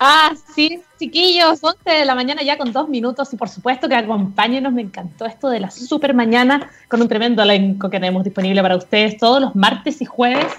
Ah, 0.00 0.32
sí, 0.54 0.82
chiquillos, 0.98 1.62
11 1.62 1.90
de 1.90 2.04
la 2.04 2.14
mañana 2.14 2.42
ya 2.42 2.56
con 2.56 2.72
dos 2.72 2.88
minutos 2.88 3.32
y 3.32 3.36
por 3.36 3.48
supuesto 3.48 3.88
que 3.88 3.94
acompáñenos, 3.94 4.72
me 4.72 4.82
encantó 4.82 5.26
esto 5.26 5.48
de 5.48 5.60
la 5.60 5.70
super 5.70 6.14
mañana 6.14 6.70
con 6.88 7.00
un 7.00 7.08
tremendo 7.08 7.42
elenco 7.42 7.90
que 7.90 7.98
tenemos 8.00 8.24
disponible 8.24 8.62
para 8.62 8.76
ustedes 8.76 9.16
todos 9.16 9.40
los 9.40 9.54
martes 9.54 10.00
y 10.00 10.04
jueves. 10.04 10.52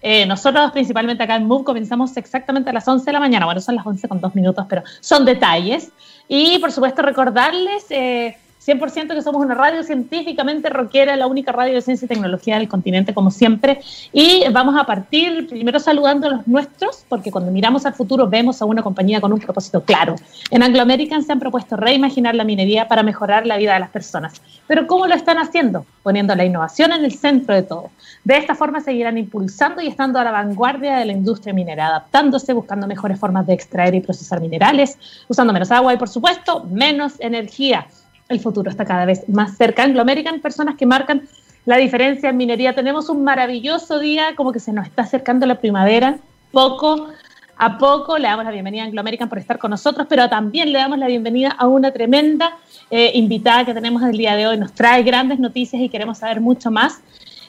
Eh, 0.00 0.26
nosotros 0.26 0.72
principalmente 0.72 1.22
acá 1.22 1.36
en 1.36 1.46
Moon 1.46 1.62
comenzamos 1.62 2.16
exactamente 2.16 2.70
a 2.70 2.72
las 2.72 2.86
11 2.88 3.04
de 3.04 3.12
la 3.12 3.20
mañana, 3.20 3.46
bueno, 3.46 3.60
son 3.60 3.76
las 3.76 3.86
11 3.86 4.08
con 4.08 4.20
dos 4.20 4.34
minutos, 4.34 4.66
pero 4.68 4.82
son 5.00 5.24
detalles. 5.24 5.92
Y 6.28 6.58
por 6.58 6.72
supuesto 6.72 7.02
recordarles... 7.02 7.86
Eh, 7.90 8.36
100% 8.66 9.14
que 9.14 9.22
somos 9.22 9.44
una 9.44 9.54
radio 9.54 9.82
científicamente 9.82 10.68
rockera, 10.70 11.16
la 11.16 11.26
única 11.26 11.50
radio 11.50 11.74
de 11.74 11.82
ciencia 11.82 12.06
y 12.06 12.08
tecnología 12.08 12.58
del 12.58 12.68
continente, 12.68 13.12
como 13.12 13.30
siempre. 13.30 13.80
Y 14.12 14.44
vamos 14.52 14.76
a 14.78 14.84
partir 14.84 15.48
primero 15.48 15.80
saludando 15.80 16.28
a 16.28 16.30
los 16.30 16.46
nuestros, 16.46 17.04
porque 17.08 17.32
cuando 17.32 17.50
miramos 17.50 17.86
al 17.86 17.94
futuro 17.94 18.28
vemos 18.28 18.62
a 18.62 18.64
una 18.64 18.82
compañía 18.82 19.20
con 19.20 19.32
un 19.32 19.40
propósito 19.40 19.82
claro. 19.82 20.14
En 20.50 20.62
Anglo 20.62 20.82
American 20.82 21.24
se 21.24 21.32
han 21.32 21.40
propuesto 21.40 21.76
reimaginar 21.76 22.34
la 22.34 22.44
minería 22.44 22.86
para 22.86 23.02
mejorar 23.02 23.46
la 23.46 23.56
vida 23.56 23.74
de 23.74 23.80
las 23.80 23.90
personas. 23.90 24.40
Pero 24.68 24.86
¿cómo 24.86 25.06
lo 25.06 25.14
están 25.14 25.38
haciendo? 25.38 25.84
Poniendo 26.02 26.34
la 26.34 26.44
innovación 26.44 26.92
en 26.92 27.04
el 27.04 27.14
centro 27.14 27.54
de 27.54 27.62
todo. 27.62 27.90
De 28.22 28.36
esta 28.36 28.54
forma 28.54 28.80
seguirán 28.80 29.18
impulsando 29.18 29.82
y 29.82 29.88
estando 29.88 30.20
a 30.20 30.24
la 30.24 30.30
vanguardia 30.30 30.98
de 30.98 31.06
la 31.06 31.12
industria 31.12 31.52
minera, 31.52 31.88
adaptándose, 31.88 32.52
buscando 32.52 32.86
mejores 32.86 33.18
formas 33.18 33.46
de 33.46 33.54
extraer 33.54 33.94
y 33.96 34.00
procesar 34.00 34.40
minerales, 34.40 34.98
usando 35.28 35.52
menos 35.52 35.72
agua 35.72 35.92
y, 35.92 35.96
por 35.96 36.08
supuesto, 36.08 36.64
menos 36.70 37.14
energía 37.18 37.88
el 38.28 38.40
futuro 38.40 38.70
está 38.70 38.84
cada 38.84 39.04
vez 39.04 39.28
más 39.28 39.56
cerca. 39.56 39.82
Anglo 39.82 40.02
American, 40.02 40.40
personas 40.40 40.76
que 40.76 40.86
marcan 40.86 41.28
la 41.64 41.76
diferencia 41.76 42.30
en 42.30 42.36
minería. 42.36 42.74
Tenemos 42.74 43.08
un 43.08 43.24
maravilloso 43.24 43.98
día, 43.98 44.34
como 44.36 44.52
que 44.52 44.60
se 44.60 44.72
nos 44.72 44.86
está 44.86 45.02
acercando 45.02 45.46
la 45.46 45.60
primavera, 45.60 46.18
poco 46.50 47.08
a 47.56 47.78
poco. 47.78 48.18
Le 48.18 48.28
damos 48.28 48.44
la 48.44 48.50
bienvenida 48.50 48.82
a 48.82 48.86
Anglo 48.86 49.00
American 49.00 49.28
por 49.28 49.38
estar 49.38 49.58
con 49.58 49.70
nosotros, 49.70 50.06
pero 50.08 50.28
también 50.28 50.72
le 50.72 50.78
damos 50.78 50.98
la 50.98 51.06
bienvenida 51.06 51.50
a 51.50 51.66
una 51.68 51.92
tremenda 51.92 52.56
eh, 52.90 53.12
invitada 53.14 53.64
que 53.64 53.74
tenemos 53.74 54.02
el 54.02 54.16
día 54.16 54.34
de 54.34 54.46
hoy. 54.46 54.58
Nos 54.58 54.72
trae 54.72 55.02
grandes 55.02 55.38
noticias 55.38 55.80
y 55.80 55.88
queremos 55.88 56.18
saber 56.18 56.40
mucho 56.40 56.70
más. 56.70 57.00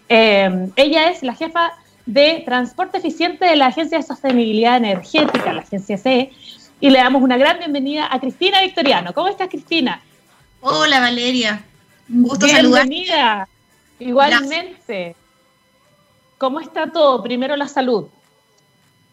Eh, 0.10 0.70
ella 0.76 1.10
es 1.10 1.24
la 1.24 1.34
jefa 1.34 1.72
de 2.06 2.44
transporte 2.46 2.98
eficiente 2.98 3.46
de 3.46 3.56
la 3.56 3.68
Agencia 3.68 3.98
de 3.98 4.04
Sostenibilidad 4.04 4.78
Energética, 4.78 5.54
la 5.54 5.62
agencia 5.62 5.98
CE, 5.98 6.32
y 6.80 6.90
le 6.90 7.00
damos 7.00 7.22
una 7.22 7.38
gran 7.38 7.60
bienvenida 7.60 8.10
a 8.12 8.20
Cristina 8.20 8.62
Victoriano. 8.62 9.14
¿Cómo 9.14 9.30
estás, 9.30 9.48
Cristina? 9.48 10.02
Hola 10.66 11.02
Valeria, 11.02 11.62
un 12.08 12.24
gusto 12.24 12.46
Bienvenida. 12.46 13.50
Igualmente. 14.00 15.14
¿Cómo 16.38 16.62
está 16.62 16.90
todo? 16.90 17.22
Primero 17.22 17.58
la 17.58 17.68
salud. 17.68 18.06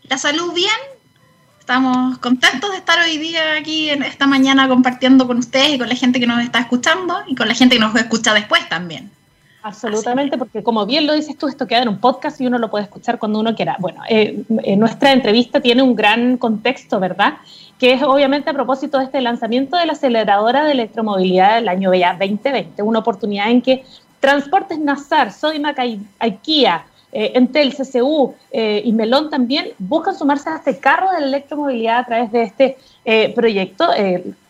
La 0.04 0.16
salud 0.16 0.52
bien. 0.54 0.70
Estamos 1.58 2.18
contentos 2.18 2.70
de 2.70 2.76
estar 2.76 3.00
hoy 3.00 3.18
día 3.18 3.54
aquí 3.54 3.90
en 3.90 4.04
esta 4.04 4.28
mañana 4.28 4.68
compartiendo 4.68 5.26
con 5.26 5.38
ustedes 5.38 5.70
y 5.70 5.78
con 5.78 5.88
la 5.88 5.96
gente 5.96 6.20
que 6.20 6.26
nos 6.28 6.40
está 6.40 6.60
escuchando 6.60 7.20
y 7.26 7.34
con 7.34 7.48
la 7.48 7.54
gente 7.54 7.74
que 7.74 7.80
nos 7.80 7.96
escucha 7.96 8.32
después 8.32 8.68
también. 8.68 9.10
Absolutamente, 9.62 10.38
porque 10.38 10.62
como 10.62 10.86
bien 10.86 11.06
lo 11.06 11.12
dices 11.12 11.36
tú, 11.36 11.46
esto 11.46 11.66
queda 11.66 11.82
en 11.82 11.88
un 11.88 11.98
podcast 11.98 12.40
y 12.40 12.46
uno 12.46 12.58
lo 12.58 12.70
puede 12.70 12.84
escuchar 12.84 13.18
cuando 13.18 13.40
uno 13.40 13.54
quiera. 13.54 13.76
Bueno, 13.78 14.02
eh, 14.08 14.42
eh, 14.62 14.76
nuestra 14.76 15.12
entrevista 15.12 15.60
tiene 15.60 15.82
un 15.82 15.94
gran 15.94 16.38
contexto, 16.38 16.98
¿verdad? 16.98 17.34
Que 17.78 17.92
es 17.92 18.02
obviamente 18.02 18.50
a 18.50 18.54
propósito 18.54 18.98
de 18.98 19.04
este 19.04 19.20
lanzamiento 19.20 19.76
de 19.76 19.86
la 19.86 19.92
aceleradora 19.92 20.64
de 20.64 20.72
electromovilidad 20.72 21.56
del 21.56 21.68
año 21.68 21.90
2020, 21.90 22.82
una 22.82 23.00
oportunidad 23.00 23.50
en 23.50 23.60
que 23.60 23.84
Transportes 24.18 24.78
Nazar, 24.78 25.32
Sodimac, 25.32 25.78
IKEA, 26.18 26.86
eh, 27.12 27.32
Entel, 27.34 27.74
CCU 27.74 28.34
y 28.52 28.92
Melón 28.92 29.30
también 29.30 29.68
buscan 29.78 30.14
sumarse 30.14 30.48
a 30.48 30.56
este 30.56 30.78
carro 30.78 31.10
de 31.10 31.20
la 31.20 31.26
electromovilidad 31.26 31.98
a 31.98 32.06
través 32.06 32.32
de 32.32 32.42
este 32.42 32.78
proyecto 33.34 33.88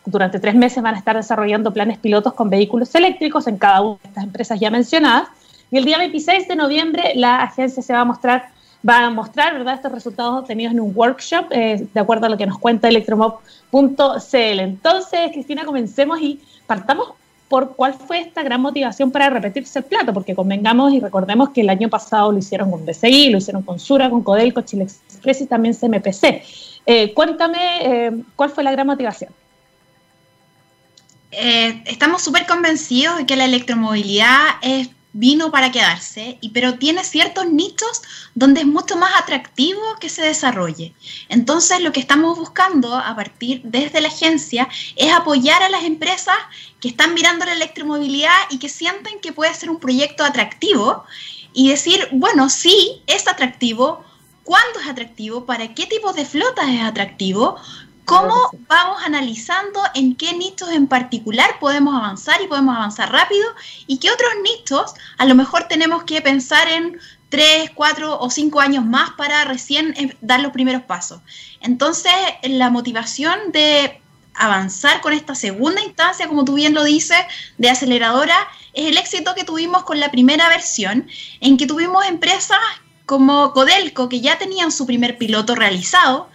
durante 0.05 0.39
tres 0.39 0.55
meses 0.55 0.81
van 0.81 0.95
a 0.95 0.97
estar 0.97 1.15
desarrollando 1.15 1.73
planes 1.73 1.97
pilotos 1.97 2.33
con 2.33 2.49
vehículos 2.49 2.93
eléctricos 2.95 3.47
en 3.47 3.57
cada 3.57 3.81
una 3.81 3.99
de 4.01 4.09
estas 4.09 4.23
empresas 4.23 4.59
ya 4.59 4.69
mencionadas. 4.69 5.29
Y 5.69 5.77
el 5.77 5.85
día 5.85 5.97
26 5.97 6.47
de 6.47 6.55
noviembre 6.55 7.13
la 7.15 7.43
agencia 7.43 7.81
se 7.81 7.93
va 7.93 8.01
a 8.01 8.05
mostrar, 8.05 8.49
va 8.87 9.05
a 9.05 9.09
mostrar 9.09 9.53
¿verdad? 9.53 9.75
estos 9.75 9.91
resultados 9.91 10.41
obtenidos 10.41 10.73
en 10.73 10.79
un 10.79 10.91
workshop, 10.95 11.45
eh, 11.51 11.87
de 11.93 11.99
acuerdo 11.99 12.25
a 12.25 12.29
lo 12.29 12.37
que 12.37 12.45
nos 12.45 12.57
cuenta 12.57 12.89
electromob.cl. 12.89 14.59
Entonces, 14.59 15.31
Cristina, 15.31 15.63
comencemos 15.63 16.19
y 16.21 16.41
partamos 16.67 17.13
por 17.47 17.75
cuál 17.75 17.93
fue 17.93 18.21
esta 18.21 18.43
gran 18.43 18.61
motivación 18.61 19.11
para 19.11 19.29
repetirse 19.29 19.79
el 19.79 19.85
plato, 19.85 20.13
porque 20.13 20.33
convengamos 20.35 20.93
y 20.93 21.01
recordemos 21.01 21.49
que 21.49 21.61
el 21.61 21.69
año 21.69 21.89
pasado 21.89 22.31
lo 22.31 22.37
hicieron 22.37 22.71
con 22.71 22.85
BCI, 22.85 23.29
lo 23.29 23.39
hicieron 23.39 23.61
con 23.63 23.77
Sura, 23.77 24.09
con 24.09 24.23
Codelco, 24.23 24.61
Chile 24.61 24.83
Express 24.85 25.41
y 25.41 25.47
también 25.47 25.75
CMPC. 25.75 26.43
Eh, 26.85 27.13
cuéntame 27.13 27.57
eh, 27.81 28.11
cuál 28.37 28.51
fue 28.51 28.63
la 28.63 28.71
gran 28.71 28.87
motivación. 28.87 29.31
Eh, 31.31 31.83
estamos 31.85 32.21
súper 32.21 32.45
convencidos 32.45 33.17
de 33.17 33.25
que 33.25 33.35
la 33.35 33.45
electromovilidad 33.45 34.41
es, 34.61 34.89
vino 35.13 35.51
para 35.51 35.71
quedarse, 35.71 36.39
pero 36.53 36.75
tiene 36.75 37.03
ciertos 37.03 37.45
nichos 37.47 38.01
donde 38.33 38.61
es 38.61 38.67
mucho 38.67 38.95
más 38.95 39.11
atractivo 39.19 39.81
que 39.99 40.07
se 40.07 40.21
desarrolle. 40.21 40.93
Entonces, 41.27 41.81
lo 41.81 41.91
que 41.91 41.99
estamos 41.99 42.37
buscando 42.37 42.95
a 42.95 43.13
partir 43.15 43.61
desde 43.63 43.99
la 43.99 44.07
agencia 44.07 44.69
es 44.95 45.11
apoyar 45.11 45.63
a 45.63 45.69
las 45.69 45.83
empresas 45.83 46.37
que 46.79 46.87
están 46.87 47.13
mirando 47.13 47.45
la 47.45 47.53
electromovilidad 47.53 48.37
y 48.49 48.59
que 48.59 48.69
sienten 48.69 49.19
que 49.19 49.33
puede 49.33 49.53
ser 49.53 49.69
un 49.69 49.79
proyecto 49.79 50.23
atractivo 50.23 51.03
y 51.53 51.69
decir, 51.69 52.07
bueno, 52.13 52.49
sí, 52.49 53.01
es 53.07 53.27
atractivo, 53.27 54.05
¿Cuándo 54.43 54.79
es 54.79 54.89
atractivo? 54.89 55.45
¿Para 55.45 55.73
qué 55.73 55.85
tipo 55.85 56.13
de 56.13 56.25
flotas 56.25 56.67
es 56.67 56.81
atractivo? 56.81 57.57
Cómo 58.11 58.51
vamos 58.67 59.01
analizando 59.05 59.81
en 59.93 60.15
qué 60.15 60.33
nichos 60.33 60.69
en 60.69 60.87
particular 60.87 61.49
podemos 61.59 61.95
avanzar 61.95 62.41
y 62.41 62.47
podemos 62.47 62.75
avanzar 62.75 63.09
rápido 63.09 63.47
y 63.87 63.99
qué 63.99 64.11
otros 64.11 64.31
nichos 64.43 64.93
a 65.17 65.25
lo 65.25 65.33
mejor 65.33 65.69
tenemos 65.69 66.03
que 66.03 66.21
pensar 66.21 66.67
en 66.67 66.99
tres, 67.29 67.71
cuatro 67.73 68.19
o 68.19 68.29
cinco 68.29 68.59
años 68.59 68.85
más 68.85 69.11
para 69.11 69.45
recién 69.45 69.93
eh, 69.97 70.17
dar 70.19 70.41
los 70.41 70.51
primeros 70.51 70.81
pasos. 70.83 71.21
Entonces, 71.61 72.11
la 72.43 72.69
motivación 72.69 73.53
de 73.53 74.01
avanzar 74.33 74.99
con 74.99 75.13
esta 75.13 75.33
segunda 75.33 75.81
instancia, 75.81 76.27
como 76.27 76.43
tú 76.43 76.55
bien 76.55 76.73
lo 76.73 76.83
dices, 76.83 77.19
de 77.57 77.69
aceleradora, 77.69 78.35
es 78.73 78.87
el 78.87 78.97
éxito 78.97 79.33
que 79.35 79.45
tuvimos 79.45 79.83
con 79.83 80.01
la 80.01 80.11
primera 80.11 80.49
versión, 80.49 81.07
en 81.39 81.57
que 81.57 81.67
tuvimos 81.67 82.05
empresas 82.05 82.59
como 83.05 83.53
Codelco, 83.53 84.09
que 84.09 84.19
ya 84.19 84.37
tenían 84.37 84.71
su 84.71 84.85
primer 84.85 85.17
piloto 85.17 85.55
realizado, 85.55 86.29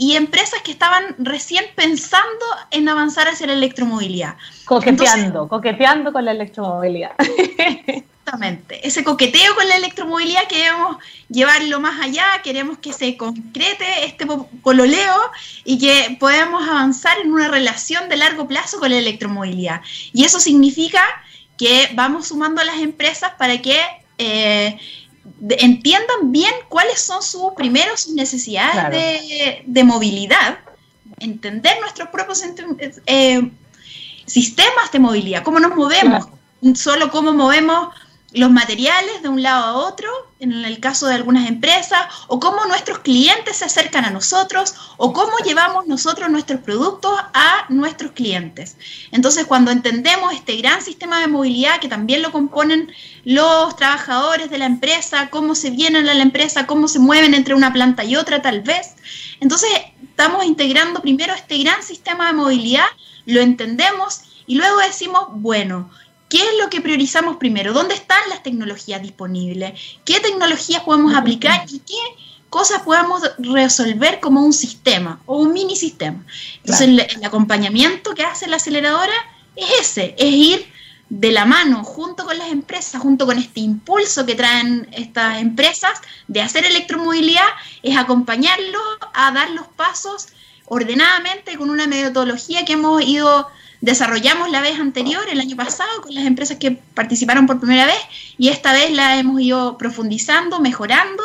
y 0.00 0.16
empresas 0.16 0.62
que 0.62 0.70
estaban 0.70 1.14
recién 1.18 1.62
pensando 1.74 2.46
en 2.70 2.88
avanzar 2.88 3.28
hacia 3.28 3.46
la 3.46 3.52
electromovilidad. 3.52 4.34
Coqueteando, 4.64 5.46
coqueteando 5.46 6.10
con 6.10 6.24
la 6.24 6.30
electromovilidad. 6.30 7.12
Exactamente, 7.18 8.86
ese 8.86 9.04
coqueteo 9.04 9.54
con 9.54 9.68
la 9.68 9.76
electromovilidad 9.76 10.48
queremos 10.48 10.96
llevarlo 11.28 11.80
más 11.80 12.00
allá, 12.00 12.24
queremos 12.42 12.78
que 12.78 12.94
se 12.94 13.18
concrete 13.18 14.06
este 14.06 14.26
cololeo 14.62 15.16
y 15.66 15.78
que 15.78 16.16
podamos 16.18 16.66
avanzar 16.66 17.18
en 17.18 17.30
una 17.30 17.48
relación 17.48 18.08
de 18.08 18.16
largo 18.16 18.48
plazo 18.48 18.80
con 18.80 18.88
la 18.88 18.96
electromovilidad. 18.96 19.82
Y 20.14 20.24
eso 20.24 20.40
significa 20.40 21.04
que 21.58 21.90
vamos 21.92 22.28
sumando 22.28 22.62
a 22.62 22.64
las 22.64 22.78
empresas 22.78 23.32
para 23.36 23.60
que 23.60 23.78
eh, 24.16 24.78
entiendan 25.48 26.32
bien 26.32 26.52
cuáles 26.68 27.00
son 27.00 27.22
sus 27.22 27.52
primeros 27.56 28.08
necesidades 28.08 29.62
de, 29.66 29.84
movilidad, 29.84 30.58
entender 31.18 31.78
nuestros 31.80 32.08
propios 32.08 32.42
eh, 33.06 33.50
sistemas 34.26 34.92
de 34.92 34.98
movilidad, 34.98 35.42
cómo 35.42 35.60
nos 35.60 35.74
movemos, 35.76 36.26
solo 36.74 37.10
cómo 37.10 37.32
movemos 37.32 37.94
los 38.32 38.50
materiales 38.50 39.22
de 39.22 39.28
un 39.28 39.42
lado 39.42 39.64
a 39.64 39.74
otro, 39.74 40.08
en 40.38 40.52
el 40.52 40.78
caso 40.78 41.06
de 41.06 41.14
algunas 41.14 41.48
empresas, 41.48 42.00
o 42.28 42.38
cómo 42.38 42.64
nuestros 42.66 43.00
clientes 43.00 43.56
se 43.56 43.64
acercan 43.64 44.04
a 44.04 44.10
nosotros, 44.10 44.74
o 44.96 45.12
cómo 45.12 45.32
llevamos 45.44 45.86
nosotros 45.86 46.30
nuestros 46.30 46.60
productos 46.60 47.12
a 47.34 47.66
nuestros 47.68 48.12
clientes. 48.12 48.76
Entonces, 49.10 49.46
cuando 49.46 49.70
entendemos 49.70 50.32
este 50.32 50.56
gran 50.56 50.80
sistema 50.80 51.20
de 51.20 51.26
movilidad 51.26 51.80
que 51.80 51.88
también 51.88 52.22
lo 52.22 52.30
componen 52.30 52.92
los 53.24 53.74
trabajadores 53.76 54.48
de 54.48 54.58
la 54.58 54.66
empresa, 54.66 55.28
cómo 55.30 55.54
se 55.54 55.70
vienen 55.70 56.08
a 56.08 56.14
la 56.14 56.22
empresa, 56.22 56.66
cómo 56.66 56.88
se 56.88 57.00
mueven 57.00 57.34
entre 57.34 57.54
una 57.54 57.72
planta 57.72 58.04
y 58.04 58.16
otra 58.16 58.42
tal 58.42 58.60
vez, 58.62 58.94
entonces 59.40 59.70
estamos 60.02 60.44
integrando 60.44 61.00
primero 61.02 61.34
este 61.34 61.58
gran 61.58 61.82
sistema 61.82 62.26
de 62.28 62.34
movilidad, 62.34 62.86
lo 63.26 63.40
entendemos 63.40 64.22
y 64.46 64.56
luego 64.56 64.78
decimos, 64.80 65.28
bueno, 65.30 65.90
¿Qué 66.30 66.38
es 66.38 66.58
lo 66.62 66.70
que 66.70 66.80
priorizamos 66.80 67.38
primero? 67.38 67.72
¿Dónde 67.72 67.94
están 67.94 68.20
las 68.28 68.44
tecnologías 68.44 69.02
disponibles? 69.02 69.72
¿Qué 70.04 70.20
tecnologías 70.20 70.84
podemos 70.84 71.12
aplicar 71.12 71.66
y 71.68 71.80
qué 71.80 71.98
cosas 72.48 72.82
podemos 72.82 73.20
resolver 73.38 74.20
como 74.20 74.44
un 74.44 74.52
sistema 74.52 75.20
o 75.26 75.38
un 75.38 75.52
mini 75.52 75.74
sistema? 75.74 76.24
Entonces, 76.58 76.86
el, 76.86 77.24
acompañamiento 77.24 78.14
que 78.14 78.22
hace 78.22 78.46
la 78.46 78.56
aceleradora 78.56 79.12
es 79.56 79.68
ese, 79.80 80.14
es 80.16 80.32
ir 80.32 80.72
de 81.08 81.32
la 81.32 81.46
mano 81.46 81.82
junto 81.82 82.24
con 82.24 82.38
las 82.38 82.52
empresas, 82.52 83.02
junto 83.02 83.26
con 83.26 83.36
este 83.36 83.58
impulso 83.58 84.24
que 84.24 84.36
traen 84.36 84.88
estas 84.92 85.40
empresas 85.40 86.00
de 86.28 86.42
hacer 86.42 86.64
electromovilidad, 86.64 87.48
es 87.82 87.96
acompañarlos 87.96 88.82
a 89.14 89.32
dar 89.32 89.50
los 89.50 89.66
pasos 89.66 90.28
ordenadamente 90.66 91.58
con 91.58 91.70
una 91.70 91.88
metodología 91.88 92.64
que 92.64 92.74
hemos 92.74 93.02
ido 93.02 93.48
desarrollamos 93.80 94.50
la 94.50 94.60
vez 94.60 94.78
anterior, 94.78 95.22
el 95.30 95.40
año 95.40 95.56
pasado, 95.56 95.88
con 96.02 96.14
las 96.14 96.24
empresas 96.24 96.58
que 96.58 96.72
participaron 96.72 97.46
por 97.46 97.58
primera 97.58 97.86
vez 97.86 98.00
y 98.38 98.48
esta 98.48 98.72
vez 98.72 98.90
la 98.92 99.18
hemos 99.18 99.40
ido 99.40 99.78
profundizando, 99.78 100.60
mejorando 100.60 101.22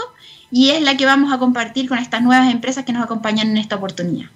y 0.52 0.70
es 0.70 0.82
la 0.82 0.96
que 0.96 1.06
vamos 1.06 1.34
a 1.34 1.38
compartir 1.38 1.88
con 1.90 1.98
estas 1.98 2.22
nuevas 2.22 2.52
empresas 2.52 2.86
que 2.86 2.94
nos 2.94 3.04
acompañan 3.04 3.50
en 3.50 3.58
esta 3.58 3.76
oportunidad. 3.76 4.30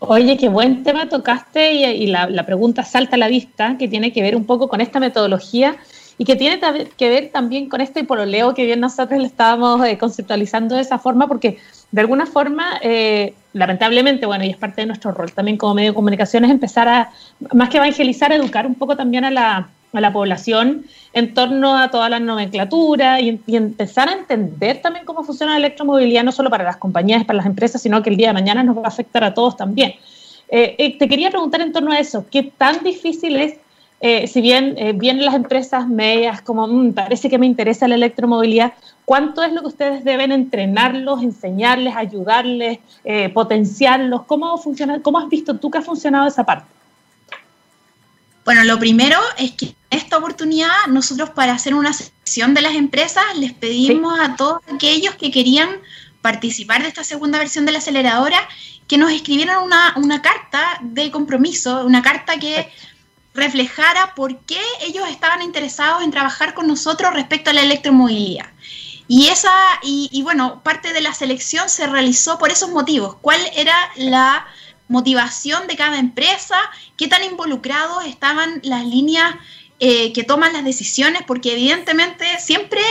Oye, 0.00 0.36
qué 0.36 0.48
buen 0.48 0.84
tema 0.84 1.08
tocaste 1.08 1.72
y, 1.72 2.06
la, 2.06 2.30
la, 2.30 2.46
pregunta 2.46 2.84
salta 2.84 3.16
a 3.16 3.18
la 3.18 3.26
vista, 3.26 3.76
que 3.78 3.88
tiene 3.88 4.12
que 4.12 4.22
ver 4.22 4.36
un 4.36 4.44
poco 4.44 4.68
con 4.68 4.80
esta 4.80 5.00
metodología 5.00 5.76
y 6.18 6.24
que 6.24 6.34
tiene 6.34 6.58
que 6.96 7.08
ver 7.08 7.30
también 7.30 7.68
con 7.68 7.80
este 7.80 8.02
pololeo 8.02 8.52
que 8.52 8.66
bien 8.66 8.80
nosotros 8.80 9.20
le 9.20 9.26
estábamos 9.26 9.86
eh, 9.86 9.96
conceptualizando 9.96 10.74
de 10.74 10.82
esa 10.82 10.98
forma, 10.98 11.28
porque 11.28 11.58
de 11.92 12.00
alguna 12.00 12.26
forma, 12.26 12.80
eh, 12.82 13.34
lamentablemente, 13.52 14.26
bueno, 14.26 14.44
y 14.44 14.50
es 14.50 14.56
parte 14.56 14.80
de 14.80 14.88
nuestro 14.88 15.12
rol 15.12 15.30
también 15.32 15.56
como 15.56 15.74
medio 15.74 15.90
de 15.90 15.94
comunicación, 15.94 16.44
es 16.44 16.50
empezar 16.50 16.88
a, 16.88 17.12
más 17.54 17.68
que 17.70 17.76
evangelizar, 17.76 18.32
educar 18.32 18.66
un 18.66 18.74
poco 18.74 18.96
también 18.96 19.24
a 19.24 19.30
la, 19.30 19.68
a 19.92 20.00
la 20.00 20.12
población 20.12 20.86
en 21.12 21.34
torno 21.34 21.78
a 21.78 21.88
toda 21.92 22.08
la 22.08 22.18
nomenclatura 22.18 23.20
y, 23.20 23.40
empezar 23.46 24.08
a 24.08 24.12
entender 24.14 24.82
también 24.82 25.06
cómo 25.06 25.22
funciona 25.22 25.52
la 25.52 25.58
electromovilidad, 25.58 26.24
no 26.24 26.32
solo 26.32 26.50
para 26.50 26.64
las 26.64 26.78
compañías, 26.78 27.24
para 27.24 27.36
las 27.36 27.46
empresas, 27.46 27.80
sino 27.80 28.02
que 28.02 28.10
el 28.10 28.16
día 28.16 28.28
de 28.28 28.34
mañana 28.34 28.64
nos 28.64 28.76
va 28.76 28.82
a 28.86 28.88
afectar 28.88 29.22
a 29.22 29.34
todos 29.34 29.56
también. 29.56 29.94
Eh, 30.50 30.96
te 30.98 31.08
quería 31.08 31.30
preguntar 31.30 31.60
en 31.60 31.72
torno 31.72 31.92
a 31.92 32.00
eso, 32.00 32.26
¿qué 32.28 32.42
tan 32.42 32.82
difícil 32.82 33.36
es 33.36 33.58
eh, 34.00 34.28
si 34.28 34.40
bien 34.40 34.76
eh, 34.78 34.92
vienen 34.92 35.24
las 35.24 35.34
empresas 35.34 35.88
medias 35.88 36.40
como, 36.42 36.68
mm, 36.68 36.92
parece 36.92 37.28
que 37.28 37.38
me 37.38 37.46
interesa 37.46 37.88
la 37.88 37.96
electromovilidad, 37.96 38.74
¿cuánto 39.04 39.42
es 39.42 39.52
lo 39.52 39.62
que 39.62 39.68
ustedes 39.68 40.04
deben 40.04 40.30
entrenarlos, 40.30 41.22
enseñarles, 41.22 41.96
ayudarles, 41.96 42.78
eh, 43.04 43.28
potenciarlos? 43.28 44.22
¿Cómo, 44.24 44.56
funciona, 44.58 45.00
¿Cómo 45.02 45.18
has 45.18 45.28
visto 45.28 45.56
tú 45.58 45.70
que 45.70 45.78
ha 45.78 45.82
funcionado 45.82 46.28
esa 46.28 46.44
parte? 46.44 46.66
Bueno, 48.44 48.64
lo 48.64 48.78
primero 48.78 49.18
es 49.36 49.52
que 49.52 49.66
en 49.66 49.98
esta 49.98 50.16
oportunidad 50.16 50.86
nosotros 50.88 51.30
para 51.30 51.52
hacer 51.52 51.74
una 51.74 51.92
sección 51.92 52.54
de 52.54 52.62
las 52.62 52.76
empresas 52.76 53.24
les 53.36 53.52
pedimos 53.52 54.18
a 54.20 54.36
todos 54.36 54.60
aquellos 54.72 55.16
que 55.16 55.30
querían 55.30 55.68
participar 56.22 56.82
de 56.82 56.88
esta 56.88 57.04
segunda 57.04 57.38
versión 57.38 57.66
de 57.66 57.72
la 57.72 57.78
aceleradora 57.78 58.38
que 58.86 58.96
nos 58.96 59.12
escribieran 59.12 59.62
una, 59.62 59.92
una 59.96 60.22
carta 60.22 60.78
de 60.80 61.10
compromiso, 61.10 61.84
una 61.84 62.00
carta 62.00 62.38
que 62.38 62.70
reflejara 63.38 64.14
por 64.14 64.38
qué 64.40 64.60
ellos 64.82 65.08
estaban 65.08 65.42
interesados 65.42 66.02
en 66.02 66.10
trabajar 66.10 66.54
con 66.54 66.66
nosotros 66.66 67.14
respecto 67.14 67.50
a 67.50 67.52
la 67.54 67.62
electromovilidad. 67.62 68.46
Y 69.06 69.28
esa, 69.28 69.50
y, 69.82 70.22
bueno, 70.22 70.62
parte 70.62 70.92
de 70.92 71.00
la 71.00 71.14
selección 71.14 71.70
se 71.70 71.86
realizó 71.86 72.38
por 72.38 72.50
esos 72.50 72.68
motivos. 72.70 73.16
¿Cuál 73.22 73.40
era 73.56 73.74
la 73.96 74.46
motivación 74.86 75.66
de 75.66 75.76
cada 75.76 75.98
empresa? 75.98 76.56
¿Qué 76.98 77.08
tan 77.08 77.24
involucrados 77.24 78.04
estaban 78.04 78.60
las 78.64 78.84
líneas 78.84 79.34
eh, 79.80 80.12
que 80.12 80.24
toman 80.24 80.52
las 80.52 80.62
decisiones? 80.62 81.22
Porque 81.26 81.54
evidentemente 81.54 82.26
siempre 82.38 82.82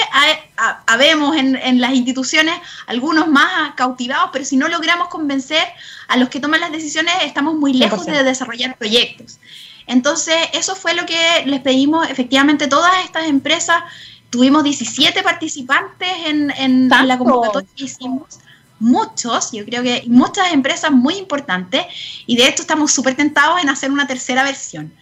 habemos 0.87 1.37
en, 1.37 1.55
en, 1.55 1.79
las 1.79 1.93
instituciones 1.93 2.55
algunos 2.87 3.27
más 3.27 3.75
cautivados, 3.75 4.31
pero 4.33 4.43
si 4.43 4.57
no 4.57 4.69
logramos 4.69 5.09
convencer 5.09 5.63
a 6.07 6.17
los 6.17 6.29
que 6.29 6.39
toman 6.39 6.61
las 6.61 6.71
decisiones, 6.71 7.13
estamos 7.25 7.53
muy 7.53 7.73
lejos 7.73 8.07
de 8.07 8.23
desarrollar 8.23 8.75
proyectos. 8.75 9.37
Entonces, 9.87 10.35
eso 10.53 10.75
fue 10.75 10.93
lo 10.93 11.05
que 11.05 11.43
les 11.45 11.61
pedimos. 11.61 12.09
Efectivamente, 12.09 12.67
todas 12.67 12.93
estas 13.05 13.27
empresas, 13.27 13.83
tuvimos 14.29 14.63
17 14.63 15.23
participantes 15.23 16.09
en, 16.25 16.89
la 16.89 17.17
convocatoria 17.17 17.69
que 17.75 17.85
hicimos. 17.85 18.39
Muchos, 18.79 19.51
yo 19.53 19.65
creo 19.65 19.81
que 19.81 20.03
muchas 20.07 20.53
empresas 20.53 20.91
muy 20.91 21.15
importantes, 21.15 21.85
y 22.27 22.35
de 22.35 22.47
esto 22.47 22.61
estamos 22.61 22.91
súper 22.91 23.15
tentados 23.15 23.61
en 23.61 23.69
hacer 23.69 23.89
una 23.89 24.05
tercera 24.05 24.43
versión. 24.43 24.93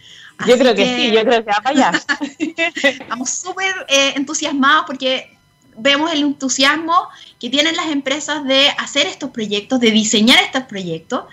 yo 0.46 0.56
creo 0.56 0.74
que, 0.74 0.96
sí, 0.96 1.10
yo 1.12 1.22
creo 1.22 1.44
que 1.44 1.50
va 1.50 1.60
para 1.62 1.90
allá. 1.90 2.02
estamos 2.82 3.28
súper 3.28 3.74
eh, 3.88 4.14
entusiasmados 4.16 4.84
porque 4.86 5.36
vemos 5.76 6.10
el 6.12 6.22
entusiasmo 6.22 7.08
que 7.38 7.50
tienen 7.50 7.76
las 7.76 7.88
empresas 7.88 8.44
de 8.44 8.68
hacer 8.78 9.06
estos 9.06 9.30
proyectos, 9.30 9.78
de 9.80 9.90
diseñar 9.90 10.42
estos 10.42 10.62
proyectos, 10.62 11.24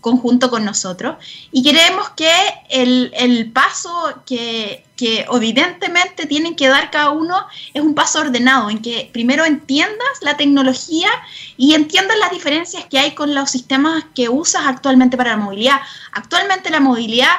conjunto 0.00 0.48
con 0.50 0.64
nosotros 0.64 1.16
y 1.50 1.62
queremos 1.62 2.10
que 2.10 2.30
el, 2.70 3.50
paso 3.52 4.22
que, 4.24 4.84
que, 4.96 5.26
evidentemente 5.32 6.26
tienen 6.26 6.54
que 6.54 6.68
dar 6.68 6.90
cada 6.90 7.10
uno 7.10 7.46
es 7.74 7.82
un 7.82 7.94
paso 7.94 8.20
ordenado, 8.20 8.70
en 8.70 8.80
que 8.80 9.10
primero 9.12 9.44
entiendas 9.44 10.08
la 10.20 10.36
tecnología 10.36 11.08
y 11.56 11.74
entiendas 11.74 12.16
las 12.18 12.30
diferencias 12.30 12.84
que 12.86 12.98
hay 12.98 13.14
con 13.14 13.34
los 13.34 13.50
sistemas 13.50 14.04
que 14.14 14.28
usas 14.28 14.62
actualmente 14.66 15.16
para 15.16 15.30
la 15.30 15.36
movilidad. 15.38 15.80
Actualmente 16.12 16.70
la 16.70 16.80
movilidad, 16.80 17.34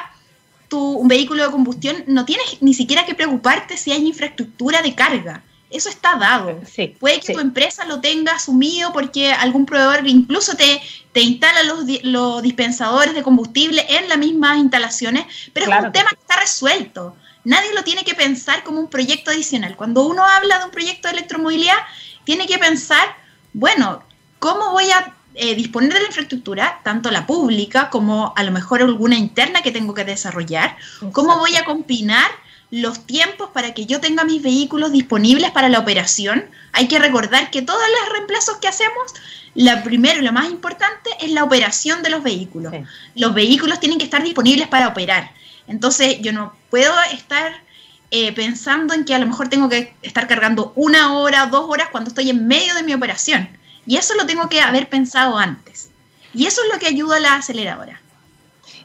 tu, 0.68 0.78
un 0.78 1.08
vehículo 1.08 1.44
de 1.44 1.50
combustión 1.50 2.04
no 2.06 2.24
tienes 2.24 2.58
ni 2.60 2.74
siquiera 2.74 3.06
que 3.06 3.14
preocuparte 3.14 3.76
si 3.76 3.92
hay 3.92 4.06
infraestructura 4.06 4.82
de 4.82 4.94
carga. 4.94 5.42
Eso 5.70 5.88
está 5.88 6.16
dado. 6.16 6.60
Puede 6.98 7.20
que 7.20 7.32
tu 7.32 7.38
empresa 7.38 7.84
lo 7.84 8.00
tenga 8.00 8.32
asumido 8.32 8.92
porque 8.92 9.32
algún 9.32 9.66
proveedor 9.66 10.06
incluso 10.06 10.56
te, 10.56 10.82
te 11.12 11.20
instala 11.20 11.62
los, 11.62 11.84
los 12.02 12.42
dispensadores 12.42 13.14
de 13.14 13.22
combustible 13.22 13.86
en 13.88 14.08
las 14.08 14.18
mismas 14.18 14.58
instalaciones, 14.58 15.26
pero 15.52 15.72
es 15.72 15.84
un 15.84 15.92
tema 15.92 16.10
que 16.10 16.20
está 16.20 16.40
resuelto. 16.40 17.16
Nadie 17.44 17.72
lo 17.72 17.84
tiene 17.84 18.04
que 18.04 18.14
pensar 18.14 18.64
como 18.64 18.80
un 18.80 18.90
proyecto 18.90 19.30
adicional. 19.30 19.76
Cuando 19.76 20.04
uno 20.06 20.24
habla 20.24 20.58
de 20.58 20.64
un 20.64 20.70
proyecto 20.70 21.08
de 21.08 21.14
electromovilidad, 21.14 21.78
tiene 22.24 22.46
que 22.46 22.58
pensar, 22.58 23.16
bueno, 23.52 24.02
¿cómo 24.40 24.72
voy 24.72 24.90
a 24.90 25.14
eh, 25.34 25.54
disponer 25.54 25.92
de 25.92 26.00
la 26.00 26.06
infraestructura, 26.06 26.80
tanto 26.82 27.10
la 27.10 27.26
pública 27.26 27.90
como 27.90 28.34
a 28.36 28.42
lo 28.42 28.50
mejor 28.50 28.82
alguna 28.82 29.16
interna 29.16 29.62
que 29.62 29.70
tengo 29.70 29.94
que 29.94 30.04
desarrollar? 30.04 30.76
¿Cómo 31.12 31.38
voy 31.38 31.56
a 31.56 31.64
combinar 31.64 32.30
los 32.70 33.04
tiempos 33.06 33.50
para 33.52 33.74
que 33.74 33.86
yo 33.86 34.00
tenga 34.00 34.24
mis 34.24 34.42
vehículos 34.42 34.92
disponibles 34.92 35.50
para 35.50 35.68
la 35.68 35.80
operación. 35.80 36.44
Hay 36.72 36.86
que 36.86 36.98
recordar 36.98 37.50
que 37.50 37.62
todos 37.62 37.82
los 38.00 38.12
reemplazos 38.12 38.58
que 38.58 38.68
hacemos, 38.68 39.14
la 39.54 39.82
primero 39.82 40.20
y 40.20 40.24
lo 40.24 40.32
más 40.32 40.48
importante 40.48 41.10
es 41.20 41.32
la 41.32 41.42
operación 41.42 42.02
de 42.02 42.10
los 42.10 42.22
vehículos. 42.22 42.72
Los 43.14 43.34
vehículos 43.34 43.80
tienen 43.80 43.98
que 43.98 44.04
estar 44.04 44.22
disponibles 44.22 44.68
para 44.68 44.88
operar. 44.88 45.32
Entonces 45.66 46.18
yo 46.20 46.32
no 46.32 46.54
puedo 46.70 46.94
estar 47.12 47.52
eh, 48.12 48.32
pensando 48.32 48.94
en 48.94 49.04
que 49.04 49.14
a 49.14 49.18
lo 49.18 49.26
mejor 49.26 49.48
tengo 49.48 49.68
que 49.68 49.94
estar 50.02 50.28
cargando 50.28 50.72
una 50.76 51.14
hora, 51.14 51.46
dos 51.46 51.66
horas 51.68 51.88
cuando 51.90 52.08
estoy 52.08 52.30
en 52.30 52.46
medio 52.46 52.74
de 52.74 52.84
mi 52.84 52.94
operación. 52.94 53.48
Y 53.86 53.96
eso 53.96 54.14
lo 54.14 54.26
tengo 54.26 54.48
que 54.48 54.60
haber 54.60 54.88
pensado 54.88 55.36
antes. 55.36 55.90
Y 56.32 56.46
eso 56.46 56.62
es 56.62 56.72
lo 56.72 56.78
que 56.78 56.86
ayuda 56.86 57.16
a 57.16 57.20
la 57.20 57.34
aceleradora. 57.34 58.00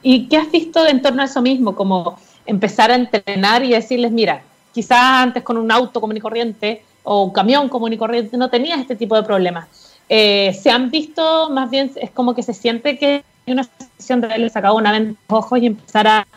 ¿Y 0.01 0.27
qué 0.27 0.37
has 0.37 0.51
visto 0.51 0.85
en 0.87 1.01
torno 1.01 1.21
a 1.21 1.25
eso 1.25 1.41
mismo? 1.41 1.75
Como 1.75 2.19
empezar 2.45 2.91
a 2.91 2.95
entrenar 2.95 3.63
y 3.63 3.69
decirles, 3.69 4.11
mira, 4.11 4.41
quizás 4.73 4.99
antes 4.99 5.43
con 5.43 5.57
un 5.57 5.71
auto 5.71 6.01
común 6.01 6.17
y 6.17 6.19
corriente 6.19 6.83
o 7.03 7.23
un 7.23 7.31
camión 7.31 7.69
común 7.69 7.93
y 7.93 7.97
corriente 7.97 8.37
no 8.37 8.49
tenías 8.49 8.79
este 8.79 8.95
tipo 8.95 9.15
de 9.15 9.23
problemas. 9.23 9.67
Eh, 10.09 10.53
se 10.53 10.69
han 10.69 10.91
visto, 10.91 11.49
más 11.49 11.69
bien 11.69 11.91
es 11.95 12.11
como 12.11 12.35
que 12.35 12.43
se 12.43 12.53
siente 12.53 12.97
que 12.97 13.23
hay 13.47 13.53
una 13.53 13.63
sensación 13.63 14.21
de 14.21 14.27
haberle 14.27 14.49
sacado 14.49 14.75
una 14.75 14.91
venta 14.91 15.19
ojos 15.29 15.59
y 15.59 15.67
empezar 15.67 16.07
a, 16.07 16.27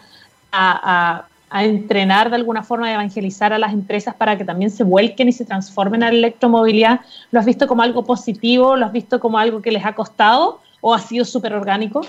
a, 0.53 1.27
a, 1.51 1.65
entrenar 1.65 2.31
de 2.31 2.37
alguna 2.37 2.63
forma, 2.63 2.87
a 2.87 2.95
evangelizar 2.95 3.53
a 3.53 3.59
las 3.59 3.73
empresas 3.73 4.15
para 4.15 4.39
que 4.39 4.45
también 4.45 4.71
se 4.71 4.85
vuelquen 4.85 5.29
y 5.29 5.33
se 5.33 5.45
transformen 5.45 6.03
a 6.03 6.11
la 6.11 6.19
electromovilidad. 6.19 7.01
¿Lo 7.31 7.41
has 7.41 7.47
visto 7.47 7.67
como 7.67 7.83
algo 7.83 8.05
positivo? 8.05 8.77
¿Lo 8.77 8.87
has 8.87 8.93
visto 8.93 9.21
como 9.21 9.39
algo 9.39 9.61
que 9.61 9.73
les 9.73 9.85
ha 9.85 9.95
costado 9.95 10.61
o 10.81 10.95
ha 10.95 10.99
sido 10.99 11.25
súper 11.25 11.53
orgánico? 11.55 12.03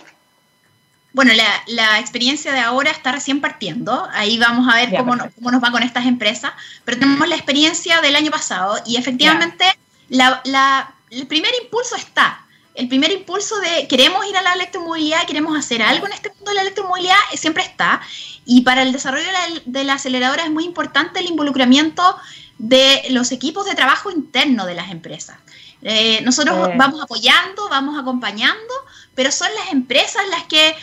Bueno, 1.11 1.31
la, 1.67 1.99
experiencia 1.99 2.53
de 2.53 2.59
ahora 2.59 2.91
está 2.91 3.11
recién 3.11 3.41
partiendo. 3.41 4.07
Ahí 4.13 4.37
vamos 4.37 4.71
a 4.71 4.75
ver 4.75 4.89
cómo, 4.95 5.17
cómo, 5.35 5.51
nos 5.51 5.63
va 5.63 5.71
con 5.71 5.83
estas 5.83 6.05
empresas. 6.05 6.51
Pero 6.85 6.99
tenemos 6.99 7.27
la 7.27 7.35
experiencia 7.35 7.99
del 8.01 8.15
año 8.15 8.31
pasado 8.31 8.77
y 8.85 8.97
efectivamente 8.97 9.65
el 10.09 11.27
primer 11.27 11.51
impulso 11.63 11.95
está. 11.95 12.45
El 12.75 12.87
primer 12.87 13.11
impulso 13.11 13.59
de 13.59 13.87
queremos 13.87 14.25
ir 14.27 14.37
a 14.37 14.41
la 14.41 14.53
electromovilidad, 14.53 15.25
queremos 15.25 15.57
hacer 15.57 15.81
algo 15.81 16.05
en 16.07 16.13
este 16.13 16.29
mundo 16.29 16.51
de 16.51 16.55
la 16.55 16.61
electromovilidad, 16.61 17.17
siempre 17.35 17.63
está. 17.63 18.01
Y 18.45 18.61
para 18.61 18.83
el 18.83 18.93
desarrollo 18.93 19.27
de 19.65 19.83
la, 19.83 19.93
aceleradora 19.93 20.43
es 20.43 20.51
muy 20.51 20.63
importante 20.63 21.19
el 21.19 21.27
involucramiento 21.27 22.15
de 22.57 23.03
los 23.09 23.31
equipos 23.31 23.65
de 23.65 23.75
trabajo 23.75 24.11
interno 24.11 24.65
de 24.65 24.75
las 24.75 24.91
empresas. 24.91 25.37
Eh, 25.81 26.21
nosotros 26.21 26.69
vamos 26.75 27.01
apoyando, 27.01 27.69
vamos 27.69 27.97
acompañando, 27.97 28.73
pero 29.15 29.31
son 29.31 29.47
las 29.55 29.71
empresas 29.71 30.21
las 30.29 30.43
que 30.43 30.75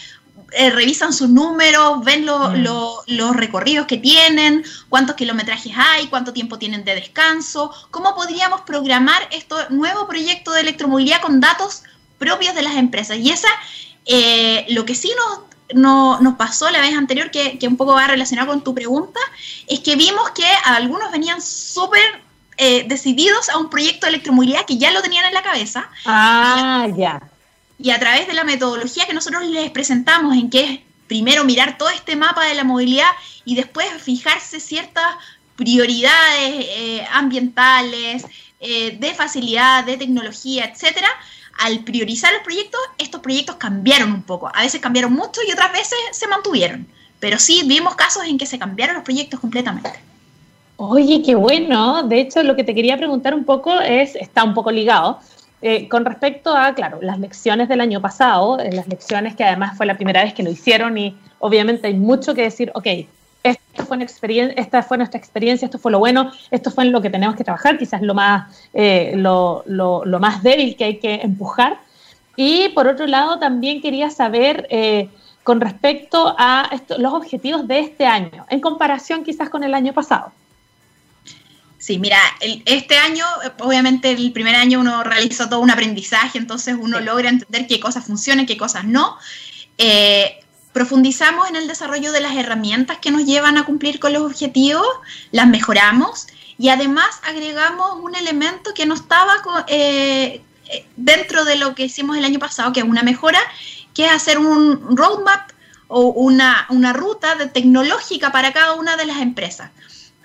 eh, 0.53 0.71
revisan 0.71 1.13
sus 1.13 1.29
números, 1.29 2.05
ven 2.05 2.25
mm. 2.25 2.65
los 3.09 3.37
recorridos 3.37 3.87
que 3.87 3.97
tienen, 3.97 4.65
cuántos 4.89 5.17
kilometrajes 5.17 5.73
hay, 5.77 6.07
cuánto 6.07 6.33
tiempo 6.33 6.59
tienen 6.59 6.85
de 6.85 6.95
descanso, 6.95 7.73
cómo 7.91 8.15
podríamos 8.15 8.61
programar 8.63 9.29
este 9.33 9.55
nuevo 9.71 10.07
proyecto 10.07 10.53
de 10.53 10.61
electromovilidad 10.61 11.21
con 11.21 11.41
datos 11.41 11.83
propios 12.19 12.55
de 12.55 12.63
las 12.63 12.77
empresas. 12.77 13.19
Y 13.19 13.31
esa, 13.31 13.49
eh, 14.05 14.67
lo 14.71 14.85
que 14.85 14.95
sí 14.95 15.13
nos, 15.75 16.21
nos 16.21 16.35
pasó 16.37 16.71
la 16.71 16.81
vez 16.81 16.95
anterior, 16.97 17.31
que, 17.31 17.59
un 17.67 17.77
poco 17.77 17.95
va 17.95 18.07
relacionado 18.07 18.49
con 18.49 18.63
tu 18.63 18.73
pregunta, 18.75 19.21
es 19.67 19.81
que 19.81 19.97
vimos 19.97 20.31
que 20.31 20.47
algunos 20.65 21.11
venían 21.11 21.43
súper 21.43 22.23
eh, 22.57 22.85
decididos 22.89 23.49
a 23.49 23.59
un 23.59 23.69
proyecto 23.69 24.07
de 24.07 24.11
electromovilidad 24.11 24.65
que 24.65 24.79
ya 24.79 24.93
lo 24.93 25.03
tenían 25.03 25.25
en 25.25 25.35
la 25.35 25.43
cabeza. 25.43 25.91
Ah, 26.05 26.87
ya 26.97 27.21
y 27.79 27.91
a 27.91 27.99
través 27.99 28.27
de 28.27 28.35
la 28.35 28.45
metodología 28.45 29.07
que 29.07 29.15
nosotros 29.15 29.45
les 29.47 29.71
presentamos, 29.71 30.35
en 30.37 30.51
que 30.51 30.65
es 30.65 30.81
primero 31.07 31.45
mirar 31.45 31.79
todo 31.79 31.91
este 31.91 32.17
mapa 32.17 32.45
de 32.45 32.55
la 32.55 32.65
movilidad 32.65 33.11
y 33.45 33.55
después 33.55 33.87
fijarse 34.01 34.61
ciertas 34.61 35.17
prioridades 35.57 36.67
eh, 36.69 37.07
ambientales, 37.13 38.25
eh, 38.61 38.97
de 38.99 39.15
facilidad, 39.15 39.85
de 39.85 39.97
tecnología, 39.97 40.65
etcétera, 40.65 41.09
al 41.59 41.85
priorizar 41.85 42.33
los 42.33 42.43
proyectos, 42.43 42.81
estos 42.99 43.21
proyectos 43.21 43.57
cambiaron 43.57 44.13
un 44.13 44.23
poco. 44.23 44.51
A 44.55 44.63
veces 44.63 44.81
cambiaron 44.81 45.13
mucho 45.13 45.41
y 45.47 45.53
otras 45.53 45.73
veces 45.73 45.99
se 46.13 46.27
mantuvieron. 46.27 46.87
Pero 47.19 47.39
sí 47.39 47.63
vimos 47.65 47.95
casos 47.95 48.25
en 48.25 48.37
que 48.37 48.47
se 48.47 48.59
cambiaron 48.59 48.97
los 48.97 49.05
proyectos 49.05 49.41
completamente. 49.41 49.91
Oye, 50.77 51.23
qué 51.23 51.35
bueno. 51.35 52.03
De 52.03 52.21
hecho, 52.21 52.43
lo 52.43 52.57
que 52.57 52.65
te 52.65 52.75
quería 52.75 52.99
preguntar 52.99 53.35
un 53.35 53.45
poco 53.45 53.81
es, 53.81 54.15
está 54.17 54.45
un 54.45 54.53
poco 54.53 54.71
ligado, 54.71 55.21
eh, 55.69 55.89
con 55.89 56.05
respecto 56.05 56.57
a, 56.57 56.77
claro, 56.77 57.01
las 57.03 57.19
lecciones 57.19 57.69
del 57.69 57.81
año 57.81 58.01
pasado, 58.01 58.61
eh, 58.61 58.71
las 58.71 58.87
lecciones 58.87 59.35
que 59.35 59.43
además 59.43 59.77
fue 59.77 59.85
la 59.85 59.97
primera 59.97 60.23
vez 60.23 60.33
que 60.33 60.45
lo 60.45 60.51
hicieron 60.51 60.97
y 60.97 61.17
obviamente 61.41 61.89
hay 61.89 61.95
mucho 61.95 62.37
que 62.37 62.43
decir, 62.43 62.71
ok, 62.73 62.87
esta 63.43 63.85
fue 63.85 64.97
nuestra 64.97 65.19
experiencia, 65.19 65.67
esto 65.67 65.81
fue 65.81 65.91
lo 65.91 65.99
bueno, 65.99 66.31
esto 66.53 66.71
fue 66.71 66.85
en 66.85 66.93
lo 66.93 67.03
que 67.03 67.11
tenemos 67.11 67.35
que 67.35 67.43
trabajar, 67.43 67.79
quizás 67.79 68.01
lo 68.01 68.15
más, 68.15 68.69
eh, 68.75 69.15
lo, 69.17 69.65
lo, 69.67 70.21
más 70.21 70.41
débil 70.45 70.77
que 70.77 70.85
hay 70.85 70.99
que 70.99 71.15
empujar. 71.15 71.81
Y 72.37 72.69
por 72.69 72.87
otro 72.87 73.09
lado, 73.09 73.41
también 73.41 73.81
quería 73.81 74.09
saber 74.11 74.69
con 75.43 75.61
respecto 75.61 76.37
a 76.39 76.71
los 76.97 77.13
objetivos 77.13 77.67
de 77.67 77.81
este 77.81 78.07
año, 78.07 78.47
en 78.51 78.61
comparación 78.61 79.25
quizás 79.25 79.51
con 79.51 79.65
el 79.65 79.75
año 79.75 79.93
pasado. 79.93 80.31
Sí, 81.87 82.01
mira, 82.01 82.19
este 82.65 82.99
año, 82.99 83.25
obviamente 83.61 84.11
el 84.11 84.33
primer 84.33 84.57
año 84.57 84.81
uno 84.81 85.05
realizó 85.05 85.49
todo 85.49 85.61
un 85.61 85.71
aprendizaje, 85.71 86.37
entonces 86.37 86.75
uno 86.77 86.99
logra 86.99 87.29
entender 87.29 87.69
qué 87.69 87.79
cosas 87.79 88.05
funcionan, 88.05 88.45
qué 88.45 88.57
cosas 88.57 88.87
no. 88.87 89.17
Eh, 89.79 90.45
profundizamos 90.73 91.49
en 91.49 91.55
el 91.55 91.69
desarrollo 91.69 92.11
de 92.11 92.21
las 92.21 92.35
herramientas 92.35 92.99
que 92.99 93.13
nos 93.13 93.25
llevan 93.25 93.57
a 93.57 93.65
cumplir 93.65 94.01
con 94.01 94.13
los 94.13 94.23
objetivos, 94.23 94.85
las 95.31 95.47
mejoramos 95.47 96.27
y 96.59 96.71
además 96.71 97.21
agregamos 97.23 98.01
un 98.03 98.17
elemento 98.17 98.75
que 98.75 98.85
no 98.85 98.95
estaba 98.95 99.37
eh, 99.69 100.43
dentro 100.97 101.45
de 101.45 101.55
lo 101.55 101.77
que 101.77 101.85
hicimos 101.85 102.17
el 102.17 102.25
año 102.25 102.41
pasado, 102.41 102.73
que 102.73 102.81
es 102.81 102.87
una 102.87 103.05
mejora, 103.05 103.39
que 103.95 104.07
es 104.07 104.11
hacer 104.11 104.41
un 104.41 104.97
roadmap 104.97 105.53
o 105.87 106.01
una, 106.09 106.67
una 106.69 106.93
ruta 106.93 107.37
de 107.37 107.47
tecnológica 107.47 108.33
para 108.33 108.53
cada 108.53 108.73
una 108.73 108.97
de 108.97 109.07
las 109.07 109.19
empresas. 109.19 109.71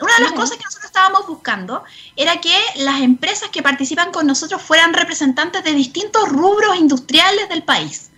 Una 0.01 0.15
de 0.15 0.23
las 0.23 0.31
cosas 0.33 0.57
que 0.57 0.63
nosotros 0.63 0.85
estábamos 0.85 1.27
buscando 1.27 1.83
era 2.15 2.41
que 2.41 2.57
las 2.77 3.01
empresas 3.01 3.49
que 3.49 3.61
participan 3.61 4.11
con 4.11 4.25
nosotros 4.25 4.61
fueran 4.61 4.93
representantes 4.93 5.63
de 5.63 5.73
distintos 5.73 6.27
rubros 6.27 6.75
industriales 6.75 7.47
del 7.49 7.63
país, 7.63 8.09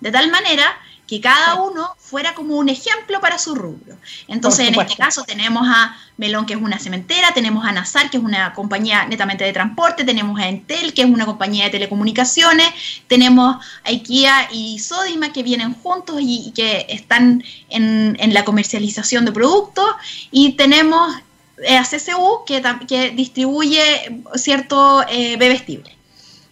de 0.00 0.12
tal 0.12 0.30
manera 0.30 0.76
que 1.12 1.20
cada 1.20 1.56
uno 1.56 1.94
fuera 1.98 2.34
como 2.34 2.56
un 2.56 2.70
ejemplo 2.70 3.20
para 3.20 3.36
su 3.36 3.54
rubro. 3.54 3.98
Entonces, 4.28 4.68
en 4.68 4.80
este 4.80 4.96
caso 4.96 5.24
tenemos 5.24 5.68
a 5.68 5.94
Melón, 6.16 6.46
que 6.46 6.54
es 6.54 6.60
una 6.62 6.78
cementera, 6.78 7.34
tenemos 7.34 7.66
a 7.66 7.72
Nazar, 7.72 8.08
que 8.08 8.16
es 8.16 8.22
una 8.22 8.54
compañía 8.54 9.04
netamente 9.04 9.44
de 9.44 9.52
transporte, 9.52 10.04
tenemos 10.04 10.40
a 10.40 10.48
Entel, 10.48 10.94
que 10.94 11.02
es 11.02 11.08
una 11.08 11.26
compañía 11.26 11.64
de 11.64 11.70
telecomunicaciones, 11.70 12.66
tenemos 13.08 13.56
a 13.84 13.90
IKEA 13.90 14.48
y 14.52 14.78
Sodima, 14.78 15.34
que 15.34 15.42
vienen 15.42 15.74
juntos 15.74 16.16
y, 16.20 16.50
que 16.54 16.86
están 16.88 17.44
en, 17.68 18.16
en, 18.18 18.32
la 18.32 18.46
comercialización 18.46 19.26
de 19.26 19.32
productos, 19.32 19.90
y 20.30 20.52
tenemos 20.52 21.14
eh, 21.62 21.76
a 21.76 21.84
CCU 21.84 22.44
que, 22.46 22.62
que 22.86 23.10
distribuye 23.10 24.22
cierto 24.34 25.04
eh, 25.08 25.36
bebestible. 25.36 25.96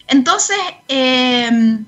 Entonces, 0.07 0.57
em, 0.87 1.85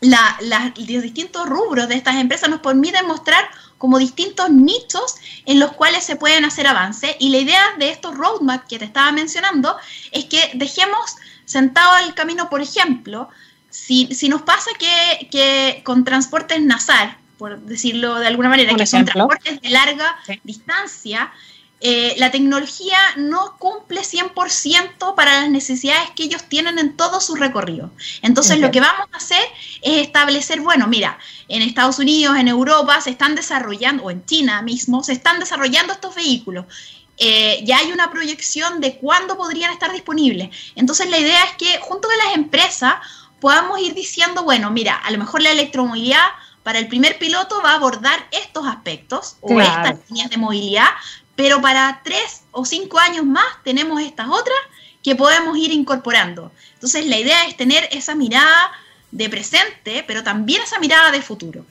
los 0.00 1.02
distintos 1.02 1.48
rubros 1.48 1.88
de 1.88 1.94
estas 1.94 2.16
empresas 2.16 2.48
nos 2.48 2.60
permiten 2.60 3.06
mostrar 3.06 3.48
como 3.78 3.98
distintos 3.98 4.50
nichos 4.50 5.16
en 5.46 5.58
los 5.58 5.72
cuales 5.72 6.04
se 6.04 6.16
pueden 6.16 6.44
hacer 6.44 6.66
avances. 6.66 7.16
Y 7.18 7.30
la 7.30 7.38
idea 7.38 7.62
de 7.78 7.90
estos 7.90 8.14
roadmaps 8.14 8.66
que 8.68 8.78
te 8.78 8.84
estaba 8.84 9.12
mencionando 9.12 9.76
es 10.12 10.26
que 10.26 10.52
dejemos 10.54 11.16
sentado 11.44 11.98
el 12.06 12.14
camino, 12.14 12.48
por 12.48 12.60
ejemplo, 12.60 13.28
si, 13.70 14.06
nos 14.28 14.42
pasa 14.42 14.70
que, 14.78 15.82
con 15.84 16.04
transportes 16.04 16.62
Nazar, 16.62 17.18
por 17.36 17.58
decirlo 17.60 18.18
de 18.20 18.28
alguna 18.28 18.48
manera, 18.48 18.74
que 18.74 18.86
son 18.86 19.04
transportes 19.04 19.60
de 19.60 19.68
larga 19.70 20.16
distancia, 20.44 21.32
eh, 21.86 22.14
la 22.16 22.30
tecnología 22.30 22.96
no 23.16 23.58
cumple 23.58 24.00
100% 24.00 25.14
para 25.14 25.42
las 25.42 25.50
necesidades 25.50 26.12
que 26.16 26.22
ellos 26.22 26.44
tienen 26.44 26.78
en 26.78 26.96
todo 26.96 27.20
su 27.20 27.34
recorrido. 27.34 27.90
Entonces, 28.22 28.58
lo 28.58 28.70
que 28.70 28.80
vamos 28.80 29.06
a 29.12 29.18
hacer 29.18 29.44
es 29.82 30.00
establecer, 30.00 30.62
bueno, 30.62 30.86
mira, 30.86 31.18
en 31.46 31.60
Estados 31.60 31.98
Unidos, 31.98 32.38
en 32.38 32.48
Europa, 32.48 33.02
se 33.02 33.10
están 33.10 33.34
desarrollando, 33.34 34.04
o 34.04 34.10
en 34.10 34.24
China 34.24 34.62
mismo, 34.62 35.04
se 35.04 35.12
están 35.12 35.38
desarrollando 35.38 35.92
estos 35.92 36.14
vehículos. 36.14 36.64
Eh, 37.18 37.60
ya 37.64 37.76
hay 37.76 37.92
una 37.92 38.10
proyección 38.10 38.80
de 38.80 38.96
cuándo 38.96 39.36
podrían 39.36 39.70
estar 39.70 39.92
disponibles. 39.92 40.56
Entonces, 40.76 41.10
la 41.10 41.18
idea 41.18 41.44
es 41.44 41.52
que 41.58 41.80
junto 41.82 42.08
con 42.08 42.16
las 42.16 42.34
empresas 42.34 42.94
podamos 43.40 43.78
ir 43.80 43.92
diciendo, 43.92 44.42
bueno, 44.42 44.70
mira, 44.70 44.94
a 44.96 45.10
lo 45.10 45.18
mejor 45.18 45.42
la 45.42 45.50
electromovilidad 45.50 46.28
para 46.62 46.78
el 46.78 46.88
primer 46.88 47.18
piloto 47.18 47.60
va 47.62 47.72
a 47.72 47.74
abordar 47.74 48.26
estos 48.32 48.66
aspectos 48.66 49.36
o 49.42 49.60
estas 49.60 49.98
líneas 50.08 50.30
de 50.30 50.38
movilidad, 50.38 50.88
pero 51.36 51.60
para 51.60 52.00
tres 52.04 52.44
o 52.52 52.64
cinco 52.64 52.98
años 52.98 53.24
más 53.24 53.46
tenemos 53.64 54.00
estas 54.00 54.28
otras 54.28 54.58
que 55.02 55.14
podemos 55.14 55.56
ir 55.58 55.72
incorporando. 55.72 56.50
Entonces 56.74 57.06
la 57.06 57.18
idea 57.18 57.46
es 57.46 57.56
tener 57.56 57.88
esa 57.92 58.14
mirada 58.14 58.72
de 59.10 59.28
presente, 59.28 60.04
pero 60.06 60.22
también 60.22 60.62
esa 60.62 60.78
mirada 60.78 61.10
de 61.10 61.22
futuro. 61.22 61.64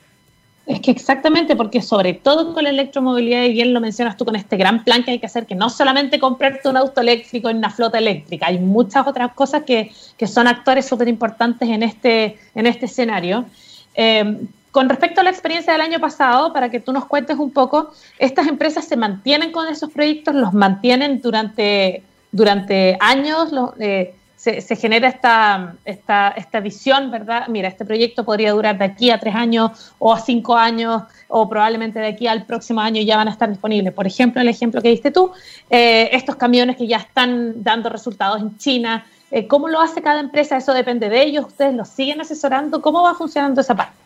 Es 0.66 0.80
que 0.80 0.92
exactamente, 0.92 1.58
porque 1.58 1.82
sobre 1.82 2.14
todo 2.14 2.54
con 2.54 2.64
la 2.64 2.70
electromovilidad, 2.70 3.44
y 3.44 3.52
bien 3.52 3.74
lo 3.74 3.82
mencionas 3.82 4.16
tú 4.16 4.24
con 4.24 4.38
este 4.38 4.56
gran 4.56 4.86
plan 4.86 5.04
que 5.04 5.12
hay 5.12 5.20
que 5.20 5.26
hacer, 5.26 5.46
que 5.46 5.56
no 5.56 5.70
solamente 5.70 6.20
comprarte 6.20 6.70
un 6.70 6.78
auto 6.78 7.02
eléctrico 7.02 7.50
en 7.50 7.58
una 7.58 7.70
flota 7.70 7.98
eléctrica, 7.98 8.48
hay 8.48 8.60
muchas 8.60 9.06
otras 9.06 9.34
cosas 9.34 9.64
que, 9.64 9.92
que 10.18 10.26
son 10.26 10.48
actores 10.48 10.86
súper 10.86 11.10
importantes 11.10 11.68
en 11.68 11.84
este, 11.84 12.40
en 12.56 12.66
este 12.66 12.86
escenario. 12.86 13.46
Eh, 13.94 14.38
con 14.74 14.90
respecto 14.90 15.22
a 15.22 15.24
la 15.24 15.30
experiencia 15.30 15.72
del 15.72 15.84
año 15.84 16.00
pasado, 16.00 16.52
para 16.52 16.70
que 16.70 16.80
tú 16.80 16.92
nos 16.92 17.06
cuentes 17.06 17.38
un 17.38 17.52
poco, 17.52 17.92
estas 18.18 18.48
empresas 18.48 18.84
se 18.84 18.98
mantienen 18.98 19.52
con 19.52 19.68
esos 19.68 19.92
proyectos, 19.92 20.34
los 20.34 20.52
mantienen 20.52 21.22
durante, 21.22 22.02
durante 22.32 22.98
años, 23.00 23.52
eh, 23.80 24.16
se, 24.36 24.76
genera 24.76 25.10
esta, 25.10 25.76
esta, 25.86 26.30
esta, 26.30 26.60
visión, 26.60 27.12
¿verdad? 27.12 27.48
Mira, 27.50 27.68
este 27.68 27.86
proyecto 27.86 28.26
podría 28.26 28.52
durar 28.52 28.80
de 28.80 28.86
aquí 28.86 29.12
a 29.12 29.20
tres 29.20 29.36
años 29.36 29.94
o 30.00 30.12
a 30.12 30.20
cinco 30.20 30.58
años 30.58 31.04
o 31.28 31.48
probablemente 31.48 32.00
de 32.00 32.08
aquí 32.08 32.26
al 32.26 32.48
próximo 32.48 32.82
año 32.82 33.00
ya 33.04 33.18
van 33.18 33.28
a 33.28 33.32
estar 33.32 33.50
disponibles. 33.50 33.94
Por 33.94 34.08
ejemplo, 34.08 34.42
el 34.42 34.50
ejemplo 34.50 34.82
que 34.82 34.90
diste 34.90 35.12
tú, 35.12 35.32
eh, 35.70 36.10
estos 36.14 36.36
camiones 36.36 36.78
que 36.78 36.88
ya 36.88 36.98
están 36.98 37.62
dando 37.62 37.90
resultados 37.90 38.42
en 38.42 38.58
China, 38.58 39.06
eh, 39.30 39.46
¿cómo 39.48 39.70
lo 39.70 39.80
hace 39.80 40.02
cada 40.02 40.20
empresa? 40.20 40.58
Eso 40.58 40.74
depende 40.74 41.10
de 41.10 41.22
ellos, 41.22 41.46
ustedes 41.46 41.76
los 41.76 41.90
siguen 41.90 42.22
asesorando, 42.22 42.82
¿cómo 42.82 43.04
va 43.04 43.14
funcionando 43.14 43.62
esa 43.62 43.76
parte? 43.76 44.03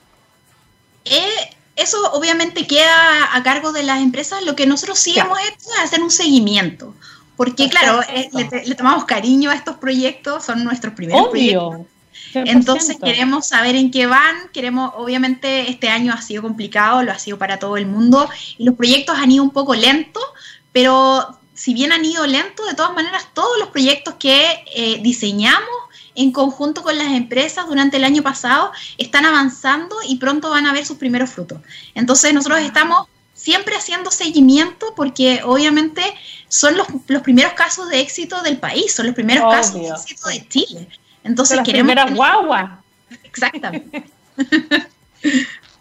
Eh, 1.05 1.49
eso 1.75 2.11
obviamente 2.13 2.65
queda 2.65 3.35
a 3.35 3.43
cargo 3.43 3.71
de 3.71 3.83
las 3.83 4.01
empresas. 4.01 4.43
Lo 4.43 4.55
que 4.55 4.65
nosotros 4.65 4.99
sí 4.99 5.17
hemos 5.17 5.39
hecho 5.39 5.69
es 5.75 5.79
hacer 5.83 6.01
un 6.01 6.11
seguimiento. 6.11 6.93
Porque, 7.35 7.69
claro, 7.69 8.01
eh, 8.09 8.29
le, 8.33 8.75
tomamos 8.75 9.05
cariño 9.05 9.51
a 9.51 9.55
estos 9.55 9.77
proyectos, 9.77 10.43
son 10.43 10.63
nuestros 10.63 10.93
primeros 10.95 11.27
proyectos. 11.27 11.85
Entonces 12.33 12.97
queremos 13.01 13.47
saber 13.47 13.75
en 13.75 13.91
qué 13.91 14.07
van, 14.07 14.49
queremos, 14.51 14.91
obviamente 14.97 15.69
este 15.69 15.89
año 15.89 16.13
ha 16.13 16.21
sido 16.21 16.41
complicado, 16.41 17.03
lo 17.03 17.11
ha 17.11 17.19
sido 17.19 17.37
para 17.37 17.59
todo 17.59 17.77
el 17.77 17.85
mundo, 17.85 18.27
y 18.57 18.65
los 18.65 18.75
proyectos 18.75 19.17
han 19.17 19.31
ido 19.31 19.43
un 19.43 19.51
poco 19.51 19.75
lentos, 19.75 20.23
pero 20.71 21.37
si 21.53 21.73
bien 21.73 21.91
han 21.91 22.03
ido 22.03 22.25
lentos, 22.27 22.67
de 22.67 22.75
todas 22.75 22.93
maneras 22.93 23.27
todos 23.33 23.57
los 23.59 23.69
proyectos 23.69 24.15
que 24.15 24.63
eh, 24.75 24.99
diseñamos 25.01 25.86
en 26.17 26.31
conjunto 26.31 26.81
con 26.83 26.97
las 26.97 27.13
empresas 27.13 27.67
durante 27.67 27.97
el 27.97 28.03
año 28.03 28.23
pasado 28.23 28.71
están 28.97 29.25
avanzando 29.25 29.95
y 30.07 30.17
pronto 30.17 30.49
van 30.49 30.65
a 30.65 30.73
ver 30.73 30.85
sus 30.85 30.97
primeros 30.97 31.29
frutos. 31.29 31.59
Entonces 31.93 32.33
nosotros 32.33 32.59
estamos 32.59 33.07
siempre 33.35 33.75
haciendo 33.75 34.09
seguimiento 34.09 34.93
porque 34.95 35.41
obviamente 35.45 36.01
son 36.49 36.75
los, 36.75 36.87
primeros 37.21 37.53
casos 37.53 37.87
de 37.89 37.99
éxito 37.99 38.41
del 38.41 38.57
país, 38.57 38.93
son 38.93 39.05
los 39.05 39.15
primeros 39.15 39.49
casos 39.53 39.75
de 39.75 39.89
éxito 39.89 40.27
de 40.27 40.47
Chile. 40.49 40.87
Entonces 41.23 41.59
queremos... 41.63 41.95
guagua. 42.15 42.81
Exactamente. 43.23 44.03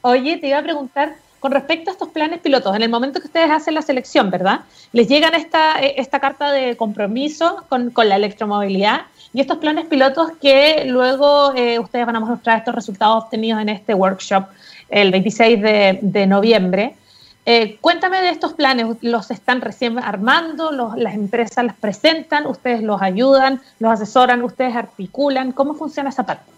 Oye, 0.03 0.37
te 0.37 0.49
iba 0.49 0.59
a 0.59 0.63
preguntar, 0.63 1.17
con 1.41 1.51
respecto 1.51 1.91
a 1.91 1.93
estos 1.95 2.11
planes 2.11 2.41
pilotos, 2.41 2.77
en 2.77 2.83
el 2.83 2.91
momento 2.91 3.21
que 3.21 3.27
ustedes 3.27 3.51
hacen 3.51 3.75
la 3.75 3.83
selección, 3.83 4.31
¿verdad? 4.31 4.61
Les 4.93 5.09
llegan 5.09 5.35
esta, 5.35 5.73
esta 5.81 6.21
carta 6.21 6.53
de 6.53 6.77
compromiso 6.77 7.65
con, 7.71 7.91
con 7.91 8.09
la 8.09 8.17
electromovilidad 8.17 9.07
y 9.37 9.41
estos 9.43 9.59
planes 9.59 9.85
pilotos 9.85 10.31
que 10.41 10.87
luego 10.87 11.55
eh, 11.55 11.79
ustedes 11.79 12.07
van 12.07 12.17
a 12.17 12.21
mostrar 12.21 12.57
estos 12.57 12.75
resultados 12.75 13.25
obtenidos 13.25 13.61
en 13.61 13.69
este 13.69 13.93
workshop 13.93 14.47
el 14.89 15.11
26 15.11 15.61
de, 15.61 16.27
noviembre. 16.27 16.97
Eh, 17.45 17.77
cuéntame 17.83 18.23
de 18.23 18.31
estos 18.31 18.55
planes, 18.55 18.87
¿los 19.03 19.31
están 19.31 19.61
recién 19.61 19.99
armando? 19.99 20.71
¿Las 20.97 21.15
empresas 21.15 21.67
los 21.67 21.75
presentan? 21.75 22.47
¿Ustedes 22.47 22.83
los 22.83 23.03
ayudan? 23.03 23.61
¿Los 23.79 23.93
asesoran? 23.93 24.43
¿Ustedes 24.43 24.75
articulan? 24.75 25.53
¿Cómo 25.53 25.75
funciona 25.75 26.09
esa 26.09 26.25
parte? 26.25 26.51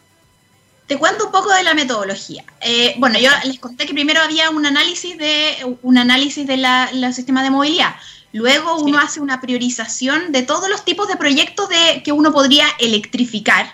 Te 0.87 0.97
cuento 0.97 1.27
un 1.27 1.33
poco 1.33 1.53
de 1.53 1.65
la 1.65 1.75
metodología. 1.75 2.45
Eh, 2.61 2.95
bueno, 2.99 3.19
yo 3.19 3.29
les 3.45 3.59
conté 3.59 3.87
que 3.87 3.93
primero 3.93 4.21
había 4.21 4.51
un 4.51 4.65
análisis 4.65 5.19
de 5.19 5.77
un 5.83 5.99
análisis 5.99 6.47
de 6.47 6.59
la, 6.59 6.89
sistema 7.13 7.43
de 7.43 7.51
movilidad. 7.51 7.97
Luego 8.33 8.77
uno 8.77 8.99
hace 8.99 9.21
una 9.21 9.41
priorización 9.41 10.33
de 10.33 10.43
todos 10.43 10.69
los 10.69 10.85
tipos 10.85 11.09
de 11.09 11.17
proyectos 11.17 11.69
de, 11.69 12.03
que 12.03 12.13
uno 12.13 12.33
podría 12.33 12.67
electrificar. 12.79 13.73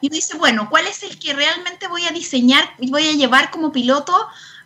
Y 0.00 0.08
dice, 0.10 0.36
bueno, 0.36 0.68
¿cuál 0.70 0.86
es 0.86 1.02
el 1.02 1.18
que 1.18 1.32
realmente 1.32 1.88
voy 1.88 2.04
a 2.06 2.12
diseñar 2.12 2.72
y 2.78 2.90
voy 2.90 3.08
a 3.08 3.12
llevar 3.12 3.50
como 3.50 3.72
piloto 3.72 4.14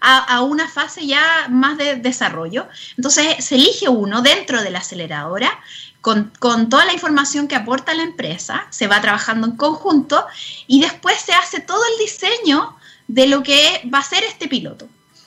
a, 0.01 0.43
una 0.43 0.69
fase 0.69 1.07
ya 1.07 1.47
más 1.49 1.79
de 1.79 1.97
desarrollo? 1.97 2.69
Entonces 2.99 3.43
se 3.43 3.55
elige 3.55 3.89
uno 3.89 4.21
dentro 4.21 4.63
de 4.63 4.71
la 4.71 4.81
aceleradora 4.81 5.59
con, 6.01 6.33
toda 6.69 6.85
la 6.85 6.93
información 6.93 7.49
que 7.49 7.57
aporta 7.57 7.95
la 7.95 8.03
empresa, 8.03 8.67
se 8.71 8.87
va 8.87 9.01
trabajando 9.01 9.47
en 9.47 9.57
conjunto 9.57 10.27
y 10.67 10.81
después 10.81 11.19
se 11.19 11.33
hace 11.33 11.61
todo 11.61 11.83
el 11.93 12.05
diseño 12.05 12.77
de 13.09 13.27
lo 13.27 13.43
que 13.43 13.83
va 13.93 13.99
a 13.99 14.05
ser 14.05 14.23
este 14.25 14.49
piloto. 14.49 14.87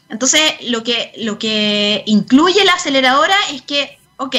Entonces, 0.09 0.41
lo 0.63 0.83
que, 0.83 1.11
lo 1.17 1.39
que 1.39 2.03
incluye 2.05 2.63
la 2.65 2.73
aceleradora 2.73 3.35
es 3.51 3.63
que, 3.63 3.97
ok, 4.17 4.35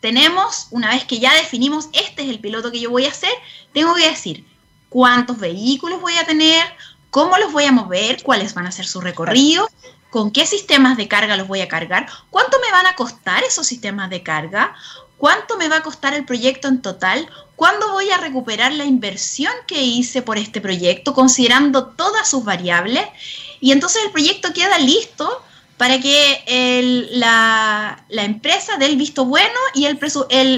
tenemos, 0.00 0.68
una 0.70 0.90
vez 0.90 1.04
que 1.04 1.18
ya 1.18 1.34
definimos 1.34 1.88
este 1.92 2.22
es 2.22 2.28
el 2.28 2.40
piloto 2.40 2.70
que 2.70 2.80
yo 2.80 2.90
voy 2.90 3.06
a 3.06 3.10
hacer, 3.10 3.32
tengo 3.72 3.94
que 3.94 4.08
decir 4.08 4.44
cuántos 4.88 5.38
vehículos 5.38 6.00
voy 6.00 6.16
a 6.16 6.26
tener, 6.26 6.64
cómo 7.10 7.36
los 7.38 7.52
voy 7.52 7.64
a 7.64 7.72
mover, 7.72 8.22
cuáles 8.22 8.54
van 8.54 8.66
a 8.66 8.72
ser 8.72 8.86
su 8.86 9.00
recorrido, 9.00 9.68
con 10.10 10.30
qué 10.30 10.46
sistemas 10.46 10.96
de 10.96 11.08
carga 11.08 11.36
los 11.36 11.48
voy 11.48 11.60
a 11.60 11.68
cargar, 11.68 12.08
cuánto 12.30 12.58
me 12.60 12.70
van 12.70 12.86
a 12.86 12.94
costar 12.94 13.42
esos 13.44 13.66
sistemas 13.66 14.08
de 14.10 14.22
carga, 14.22 14.74
¿Cuánto 15.18 15.56
me 15.56 15.68
va 15.68 15.78
a 15.78 15.82
costar 15.82 16.14
el 16.14 16.24
proyecto 16.24 16.68
en 16.68 16.80
total? 16.80 17.28
¿Cuándo 17.56 17.90
voy 17.90 18.08
a 18.10 18.18
recuperar 18.18 18.72
la 18.72 18.84
inversión 18.84 19.52
que 19.66 19.82
hice 19.82 20.22
por 20.22 20.38
este 20.38 20.60
proyecto, 20.60 21.12
considerando 21.12 21.88
todas 21.88 22.30
sus 22.30 22.44
variables? 22.44 23.04
Y 23.60 23.72
entonces 23.72 24.04
el 24.04 24.12
proyecto 24.12 24.52
queda 24.52 24.78
listo 24.78 25.42
para 25.78 25.98
que 26.00 27.06
la, 27.12 28.04
empresa 28.10 28.76
dé 28.78 28.86
el 28.86 28.96
visto 28.96 29.24
bueno 29.24 29.58
y 29.74 29.86
el, 29.86 29.98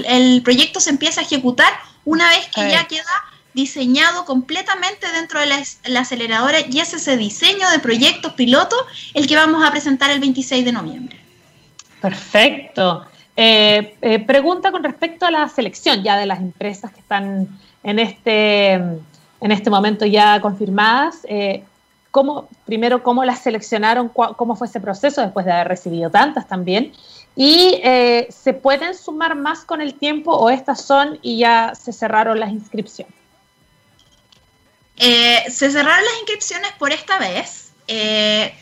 el, 0.05 0.41
proyecto 0.41 0.79
se 0.79 0.89
empiece 0.89 1.19
a 1.19 1.23
ejecutar 1.23 1.71
una 2.03 2.27
vez 2.29 2.47
que 2.53 2.69
ya 2.69 2.85
queda 2.87 3.05
diseñado 3.53 4.25
completamente 4.25 5.11
dentro 5.11 5.39
de 5.39 5.45
la, 5.45 5.63
la, 5.85 5.99
aceleradora 6.01 6.59
y 6.69 6.79
es 6.79 6.93
ese 6.93 7.17
diseño 7.17 7.69
de 7.69 7.79
proyectos 7.79 8.33
piloto 8.33 8.75
el 9.13 9.27
que 9.27 9.35
vamos 9.35 9.63
a 9.63 9.71
presentar 9.71 10.09
el 10.09 10.19
26 10.19 10.65
de 10.65 10.71
noviembre. 10.71 11.17
Perfecto. 12.01 13.05
Eh, 13.35 13.95
eh, 14.01 14.19
pregunta 14.19 14.71
con 14.71 14.83
respecto 14.83 15.25
a 15.25 15.31
la 15.31 15.47
selección 15.47 16.03
ya 16.03 16.17
de 16.17 16.25
las 16.25 16.39
empresas 16.39 16.91
que 16.91 16.99
están 16.99 17.47
en 17.83 17.99
este, 17.99 18.73
en 18.73 19.51
este 19.51 19.69
momento 19.69 20.05
ya 20.05 20.41
confirmadas. 20.41 21.19
Eh, 21.27 21.63
¿cómo, 22.11 22.47
primero, 22.65 23.03
¿cómo 23.03 23.23
las 23.25 23.41
seleccionaron? 23.41 24.09
¿Cómo 24.09 24.55
fue 24.55 24.67
ese 24.67 24.79
proceso 24.79 25.21
después 25.21 25.45
de 25.45 25.51
haber 25.51 25.67
recibido 25.67 26.09
tantas 26.09 26.47
también? 26.47 26.93
¿Y 27.35 27.79
eh, 27.83 28.27
se 28.29 28.53
pueden 28.53 28.93
sumar 28.93 29.35
más 29.35 29.63
con 29.63 29.81
el 29.81 29.93
tiempo 29.95 30.33
o 30.33 30.49
estas 30.49 30.81
son 30.81 31.17
y 31.21 31.39
ya 31.39 31.73
se 31.75 31.93
cerraron 31.93 32.39
las 32.39 32.51
inscripciones? 32.51 33.15
se 34.97 35.71
cerraron 35.71 36.05
las 36.05 36.13
inscripciones 36.19 36.71
por 36.77 36.91
esta 36.91 37.17
vez. 37.17 37.71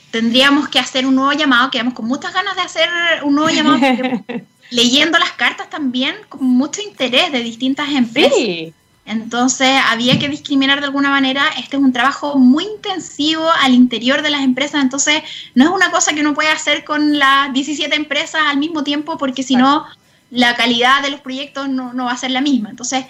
tendríamos 0.10 0.70
que 0.70 0.80
hacer 0.80 1.06
un 1.06 1.16
nuevo 1.16 1.34
llamado, 1.34 1.70
quedamos 1.70 1.94
con 1.94 2.06
muchas 2.06 2.34
ganas 2.34 2.56
de 2.56 2.62
hacer 2.62 2.90
un 3.24 3.36
nuevo 3.36 3.50
llamado. 3.50 3.80
leyendo 4.70 5.18
las 5.18 5.32
cartas 5.32 5.70
también 5.70 6.16
con 6.28 6.44
mucho 6.44 6.82
interés 6.82 7.32
de 7.32 7.42
distintas 7.42 7.90
empresas. 7.90 8.74
Entonces 9.10 9.82
había 9.88 10.20
que 10.20 10.30
discriminar 10.30 10.80
de 10.80 10.86
alguna 10.86 11.10
manera. 11.10 11.48
Este 11.58 11.78
es 11.78 11.82
un 11.82 11.92
trabajo 11.92 12.38
muy 12.38 12.64
intensivo 12.64 13.50
al 13.62 13.74
interior 13.74 14.22
de 14.22 14.30
las 14.30 14.44
empresas. 14.44 14.84
Entonces 14.84 15.24
no 15.56 15.66
es 15.66 15.72
una 15.72 15.90
cosa 15.90 16.14
que 16.14 16.22
uno 16.22 16.36
puede 16.36 16.50
hacer 16.50 16.86
con 16.86 17.18
las 17.18 17.52
17 17.52 17.96
empresas 17.96 18.42
al 18.46 18.58
mismo 18.58 18.84
tiempo 18.84 19.18
porque 19.18 19.42
si 19.42 19.56
no 19.56 19.88
la 20.30 20.56
calidad 20.56 21.02
de 21.02 21.10
los 21.10 21.22
proyectos 21.22 21.68
no, 21.70 21.92
no, 21.92 22.06
va 22.06 22.12
a 22.12 22.18
ser 22.18 22.30
la 22.30 22.42
misma. 22.42 22.70
Entonces 22.70 23.06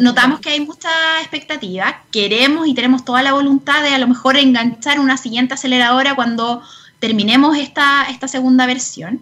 notamos 0.00 0.40
que 0.40 0.50
hay 0.50 0.60
mucha 0.60 0.90
expectativa. 1.20 2.02
Queremos 2.10 2.66
y 2.66 2.74
tenemos 2.74 3.04
toda 3.04 3.22
la 3.22 3.32
voluntad 3.32 3.84
de 3.84 3.94
a 3.94 3.98
lo 3.98 4.08
mejor 4.08 4.36
enganchar 4.36 4.98
una 4.98 5.16
siguiente 5.16 5.54
aceleradora 5.54 6.16
cuando 6.16 6.60
terminemos 6.98 7.56
esta, 7.56 8.06
esta 8.10 8.26
segunda 8.26 8.66
versión. 8.66 9.20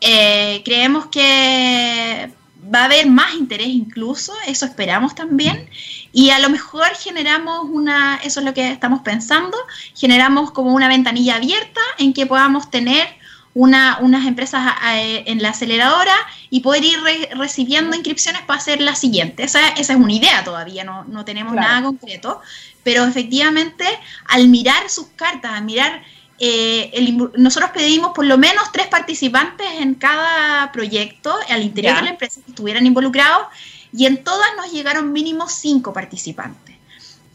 Eh, 0.00 0.62
creemos 0.64 1.08
que 1.08 2.32
va 2.72 2.82
a 2.82 2.84
haber 2.84 3.06
más 3.06 3.34
interés 3.34 3.68
incluso, 3.68 4.32
eso 4.46 4.66
esperamos 4.66 5.14
también, 5.14 5.68
y 6.12 6.30
a 6.30 6.38
lo 6.38 6.50
mejor 6.50 6.88
generamos 6.96 7.66
una, 7.70 8.20
eso 8.22 8.40
es 8.40 8.46
lo 8.46 8.54
que 8.54 8.70
estamos 8.70 9.00
pensando, 9.02 9.56
generamos 9.94 10.50
como 10.50 10.74
una 10.74 10.88
ventanilla 10.88 11.36
abierta 11.36 11.80
en 11.98 12.12
que 12.12 12.26
podamos 12.26 12.70
tener 12.70 13.06
una, 13.54 13.98
unas 14.00 14.26
empresas 14.26 14.74
eh, 14.94 15.24
en 15.26 15.42
la 15.42 15.50
aceleradora 15.50 16.14
y 16.50 16.60
poder 16.60 16.84
ir 16.84 16.98
recibiendo 17.34 17.96
inscripciones 17.96 18.42
para 18.42 18.60
hacer 18.60 18.80
la 18.80 18.94
siguiente. 18.94 19.42
Esa, 19.42 19.70
esa 19.70 19.92
es 19.94 19.98
una 19.98 20.12
idea 20.12 20.44
todavía, 20.44 20.84
no, 20.84 21.04
no 21.04 21.24
tenemos 21.24 21.54
nada 21.54 21.82
concreto, 21.82 22.40
pero 22.84 23.04
efectivamente 23.04 23.84
al 24.28 24.48
mirar 24.48 24.88
sus 24.88 25.06
cartas, 25.16 25.52
al 25.52 25.64
mirar 25.64 26.02
eh, 26.42 27.14
nosotros 27.36 27.70
pedimos 27.72 28.12
por 28.14 28.24
lo 28.24 28.38
menos 28.38 28.72
tres 28.72 28.86
participantes 28.86 29.66
en 29.78 29.94
cada 29.94 30.72
proyecto 30.72 31.36
al 31.50 31.62
interior 31.62 31.96
de 31.96 32.02
la 32.02 32.10
empresa 32.10 32.40
que 32.42 32.50
estuvieran 32.50 32.86
involucrados 32.86 33.46
y 33.92 34.06
en 34.06 34.24
todas 34.24 34.48
nos 34.56 34.72
llegaron 34.72 35.12
mínimo 35.12 35.48
cinco 35.48 35.92
participantes. 35.92 36.76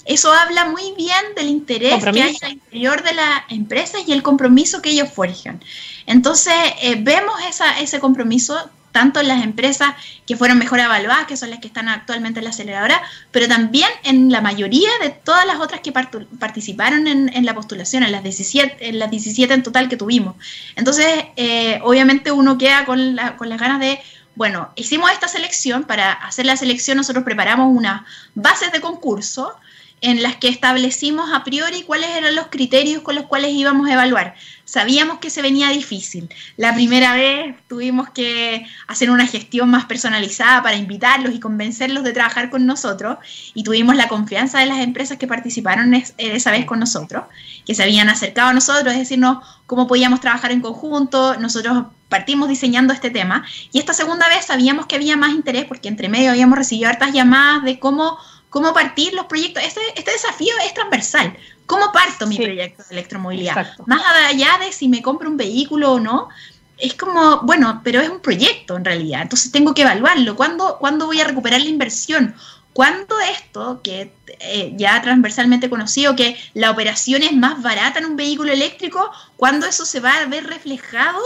Eso 0.05 0.33
habla 0.33 0.65
muy 0.65 0.93
bien 0.97 1.23
del 1.35 1.49
interés 1.49 2.03
que 2.03 2.21
hay 2.21 2.37
al 2.41 2.51
interior 2.53 3.03
de 3.03 3.13
la 3.13 3.45
empresa 3.49 3.99
y 4.05 4.11
el 4.11 4.23
compromiso 4.23 4.81
que 4.81 4.89
ellos 4.89 5.09
forjan. 5.13 5.63
Entonces, 6.07 6.53
eh, 6.81 6.95
vemos 6.99 7.35
esa, 7.47 7.79
ese 7.79 7.99
compromiso 7.99 8.57
tanto 8.95 9.19
en 9.19 9.27
las 9.27 9.43
empresas 9.43 9.93
que 10.25 10.37
fueron 10.37 10.57
mejor 10.57 10.79
evaluadas, 10.79 11.25
que 11.25 11.35
son 11.35 11.49
las 11.49 11.59
que 11.59 11.67
están 11.67 11.89
actualmente 11.89 12.39
en 12.39 12.45
la 12.45 12.51
aceleradora, 12.51 13.01
pero 13.29 13.45
también 13.45 13.89
en 14.03 14.31
la 14.31 14.39
mayoría 14.39 14.87
de 15.01 15.09
todas 15.09 15.45
las 15.45 15.59
otras 15.59 15.81
que 15.81 15.91
participaron 15.91 17.05
en, 17.05 17.45
la 17.45 17.53
postulación, 17.53 18.03
en 18.03 18.13
las, 18.13 18.23
17, 18.23 18.87
en 18.87 18.99
las 18.99 19.11
17 19.11 19.53
en 19.53 19.63
total 19.63 19.89
que 19.89 19.97
tuvimos. 19.97 20.37
Entonces, 20.77 21.07
eh, 21.35 21.81
obviamente 21.83 22.31
uno 22.31 22.57
queda 22.57 22.85
con, 22.85 23.17
con 23.35 23.49
las 23.49 23.59
ganas 23.59 23.81
de 23.81 23.99
bueno, 24.35 24.69
hicimos 24.75 25.11
esta 25.11 25.27
selección, 25.27 25.83
para 25.83 26.11
hacer 26.11 26.45
la 26.45 26.57
selección 26.57 26.97
nosotros 26.97 27.23
preparamos 27.23 27.67
unas 27.75 28.03
bases 28.33 28.71
de 28.71 28.81
concurso 28.81 29.55
en 30.01 30.21
las 30.21 30.35
que 30.35 30.49
establecimos 30.49 31.31
a 31.33 31.43
priori 31.43 31.83
cuáles 31.83 32.09
eran 32.11 32.35
los 32.35 32.47
criterios 32.47 33.01
con 33.01 33.15
los 33.15 33.25
cuales 33.25 33.51
íbamos 33.53 33.87
a 33.87 33.93
evaluar. 33.93 34.35
Sabíamos 34.63 35.19
que 35.19 35.29
se 35.29 35.41
venía 35.41 35.69
difícil. 35.69 36.29
La 36.57 36.73
primera 36.73 37.13
vez 37.13 37.55
tuvimos 37.67 38.09
que 38.09 38.65
hacer 38.87 39.09
una 39.09 39.25
gestión 39.25 39.69
más 39.69 39.85
personalizada 39.85 40.61
para 40.61 40.75
invitarlos 40.75 41.33
y 41.33 41.39
convencerlos 41.39 42.03
de 42.03 42.13
trabajar 42.13 42.49
con 42.49 42.65
nosotros 42.65 43.17
y 43.53 43.63
tuvimos 43.63 43.95
la 43.95 44.07
confianza 44.07 44.59
de 44.59 44.65
las 44.65 44.79
empresas 44.79 45.17
que 45.17 45.27
participaron 45.27 45.93
esa 46.17 46.51
vez 46.51 46.65
con 46.65 46.79
nosotros, 46.79 47.23
que 47.65 47.73
se 47.73 47.83
habían 47.83 48.09
acercado 48.09 48.49
a 48.49 48.53
nosotros, 48.53 48.93
es 48.93 48.99
decirnos 48.99 49.45
cómo 49.65 49.87
podíamos 49.87 50.19
trabajar 50.19 50.51
en 50.51 50.61
conjunto. 50.61 51.35
Nosotros 51.39 51.85
partimos 52.09 52.49
diseñando 52.49 52.93
este 52.93 53.09
tema 53.09 53.45
y 53.71 53.79
esta 53.79 53.93
segunda 53.93 54.27
vez 54.29 54.45
sabíamos 54.45 54.85
que 54.85 54.95
había 54.95 55.17
más 55.17 55.31
interés 55.31 55.65
porque 55.65 55.89
entre 55.89 56.09
medio 56.09 56.31
habíamos 56.31 56.57
recibido 56.57 56.89
hartas 56.89 57.13
llamadas 57.13 57.63
de 57.63 57.79
cómo 57.79 58.17
cómo 58.55 58.73
partir 58.73 59.13
los 59.13 59.25
proyectos. 59.25 59.61
Este, 59.65 59.81
este 59.97 60.11
desafío 60.11 60.53
es 60.65 60.73
transversal. 60.73 61.35
¿Cómo 61.65 61.91
parto 61.91 62.25
mi 62.25 62.37
proyecto 62.37 62.83
de 62.83 62.95
electromovilidad? 62.95 63.75
Más 63.85 64.01
allá 64.29 64.57
de 64.61 64.71
si 64.71 64.87
me 64.87 65.01
compro 65.01 65.29
un 65.29 65.35
vehículo 65.35 65.91
o 65.91 65.99
no, 65.99 66.29
es 66.77 66.93
como, 66.93 67.41
bueno, 67.41 67.81
pero 67.83 67.99
es 67.99 68.07
un 68.07 68.21
proyecto 68.21 68.77
en 68.77 68.85
realidad, 68.85 69.23
entonces 69.23 69.51
tengo 69.51 69.73
que 69.73 69.81
evaluarlo. 69.81 70.37
¿Cuándo, 70.37 70.77
¿cuándo 70.79 71.05
voy 71.05 71.19
a 71.19 71.25
recuperar 71.25 71.59
la 71.59 71.67
inversión? 71.67 72.33
¿Cuándo 72.71 73.19
esto, 73.19 73.81
que 73.83 74.13
eh, 74.39 74.71
ya 74.77 75.01
transversalmente 75.01 75.69
conocido, 75.69 76.15
que 76.15 76.37
la 76.53 76.71
operación 76.71 77.23
es 77.23 77.33
más 77.33 77.61
barata 77.61 77.99
en 77.99 78.05
un 78.05 78.15
vehículo 78.15 78.53
eléctrico, 78.53 79.11
cuándo 79.35 79.67
eso 79.67 79.85
se 79.85 79.99
va 79.99 80.13
a 80.13 80.25
ver 80.27 80.47
reflejado 80.47 81.19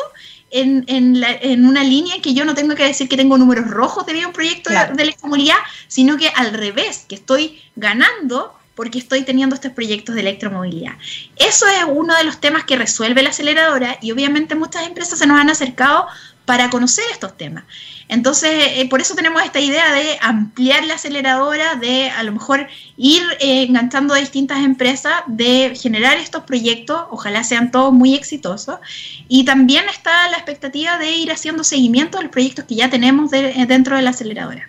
en, 0.52 0.84
en, 0.88 1.66
una 1.66 1.84
línea 1.84 2.22
que 2.22 2.34
yo 2.34 2.46
no 2.46 2.56
tengo 2.56 2.76
que 2.76 2.86
decir 2.86 3.08
que 3.08 3.18
tengo 3.18 3.38
números 3.38 3.68
rojos 3.70 4.06
de 4.06 4.26
un 4.26 4.34
proyecto 4.34 4.70
de, 4.70 4.94
de 4.94 5.04
electromovilidad, 5.04 5.58
sino 5.88 6.18
que 6.18 6.30
al 6.30 6.54
revés, 6.54 7.06
que 7.08 7.16
estoy 7.16 7.62
ganando 7.76 8.54
porque 8.80 8.98
estoy 8.98 9.24
teniendo 9.24 9.56
estos 9.56 9.74
proyectos 9.74 10.16
de 10.16 10.22
electromovilidad. 10.22 10.94
Eso 11.36 11.68
es 11.68 11.84
uno 11.86 12.16
de 12.16 12.24
los 12.24 12.40
temas 12.40 12.64
que 12.64 12.78
resuelve 12.78 13.22
la 13.22 13.32
aceleradora 13.32 13.98
y 14.02 14.14
obviamente 14.14 14.56
muchas 14.56 14.88
empresas 14.88 15.20
se 15.20 15.28
nos 15.28 15.38
han 15.38 15.50
acercado 15.50 16.08
para 16.50 16.72
conocer 16.72 17.06
estos 17.12 17.38
temas. 17.38 17.64
Entonces, 18.08 18.50
eh, 18.78 18.90
por 18.90 19.02
eso 19.02 19.14
tenemos 19.14 19.44
esta 19.44 19.60
idea 19.60 19.94
de 19.94 20.18
ampliar 20.20 20.84
la 20.84 20.96
aceleradora, 20.96 21.76
de 21.76 22.10
a 22.10 22.24
lo 22.24 22.32
mejor 22.32 22.66
ir 22.98 23.22
eh, 23.40 23.66
enganchando 23.70 24.16
a 24.16 24.18
distintas 24.18 24.64
empresas, 24.66 25.14
de 25.28 25.76
generar 25.80 26.18
estos 26.18 26.46
proyectos, 26.46 27.04
ojalá 27.12 27.44
sean 27.44 27.70
todos 27.70 27.94
muy 27.94 28.16
exitosos. 28.16 28.80
Y 29.28 29.46
también 29.46 29.84
está 29.92 30.28
la 30.32 30.38
expectativa 30.38 30.98
de 30.98 31.18
ir 31.18 31.32
haciendo 31.32 31.64
seguimiento 31.64 32.18
de 32.18 32.24
los 32.24 32.32
proyectos 32.32 32.66
que 32.66 32.74
ya 32.74 32.90
tenemos 32.90 33.32
eh, 33.32 33.54
dentro 33.68 33.96
de 33.96 34.02
la 34.02 34.10
aceleradora. 34.10 34.68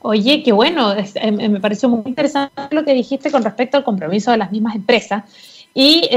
Oye, 0.00 0.42
qué 0.42 0.50
bueno, 0.50 0.96
eh, 0.96 1.30
me 1.30 1.60
pareció 1.60 1.88
muy 1.88 2.02
interesante 2.06 2.74
lo 2.74 2.84
que 2.84 2.92
dijiste 2.92 3.30
con 3.30 3.44
respecto 3.44 3.76
al 3.76 3.84
compromiso 3.84 4.32
de 4.32 4.38
las 4.38 4.50
mismas 4.50 4.74
empresas. 4.74 5.22
Y 5.74 6.08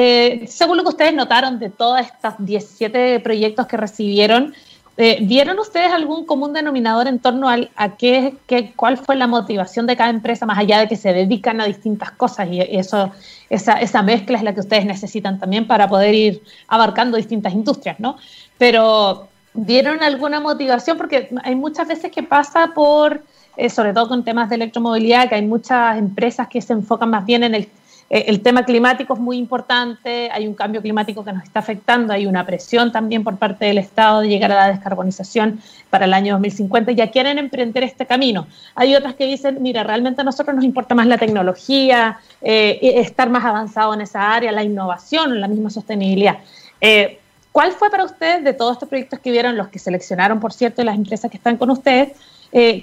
según 0.47 0.77
lo 0.77 0.83
que 0.83 0.89
ustedes 0.89 1.13
notaron 1.13 1.59
de 1.59 1.69
todos 1.69 1.99
estos 1.99 2.33
17 2.39 3.19
proyectos 3.19 3.67
que 3.67 3.77
recibieron, 3.77 4.55
eh, 5.01 5.17
¿Vieron 5.21 5.57
ustedes 5.57 5.91
algún 5.91 6.25
común 6.27 6.53
denominador 6.53 7.07
en 7.07 7.17
torno 7.17 7.49
a 7.49 7.97
qué, 7.97 8.35
qué, 8.45 8.71
cuál 8.75 8.97
fue 8.97 9.15
la 9.15 9.25
motivación 9.25 9.87
de 9.87 9.97
cada 9.97 10.11
empresa, 10.11 10.45
más 10.45 10.59
allá 10.59 10.77
de 10.77 10.87
que 10.87 10.95
se 10.95 11.11
dedican 11.11 11.59
a 11.59 11.65
distintas 11.65 12.11
cosas 12.11 12.47
y 12.51 12.61
eso, 12.61 13.11
esa, 13.49 14.03
mezcla 14.03 14.37
es 14.37 14.43
la 14.43 14.53
que 14.53 14.59
ustedes 14.59 14.85
necesitan 14.85 15.39
también 15.39 15.65
para 15.65 15.87
poder 15.87 16.13
ir 16.13 16.43
abarcando 16.67 17.17
distintas 17.17 17.51
industrias, 17.53 17.99
¿no? 17.99 18.17
Pero 18.59 19.27
¿vieron 19.55 20.03
alguna 20.03 20.39
motivación? 20.39 20.97
Porque 20.97 21.29
hay 21.43 21.55
muchas 21.55 21.87
veces 21.87 22.11
que 22.11 22.21
pasa 22.21 22.71
por, 22.75 23.23
eh, 23.57 23.71
sobre 23.71 23.93
todo 23.93 24.07
con 24.07 24.23
temas 24.23 24.49
de 24.49 24.55
electromovilidad, 24.57 25.29
que 25.29 25.35
hay 25.35 25.47
muchas 25.47 25.97
empresas 25.97 26.47
que 26.47 26.61
se 26.61 26.73
enfocan 26.73 27.09
más 27.09 27.25
bien 27.25 27.41
en 27.41 27.55
el 27.55 27.67
el 28.13 28.41
tema 28.41 28.65
climático 28.65 29.13
es 29.13 29.21
muy 29.21 29.37
importante, 29.37 30.29
hay 30.33 30.45
un 30.45 30.53
cambio 30.53 30.81
climático 30.81 31.23
que 31.23 31.31
nos 31.31 31.43
está 31.43 31.59
afectando, 31.59 32.11
hay 32.11 32.25
una 32.25 32.45
presión 32.45 32.91
también 32.91 33.23
por 33.23 33.37
parte 33.37 33.63
del 33.63 33.77
Estado 33.77 34.19
de 34.19 34.27
llegar 34.27 34.51
a 34.51 34.55
la 34.55 34.67
descarbonización 34.67 35.61
para 35.89 36.03
el 36.03 36.13
año 36.13 36.33
2050 36.33 36.91
y 36.91 36.95
ya 36.95 37.09
quieren 37.09 37.39
emprender 37.39 37.85
este 37.85 38.05
camino. 38.05 38.47
Hay 38.75 38.95
otras 38.95 39.15
que 39.15 39.25
dicen, 39.27 39.59
mira, 39.61 39.85
realmente 39.85 40.19
a 40.19 40.23
nosotros 40.25 40.53
nos 40.53 40.65
importa 40.65 40.93
más 40.93 41.07
la 41.07 41.17
tecnología, 41.17 42.19
eh, 42.41 42.79
estar 42.95 43.29
más 43.29 43.45
avanzado 43.45 43.93
en 43.93 44.01
esa 44.01 44.33
área, 44.33 44.51
la 44.51 44.65
innovación, 44.65 45.39
la 45.39 45.47
misma 45.47 45.69
sostenibilidad. 45.69 46.39
Eh, 46.81 47.17
¿Cuál 47.53 47.71
fue 47.71 47.89
para 47.89 48.03
ustedes, 48.03 48.43
de 48.43 48.51
todos 48.51 48.73
estos 48.73 48.89
proyectos 48.89 49.19
que 49.19 49.31
vieron, 49.31 49.55
los 49.55 49.69
que 49.69 49.79
seleccionaron, 49.79 50.41
por 50.41 50.51
cierto, 50.51 50.81
y 50.81 50.85
las 50.85 50.97
empresas 50.97 51.31
que 51.31 51.37
están 51.37 51.55
con 51.55 51.69
ustedes, 51.69 52.11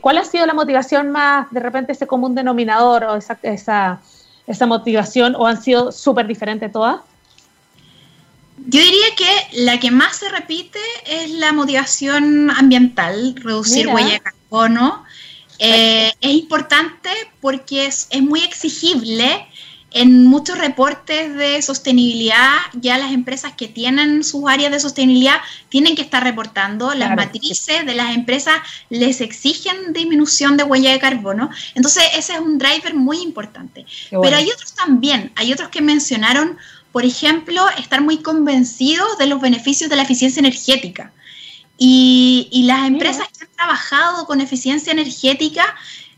cuál 0.00 0.16
ha 0.16 0.24
sido 0.24 0.46
la 0.46 0.54
motivación 0.54 1.10
más, 1.10 1.50
de 1.50 1.60
repente, 1.60 1.92
ese 1.92 2.06
común 2.06 2.34
denominador 2.34 3.04
o 3.04 3.16
esa 3.16 4.00
esa 4.48 4.66
motivación 4.66 5.37
o 5.37 5.46
han 5.46 5.62
sido 5.62 5.92
súper 5.92 6.26
diferentes 6.26 6.72
todas? 6.72 7.00
Yo 8.66 8.80
diría 8.80 9.06
que 9.16 9.62
la 9.62 9.78
que 9.78 9.90
más 9.90 10.16
se 10.16 10.28
repite 10.30 10.80
es 11.06 11.30
la 11.30 11.52
motivación 11.52 12.50
ambiental, 12.50 13.37
reducir 13.37 13.87
huella 13.88 14.14
de 14.14 14.20
carbono. 14.20 15.04
Eh, 15.61 16.12
es 16.20 16.32
importante 16.32 17.11
porque 17.40 17.87
es, 17.87 18.08
es 18.11 18.22
muy 18.22 18.40
exigible 18.40 19.46
en 19.90 20.27
muchos 20.27 20.59
reportes 20.59 21.35
de 21.35 21.62
sostenibilidad, 21.62 22.57
ya 22.74 22.98
las 22.98 23.12
empresas 23.12 23.55
que 23.55 23.68
tienen 23.68 24.22
sus 24.22 24.44
áreas 24.46 24.70
de 24.70 24.81
sostenibilidad 24.81 25.38
tienen 25.70 25.96
que 25.96 26.03
estar 26.03 26.22
reportando. 26.22 26.92
Las 26.94 27.16
matrices 27.16 27.87
de 27.87 27.94
las 27.94 28.14
empresas 28.14 28.57
les 28.90 29.22
exigen 29.22 29.94
disminución 29.94 30.59
de 30.59 30.64
huella 30.64 30.92
de 30.92 30.98
carbono. 30.98 31.48
Entonces, 31.74 32.05
ese 32.14 32.35
es 32.35 32.40
un 32.40 32.59
driver 32.59 32.94
muy 32.94 33.18
importante. 33.22 33.87
Pero 34.11 34.37
hay 34.37 34.51
otros 34.51 34.74
también, 34.74 35.33
hay 35.37 35.53
otros 35.55 35.70
que 35.70 35.81
mencionaron, 35.81 36.59
por 36.92 37.07
ejemplo, 37.07 37.64
estar 37.79 38.03
muy 38.03 38.18
convencidos 38.18 39.16
de 39.16 39.27
los 39.27 39.40
beneficios 39.40 39.88
de 39.88 39.96
la 39.96 40.03
eficiencia 40.03 40.40
energética. 40.40 41.12
Y, 41.79 42.64
las 42.66 42.87
empresas 42.87 43.27
que 43.29 43.44
han 43.44 43.53
trabajado 43.53 44.27
con 44.27 44.42
eficiencia 44.42 44.92
energética 44.92 45.74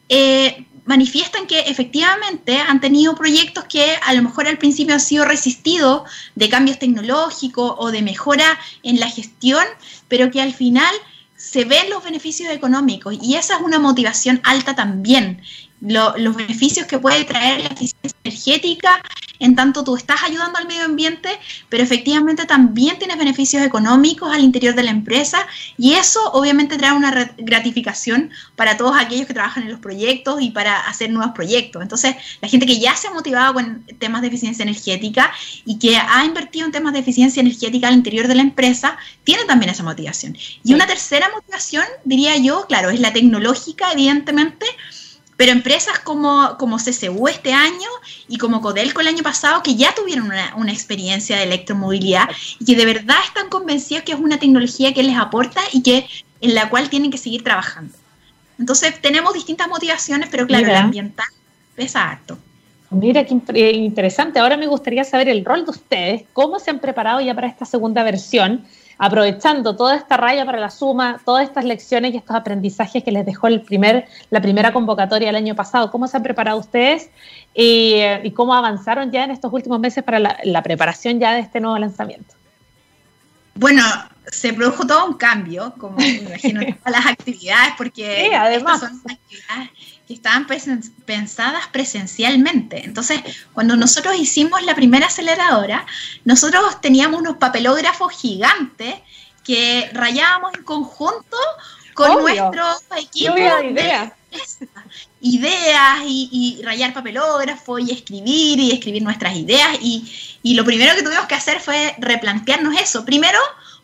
eh, 0.08 0.66
manifiestan 0.90 1.46
que 1.46 1.60
efectivamente 1.60 2.58
han 2.58 2.80
tenido 2.80 3.14
proyectos 3.14 3.62
que 3.66 3.94
a 4.04 4.12
lo 4.12 4.22
mejor 4.22 4.48
al 4.48 4.58
principio 4.58 4.92
han 4.94 5.00
sido 5.00 5.24
resistidos 5.24 6.02
de 6.34 6.48
cambios 6.48 6.80
tecnológicos 6.80 7.74
o 7.78 7.92
de 7.92 8.02
mejora 8.02 8.58
en 8.82 8.98
la 8.98 9.08
gestión, 9.08 9.64
pero 10.08 10.32
que 10.32 10.42
al 10.42 10.52
final 10.52 10.92
se 11.36 11.64
ven 11.64 11.88
los 11.90 12.02
beneficios 12.02 12.50
económicos 12.50 13.16
y 13.22 13.36
esa 13.36 13.54
es 13.54 13.60
una 13.62 13.78
motivación 13.78 14.40
alta 14.42 14.74
también. 14.74 15.40
Los 15.80 16.34
beneficios 16.34 16.88
que 16.88 16.98
puede 16.98 17.24
traer 17.24 17.60
la 17.62 17.76
energética, 18.24 19.02
en 19.40 19.56
tanto 19.56 19.82
tú 19.82 19.96
estás 19.96 20.22
ayudando 20.22 20.58
al 20.58 20.66
medio 20.66 20.84
ambiente, 20.84 21.30
pero 21.68 21.82
efectivamente 21.82 22.44
también 22.44 22.98
tienes 22.98 23.18
beneficios 23.18 23.62
económicos 23.62 24.32
al 24.32 24.44
interior 24.44 24.74
de 24.74 24.82
la 24.82 24.90
empresa 24.90 25.46
y 25.78 25.94
eso 25.94 26.20
obviamente 26.32 26.76
trae 26.76 26.92
una 26.92 27.32
gratificación 27.38 28.30
para 28.54 28.76
todos 28.76 28.96
aquellos 28.98 29.26
que 29.26 29.34
trabajan 29.34 29.64
en 29.64 29.70
los 29.70 29.80
proyectos 29.80 30.42
y 30.42 30.50
para 30.50 30.80
hacer 30.80 31.10
nuevos 31.10 31.34
proyectos. 31.34 31.82
Entonces, 31.82 32.14
la 32.40 32.48
gente 32.48 32.66
que 32.66 32.78
ya 32.78 32.94
se 32.94 33.08
ha 33.08 33.12
motivado 33.12 33.54
con 33.54 33.84
temas 33.98 34.20
de 34.20 34.28
eficiencia 34.28 34.62
energética 34.62 35.32
y 35.64 35.78
que 35.78 35.96
ha 35.96 36.24
invertido 36.24 36.66
en 36.66 36.72
temas 36.72 36.92
de 36.92 37.00
eficiencia 37.00 37.40
energética 37.40 37.88
al 37.88 37.94
interior 37.94 38.28
de 38.28 38.34
la 38.34 38.42
empresa, 38.42 38.98
tiene 39.24 39.44
también 39.44 39.70
esa 39.70 39.82
motivación. 39.82 40.36
Y 40.62 40.74
una 40.74 40.86
tercera 40.86 41.30
motivación, 41.34 41.84
diría 42.04 42.36
yo, 42.36 42.66
claro, 42.66 42.90
es 42.90 43.00
la 43.00 43.12
tecnológica, 43.12 43.90
evidentemente, 43.92 44.66
pero 45.40 45.52
empresas 45.52 45.98
como, 46.00 46.58
como 46.58 46.76
CCU 46.76 47.26
este 47.26 47.54
año 47.54 47.88
y 48.28 48.36
como 48.36 48.60
Codelco 48.60 49.00
el 49.00 49.08
año 49.08 49.22
pasado, 49.22 49.62
que 49.62 49.74
ya 49.74 49.94
tuvieron 49.94 50.26
una, 50.26 50.54
una, 50.56 50.70
experiencia 50.70 51.38
de 51.38 51.44
electromovilidad 51.44 52.28
y 52.58 52.66
que 52.66 52.76
de 52.76 52.84
verdad 52.84 53.16
están 53.26 53.48
convencidos 53.48 54.04
que 54.04 54.12
es 54.12 54.18
una 54.18 54.38
tecnología 54.38 54.92
que 54.92 55.02
les 55.02 55.16
aporta 55.16 55.62
y 55.72 55.82
que 55.82 56.06
en 56.42 56.54
la 56.54 56.68
cual 56.68 56.90
tienen 56.90 57.10
que 57.10 57.16
seguir 57.16 57.42
trabajando. 57.42 57.96
Entonces 58.58 59.00
tenemos 59.00 59.32
distintas 59.32 59.66
motivaciones, 59.66 60.28
pero 60.30 60.46
claro, 60.46 60.66
la 60.66 60.80
ambiental 60.80 61.28
pesa 61.74 62.10
harto. 62.10 62.36
Mira, 62.90 63.24
qué 63.24 63.40
eh, 63.54 63.72
interesante. 63.72 64.40
Ahora 64.40 64.58
me 64.58 64.66
gustaría 64.66 65.04
saber 65.04 65.30
el 65.30 65.42
rol 65.42 65.64
de 65.64 65.70
ustedes, 65.70 66.24
cómo 66.34 66.58
se 66.58 66.70
han 66.70 66.80
preparado 66.80 67.18
ya 67.22 67.34
para 67.34 67.46
esta 67.46 67.64
segunda 67.64 68.02
versión 68.02 68.66
aprovechando 69.00 69.76
toda 69.76 69.96
esta 69.96 70.18
raya 70.18 70.44
para 70.44 70.60
la 70.60 70.68
suma, 70.68 71.18
todas 71.24 71.44
estas 71.44 71.64
lecciones 71.64 72.12
y 72.12 72.18
estos 72.18 72.36
aprendizajes 72.36 73.02
que 73.02 73.10
les 73.10 73.24
dejó 73.24 73.46
el 73.46 73.62
primer, 73.62 74.06
la 74.28 74.42
primera 74.42 74.74
convocatoria 74.74 75.30
el 75.30 75.36
año 75.36 75.56
pasado. 75.56 75.90
¿Cómo 75.90 76.06
se 76.06 76.18
han 76.18 76.22
preparado 76.22 76.58
ustedes 76.58 77.08
y, 77.54 78.02
cómo 78.34 78.54
avanzaron 78.54 79.10
ya 79.10 79.24
en 79.24 79.30
estos 79.30 79.50
últimos 79.54 79.80
meses 79.80 80.04
para 80.04 80.18
la, 80.18 80.62
preparación 80.62 81.18
ya 81.18 81.32
de 81.32 81.40
este 81.40 81.60
nuevo 81.60 81.78
lanzamiento? 81.78 82.34
Bueno, 83.54 83.82
se 84.30 84.52
produjo 84.52 84.86
todo 84.86 85.06
un 85.06 85.14
cambio, 85.14 85.72
como 85.78 85.96
me 85.96 86.08
imagino, 86.08 86.60
todas 86.84 86.92
las 86.92 87.06
actividades, 87.06 87.72
porque 87.78 88.34
además. 88.34 88.80
son 88.80 89.00
actividades 89.10 89.70
que 90.10 90.14
estaban 90.14 90.44
pensadas 91.06 91.68
presencialmente. 91.68 92.84
Entonces, 92.84 93.20
cuando 93.52 93.76
nosotros 93.76 94.16
hicimos 94.18 94.60
la 94.64 94.74
primera 94.74 95.06
aceleradora, 95.06 95.86
nosotros 96.24 96.80
teníamos 96.80 97.20
unos 97.20 97.36
papelógrafos 97.36 98.12
gigantes 98.14 98.96
que 99.44 99.88
rayábamos 99.92 100.52
en 100.54 100.64
conjunto 100.64 101.36
con 101.94 102.22
nuestro 102.22 102.64
equipo. 102.98 103.36
Ideas. 103.38 104.12
ideas 105.20 106.00
y, 106.04 106.58
y, 106.58 106.64
rayar 106.64 106.92
papelógrafo 106.92 107.78
y 107.78 107.92
escribir 107.92 108.58
y 108.58 108.72
escribir 108.72 109.04
nuestras 109.04 109.36
ideas. 109.36 109.78
Y, 109.80 110.10
y 110.42 110.54
lo 110.54 110.64
primero 110.64 110.96
que 110.96 111.04
tuvimos 111.04 111.26
que 111.26 111.36
hacer 111.36 111.60
fue 111.60 111.94
replantearnos 111.98 112.80
eso. 112.80 113.04
Primero, 113.04 113.38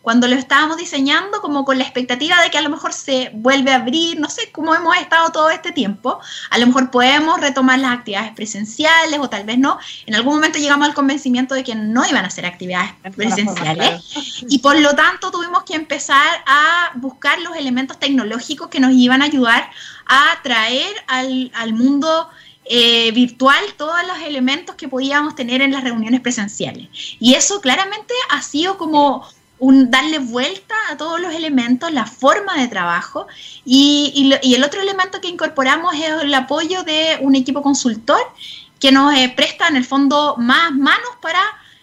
cuando 0.07 0.29
lo 0.29 0.37
estábamos 0.37 0.77
diseñando 0.77 1.41
como 1.41 1.65
con 1.65 1.79
la 1.79 1.83
expectativa 1.83 2.41
de 2.41 2.49
que 2.49 2.59
a 2.59 2.63
lo 2.63 2.71
mejor 2.71 2.93
se 2.93 3.33
vuelve 3.35 3.73
a 3.73 3.79
abrir, 3.79 4.21
no 4.21 4.31
sé, 4.31 4.53
cómo 4.53 4.73
hemos 4.73 4.97
estado 4.99 5.33
todo 5.33 5.51
este 5.51 5.73
tiempo, 5.73 6.21
a 6.49 6.59
lo 6.59 6.69
mejor 6.69 6.93
podemos 6.93 7.41
retomar 7.41 7.81
las 7.81 7.91
actividades 7.91 8.33
presenciales 8.33 9.19
o 9.19 9.29
tal 9.29 9.43
vez 9.43 9.59
no. 9.59 9.81
En 10.07 10.15
algún 10.15 10.35
momento 10.35 10.61
llegamos 10.61 10.87
al 10.87 10.95
convencimiento 10.95 11.57
de 11.57 11.65
que 11.65 11.75
no 11.75 12.07
iban 12.09 12.25
a 12.25 12.31
ser 12.31 12.47
actividades 12.47 12.93
presenciales 13.17 14.45
y 14.49 14.61
por 14.61 14.79
lo 14.79 14.95
tanto 14.95 15.33
tuvimos 15.33 15.65
que 15.65 15.75
empezar 15.75 16.45
a 16.47 16.93
buscar 16.95 17.41
los 17.41 17.57
elementos 17.57 17.99
tecnológicos 17.99 18.69
que 18.69 18.79
nos 18.79 18.93
iban 18.93 19.23
a 19.23 19.25
ayudar 19.25 19.69
a 20.07 20.41
traer 20.45 20.95
al, 21.09 21.51
al 21.53 21.73
mundo 21.73 22.31
eh, 22.69 23.13
virtual 23.13 23.61
todos 23.77 24.05
los 24.09 24.19
elementos 24.27 24.75
que 24.75 24.89
podíamos 24.89 25.37
tener 25.37 25.63
en 25.63 25.71
las 25.71 25.85
reuniones 25.85 26.21
presenciales. 26.21 26.89
Y 27.21 27.35
eso 27.35 27.61
claramente 27.61 28.13
ha 28.31 28.43
sido 28.43 28.77
como 28.77 29.25
un, 29.59 29.91
darle 29.91 30.19
vuelta 30.19 30.75
a 30.91 30.97
todos 30.97 31.21
los 31.21 31.35
elementos, 31.35 31.93
la 31.93 32.07
forma 32.07 32.57
de 32.57 32.69
trabajo 32.69 33.27
y, 33.65 34.33
el 34.43 34.65
otro 34.65 34.81
elemento 34.81 35.21
que 35.21 35.29
incorporamos 35.29 35.95
es 35.95 36.23
el 36.23 36.35
apoyo 36.35 36.83
de 36.83 37.19
un 37.21 37.35
equipo 37.35 37.63
consultor 37.63 38.21
que 38.79 38.93
nos 38.93 39.15
eh, 39.15 39.33
presta 39.35 39.69
en 39.69 39.77
el 39.77 39.85
fondo 39.85 40.37
más 40.39 40.73
manos 40.73 41.11
para 41.21 41.41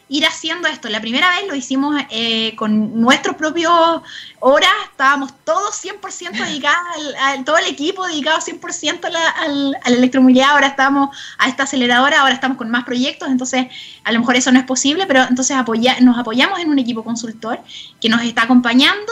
ir 0.10 0.26
haciendo 0.26 0.68
esto. 0.68 0.90
La 0.90 1.02
primera 1.02 1.30
vez 1.30 1.48
lo 1.48 1.56
hicimos 1.56 2.02
eh, 2.10 2.56
con 2.56 3.00
nuestros 3.00 3.36
propios 3.36 4.02
horas, 4.40 4.72
estábamos 4.92 5.34
todos 5.44 5.84
100% 5.84 6.32
dedicados, 6.46 6.78
al, 7.20 7.44
todo 7.46 7.58
el 7.58 7.66
equipo 7.66 8.06
dedicado 8.06 8.40
100% 8.40 9.06
a 9.06 9.10
la, 9.10 9.30
al, 9.30 9.76
a 9.84 9.90
la 9.90 9.98
electromovilidad, 9.98 10.52
ahora 10.52 10.68
estamos 10.68 11.16
a 11.38 11.48
esta 11.48 11.64
aceleradora, 11.64 12.22
ahora 12.22 12.34
estamos 12.34 12.58
con 12.58 12.70
más 12.70 12.84
proyectos, 12.84 13.30
entonces 13.30 13.68
a 14.04 14.12
lo 14.12 14.20
mejor 14.20 14.36
eso 14.36 14.52
no 14.52 14.60
es 14.60 14.66
posible, 14.66 15.06
pero 15.08 15.24
entonces 15.24 15.56
apoya, 15.56 16.00
nos 16.02 16.18
apoyamos 16.18 16.60
en 16.60 16.70
un 16.70 16.80
equipo 16.80 17.04
consultor 17.04 17.60
que 18.00 18.10
nos 18.10 18.22
está 18.24 18.44
acompañando 18.44 19.12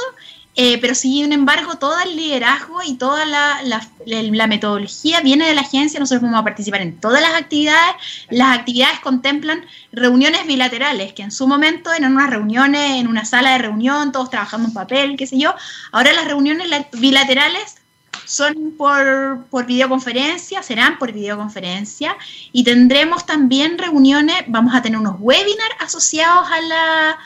eh, 0.55 0.79
pero 0.81 0.95
sin 0.95 1.31
embargo 1.31 1.75
todo 1.75 1.97
el 2.01 2.15
liderazgo 2.15 2.81
y 2.83 2.95
toda 2.95 3.25
la, 3.25 4.47
metodología 4.47 5.21
viene 5.21 5.47
de 5.47 5.55
la 5.55 5.61
agencia, 5.61 5.99
nosotros 5.99 6.23
vamos 6.23 6.41
a 6.41 6.43
participar 6.43 6.81
en 6.81 6.99
todas 6.99 7.21
las 7.21 7.33
actividades, 7.35 7.95
las 8.29 8.59
actividades 8.59 8.99
contemplan 8.99 9.65
reuniones 9.91 10.45
bilaterales, 10.45 11.13
que 11.13 11.23
en 11.23 11.31
su 11.31 11.47
momento 11.47 11.93
eran 11.93 12.13
unas 12.13 12.29
reuniones 12.29 12.99
en 12.99 13.07
una 13.07 13.23
sala 13.23 13.51
de 13.51 13.59
reunión, 13.59 14.11
todos 14.11 14.29
trabajando 14.29 14.67
en 14.67 14.73
papel, 14.73 15.15
qué 15.17 15.25
sé 15.25 15.37
yo, 15.37 15.55
ahora 15.91 16.11
las 16.13 16.25
reuniones 16.25 16.67
bilaterales 16.91 17.77
son 18.25 18.73
por 18.77 19.65
videoconferencia, 19.65 20.63
serán 20.63 20.97
por 20.97 21.11
videoconferencia. 21.11 22.15
Y 22.51 22.63
tendremos 22.63 23.25
también 23.25 23.77
reuniones, 23.77 24.43
vamos 24.47 24.73
a 24.73 24.81
tener 24.81 24.99
unos 24.99 25.15
webinars 25.19 25.75
asociados 25.79 26.47
a 26.49 26.61
la, 26.61 27.17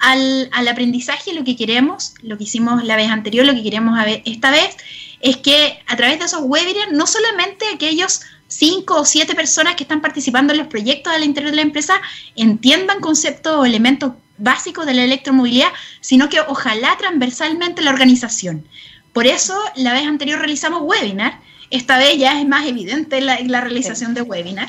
al, 0.00 0.48
al, 0.52 0.68
aprendizaje, 0.68 1.32
lo 1.34 1.44
que 1.44 1.56
queremos, 1.56 2.14
lo 2.22 2.36
que 2.36 2.44
hicimos 2.44 2.82
la 2.84 2.96
vez 2.96 3.10
anterior, 3.10 3.46
lo 3.46 3.54
que 3.54 3.62
queremos 3.62 3.98
esta 4.24 4.50
vez, 4.50 4.76
es 5.20 5.36
que 5.36 5.78
a 5.86 5.96
través 5.96 6.18
de 6.18 6.24
esos 6.24 6.40
webinars, 6.42 6.92
no 6.92 7.06
solamente 7.06 7.66
aquellos 7.72 8.22
cinco 8.48 9.00
o 9.00 9.04
siete 9.04 9.34
personas 9.34 9.76
que 9.76 9.84
están 9.84 10.00
participando 10.00 10.52
en 10.52 10.58
los 10.58 10.66
proyectos 10.66 11.12
del 11.12 11.24
interior 11.24 11.52
de 11.52 11.56
la 11.56 11.62
empresa 11.62 12.00
entiendan 12.34 13.00
conceptos 13.00 13.54
o 13.56 13.64
elementos 13.64 14.12
básicos 14.38 14.86
de 14.86 14.94
la 14.94 15.04
electromovilidad, 15.04 15.68
sino 16.00 16.28
que 16.28 16.40
ojalá 16.40 16.96
transversalmente 16.98 17.82
la 17.82 17.90
organización. 17.90 18.66
Por 19.12 19.26
eso, 19.26 19.56
la 19.76 19.92
vez 19.92 20.06
anterior 20.06 20.38
realizamos 20.38 20.82
webinar, 20.82 21.40
esta 21.70 21.98
vez 21.98 22.18
ya 22.18 22.40
es 22.40 22.46
más 22.46 22.66
evidente 22.66 23.20
la, 23.20 23.38
la 23.40 23.60
realización 23.60 24.14
de 24.14 24.22
webinar. 24.22 24.68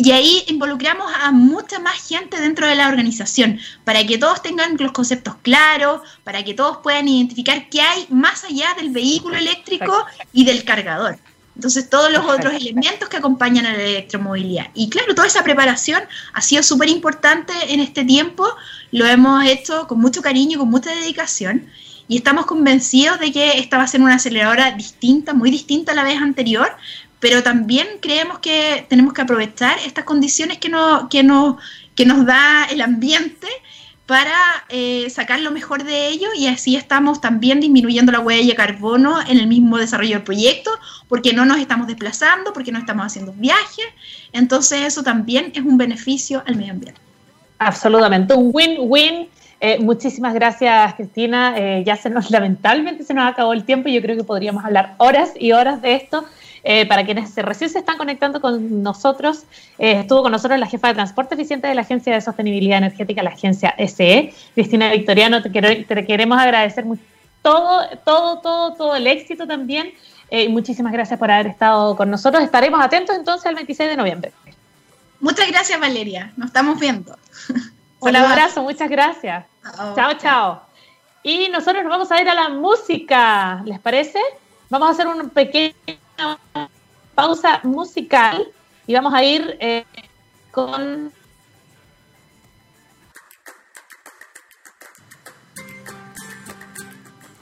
Y 0.00 0.12
ahí 0.12 0.44
involucramos 0.46 1.12
a 1.12 1.32
mucha 1.32 1.80
más 1.80 2.08
gente 2.08 2.40
dentro 2.40 2.68
de 2.68 2.76
la 2.76 2.86
organización, 2.86 3.58
para 3.82 4.06
que 4.06 4.16
todos 4.16 4.40
tengan 4.42 4.76
los 4.78 4.92
conceptos 4.92 5.34
claros, 5.42 6.02
para 6.22 6.44
que 6.44 6.54
todos 6.54 6.78
puedan 6.84 7.08
identificar 7.08 7.68
qué 7.68 7.80
hay 7.80 8.06
más 8.08 8.44
allá 8.44 8.74
del 8.78 8.90
vehículo 8.90 9.36
eléctrico 9.36 10.06
y 10.32 10.44
del 10.44 10.62
cargador. 10.62 11.18
Entonces, 11.56 11.90
todos 11.90 12.12
los 12.12 12.24
otros 12.24 12.54
elementos 12.54 13.08
que 13.08 13.16
acompañan 13.16 13.66
a 13.66 13.72
la 13.72 13.82
electromovilidad. 13.82 14.68
Y 14.72 14.88
claro, 14.88 15.16
toda 15.16 15.26
esa 15.26 15.42
preparación 15.42 16.00
ha 16.32 16.42
sido 16.42 16.62
súper 16.62 16.90
importante 16.90 17.52
en 17.66 17.80
este 17.80 18.04
tiempo, 18.04 18.46
lo 18.92 19.04
hemos 19.04 19.44
hecho 19.46 19.88
con 19.88 19.98
mucho 19.98 20.22
cariño, 20.22 20.60
con 20.60 20.70
mucha 20.70 20.90
dedicación 20.90 21.68
y 22.06 22.16
estamos 22.16 22.46
convencidos 22.46 23.20
de 23.20 23.32
que 23.32 23.58
esta 23.58 23.76
va 23.76 23.82
a 23.82 23.88
ser 23.88 24.00
una 24.00 24.14
aceleradora 24.14 24.70
distinta, 24.70 25.34
muy 25.34 25.50
distinta 25.50 25.92
a 25.92 25.94
la 25.94 26.04
vez 26.04 26.22
anterior, 26.22 26.70
pero 27.20 27.42
también 27.42 27.86
creemos 28.00 28.38
que 28.38 28.86
tenemos 28.88 29.12
que 29.12 29.22
aprovechar 29.22 29.76
estas 29.84 30.04
condiciones 30.04 30.58
que, 30.58 30.68
no, 30.68 31.08
que, 31.08 31.22
no, 31.22 31.58
que 31.94 32.06
nos 32.06 32.24
da 32.26 32.66
el 32.70 32.80
ambiente 32.80 33.46
para 34.06 34.34
eh, 34.70 35.10
sacar 35.10 35.40
lo 35.40 35.50
mejor 35.50 35.84
de 35.84 36.08
ello 36.08 36.28
y 36.34 36.46
así 36.46 36.76
estamos 36.76 37.20
también 37.20 37.60
disminuyendo 37.60 38.10
la 38.10 38.20
huella 38.20 38.46
de 38.46 38.54
carbono 38.54 39.20
en 39.20 39.38
el 39.38 39.46
mismo 39.46 39.76
desarrollo 39.76 40.14
del 40.14 40.22
proyecto, 40.22 40.70
porque 41.08 41.34
no 41.34 41.44
nos 41.44 41.58
estamos 41.58 41.86
desplazando, 41.86 42.54
porque 42.54 42.72
no 42.72 42.78
estamos 42.78 43.04
haciendo 43.04 43.32
viajes, 43.32 43.84
entonces 44.32 44.80
eso 44.86 45.02
también 45.02 45.52
es 45.54 45.62
un 45.62 45.76
beneficio 45.76 46.42
al 46.46 46.56
medio 46.56 46.72
ambiente. 46.72 47.00
Absolutamente, 47.58 48.32
un 48.32 48.50
win-win 48.52 49.28
eh, 49.60 49.78
muchísimas 49.80 50.34
gracias, 50.34 50.94
Cristina. 50.94 51.54
Eh, 51.56 51.82
ya 51.84 51.96
se 51.96 52.10
nos, 52.10 52.30
lamentablemente, 52.30 53.02
se 53.04 53.14
nos 53.14 53.28
acabó 53.28 53.52
el 53.52 53.64
tiempo 53.64 53.88
y 53.88 53.94
yo 53.94 54.02
creo 54.02 54.16
que 54.16 54.24
podríamos 54.24 54.64
hablar 54.64 54.94
horas 54.98 55.32
y 55.38 55.52
horas 55.52 55.82
de 55.82 55.94
esto. 55.94 56.24
Eh, 56.64 56.86
para 56.86 57.04
quienes 57.04 57.34
recién 57.36 57.70
se 57.70 57.78
están 57.78 57.98
conectando 57.98 58.40
con 58.40 58.82
nosotros, 58.82 59.44
estuvo 59.78 60.22
con 60.22 60.32
nosotros 60.32 60.58
la 60.58 60.66
jefa 60.66 60.88
de 60.88 60.94
transporte 60.94 61.34
eficiente 61.34 61.66
de 61.66 61.74
la 61.74 61.82
Agencia 61.82 62.12
de 62.12 62.20
Sostenibilidad 62.20 62.78
Energética, 62.78 63.22
la 63.22 63.30
agencia 63.30 63.74
SE, 63.78 64.32
Cristina 64.54 64.90
Victoriano. 64.90 65.42
Te, 65.42 65.50
te 65.50 66.06
queremos 66.06 66.38
agradecer 66.38 66.84
todo, 67.42 67.82
todo, 68.04 68.38
todo, 68.40 68.74
todo 68.74 68.96
el 68.96 69.06
éxito 69.06 69.46
también. 69.46 69.92
muchísimas 70.48 70.92
gracias 70.92 71.18
por 71.18 71.30
haber 71.30 71.46
estado 71.46 71.96
con 71.96 72.10
nosotros. 72.10 72.42
Estaremos 72.42 72.80
atentos 72.82 73.16
entonces 73.16 73.46
al 73.46 73.54
26 73.54 73.90
de 73.90 73.96
noviembre. 73.96 74.32
Muchas 75.20 75.48
gracias, 75.48 75.80
Valeria. 75.80 76.32
Nos 76.36 76.48
estamos 76.48 76.78
viendo. 76.78 77.16
Un 78.00 78.14
abrazo, 78.14 78.62
muchas 78.62 78.88
gracias. 78.88 79.44
Chao, 79.94 80.14
chao. 80.14 80.62
Y 81.22 81.48
nosotros 81.48 81.82
nos 81.82 81.90
vamos 81.90 82.10
a 82.12 82.20
ir 82.20 82.28
a 82.28 82.34
la 82.34 82.48
música, 82.48 83.60
¿les 83.64 83.80
parece? 83.80 84.20
Vamos 84.70 84.88
a 84.88 84.92
hacer 84.92 85.08
una 85.08 85.24
pequeña 85.24 85.74
pausa 87.14 87.60
musical 87.64 88.48
y 88.86 88.94
vamos 88.94 89.12
a 89.14 89.24
ir 89.24 89.56
eh, 89.60 89.84
con... 90.50 91.12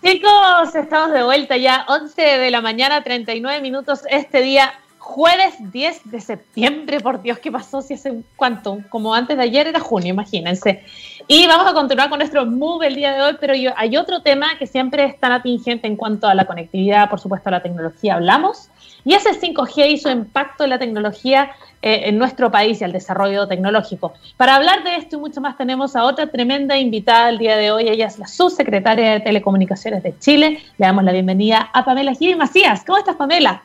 Chicos, 0.02 0.74
estamos 0.74 1.12
de 1.12 1.24
vuelta 1.24 1.56
ya, 1.56 1.84
11 1.88 2.22
de 2.22 2.50
la 2.50 2.60
mañana, 2.60 3.02
39 3.02 3.60
minutos 3.60 4.02
este 4.08 4.40
día 4.40 4.72
Jueves 4.98 5.54
10 5.72 6.10
de 6.10 6.20
septiembre, 6.20 7.00
por 7.00 7.22
Dios, 7.22 7.38
¿qué 7.38 7.52
pasó? 7.52 7.80
Si 7.80 7.94
hace 7.94 8.22
cuánto, 8.34 8.80
como 8.88 9.14
antes 9.14 9.36
de 9.36 9.44
ayer 9.44 9.68
era 9.68 9.78
junio, 9.78 10.08
imagínense. 10.08 10.84
Y 11.28 11.44
vamos 11.48 11.66
a 11.66 11.74
continuar 11.74 12.08
con 12.08 12.20
nuestro 12.20 12.46
Move 12.46 12.86
el 12.86 12.94
día 12.94 13.12
de 13.12 13.20
hoy, 13.20 13.36
pero 13.40 13.52
hay 13.76 13.96
otro 13.96 14.22
tema 14.22 14.46
que 14.60 14.68
siempre 14.68 15.04
es 15.06 15.18
tan 15.18 15.32
atingente 15.32 15.88
en 15.88 15.96
cuanto 15.96 16.28
a 16.28 16.34
la 16.36 16.44
conectividad, 16.44 17.10
por 17.10 17.18
supuesto, 17.18 17.48
a 17.48 17.52
la 17.52 17.62
tecnología 17.62 18.14
hablamos, 18.14 18.68
y 19.04 19.12
es 19.14 19.26
el 19.26 19.40
5G 19.40 19.90
y 19.90 19.98
su 19.98 20.08
impacto 20.08 20.62
en 20.62 20.70
la 20.70 20.78
tecnología 20.78 21.50
eh, 21.82 22.02
en 22.04 22.16
nuestro 22.16 22.52
país 22.52 22.80
y 22.80 22.84
el 22.84 22.92
desarrollo 22.92 23.48
tecnológico. 23.48 24.12
Para 24.36 24.54
hablar 24.54 24.84
de 24.84 24.94
esto 24.94 25.16
y 25.16 25.18
mucho 25.18 25.40
más 25.40 25.56
tenemos 25.56 25.96
a 25.96 26.04
otra 26.04 26.28
tremenda 26.28 26.78
invitada 26.78 27.28
el 27.28 27.38
día 27.38 27.56
de 27.56 27.72
hoy, 27.72 27.88
ella 27.88 28.06
es 28.06 28.20
la 28.20 28.28
subsecretaria 28.28 29.14
de 29.14 29.20
Telecomunicaciones 29.20 30.04
de 30.04 30.16
Chile. 30.20 30.60
Le 30.78 30.86
damos 30.86 31.02
la 31.02 31.10
bienvenida 31.10 31.70
a 31.72 31.84
Pamela 31.84 32.14
Gil 32.14 32.36
Macías. 32.36 32.84
¿Cómo 32.86 32.98
estás, 32.98 33.16
Pamela? 33.16 33.64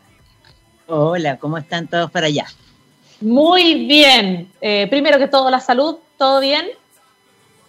Hola, 0.88 1.38
¿cómo 1.38 1.60
están 1.60 1.88
todos 1.88 2.10
para 2.10 2.26
allá? 2.26 2.48
Muy 3.20 3.86
bien. 3.86 4.52
Eh, 4.62 4.88
primero 4.90 5.20
que 5.20 5.28
todo, 5.28 5.52
la 5.52 5.60
salud, 5.60 5.98
¿todo 6.18 6.40
bien? 6.40 6.66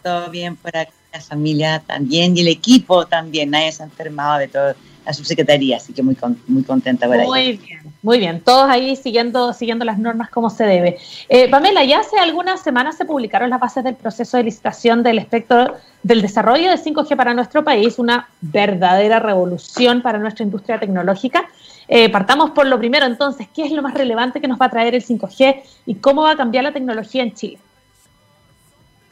Todo 0.02 0.30
bien 0.30 0.56
por 0.56 0.76
acá, 0.76 0.92
la 1.12 1.20
familia 1.20 1.82
también 1.86 2.36
y 2.36 2.40
el 2.40 2.48
equipo 2.48 3.06
también. 3.06 3.50
Nadie 3.50 3.72
se 3.72 3.82
ha 3.82 3.86
enfermado 3.86 4.38
de 4.38 4.48
toda 4.48 4.74
la 5.04 5.12
subsecretaría, 5.12 5.76
así 5.76 5.92
que 5.92 6.02
muy, 6.02 6.16
muy 6.46 6.62
contenta 6.62 7.06
por 7.06 7.16
ahí. 7.16 7.26
Muy 7.26 7.52
bien, 7.56 7.80
muy 8.02 8.18
bien. 8.18 8.40
Todos 8.40 8.70
ahí 8.70 8.94
siguiendo, 8.94 9.52
siguiendo 9.52 9.84
las 9.84 9.98
normas 9.98 10.30
como 10.30 10.48
se 10.48 10.64
debe. 10.64 10.98
Eh, 11.28 11.48
Pamela, 11.48 11.84
ya 11.84 12.00
hace 12.00 12.18
algunas 12.18 12.62
semanas 12.62 12.96
se 12.96 13.04
publicaron 13.04 13.50
las 13.50 13.58
bases 13.58 13.82
del 13.84 13.96
proceso 13.96 14.36
de 14.36 14.44
licitación 14.44 15.02
del 15.02 15.18
espectro 15.18 15.74
del 16.02 16.22
desarrollo 16.22 16.70
de 16.70 16.76
5G 16.76 17.16
para 17.16 17.34
nuestro 17.34 17.64
país, 17.64 17.98
una 17.98 18.28
verdadera 18.40 19.18
revolución 19.18 20.02
para 20.02 20.18
nuestra 20.18 20.44
industria 20.44 20.78
tecnológica. 20.78 21.48
Eh, 21.88 22.08
partamos 22.08 22.50
por 22.50 22.66
lo 22.66 22.78
primero, 22.78 23.06
entonces, 23.06 23.48
¿qué 23.52 23.64
es 23.64 23.72
lo 23.72 23.82
más 23.82 23.94
relevante 23.94 24.40
que 24.40 24.48
nos 24.48 24.60
va 24.60 24.66
a 24.66 24.70
traer 24.70 24.94
el 24.94 25.04
5G 25.04 25.62
y 25.86 25.96
cómo 25.96 26.22
va 26.22 26.32
a 26.32 26.36
cambiar 26.36 26.64
la 26.64 26.72
tecnología 26.72 27.22
en 27.22 27.34
Chile? 27.34 27.58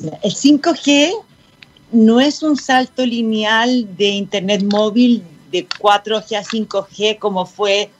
El 0.00 0.34
5G 0.34 1.12
no 1.92 2.20
es 2.20 2.42
un 2.42 2.56
salto 2.56 3.04
lineal 3.04 3.96
de 3.96 4.08
Internet 4.08 4.62
móvil 4.62 5.22
de 5.50 5.68
4G 5.68 6.36
a 6.36 6.44
5G 6.44 7.18
como 7.18 7.44
fue 7.44 7.90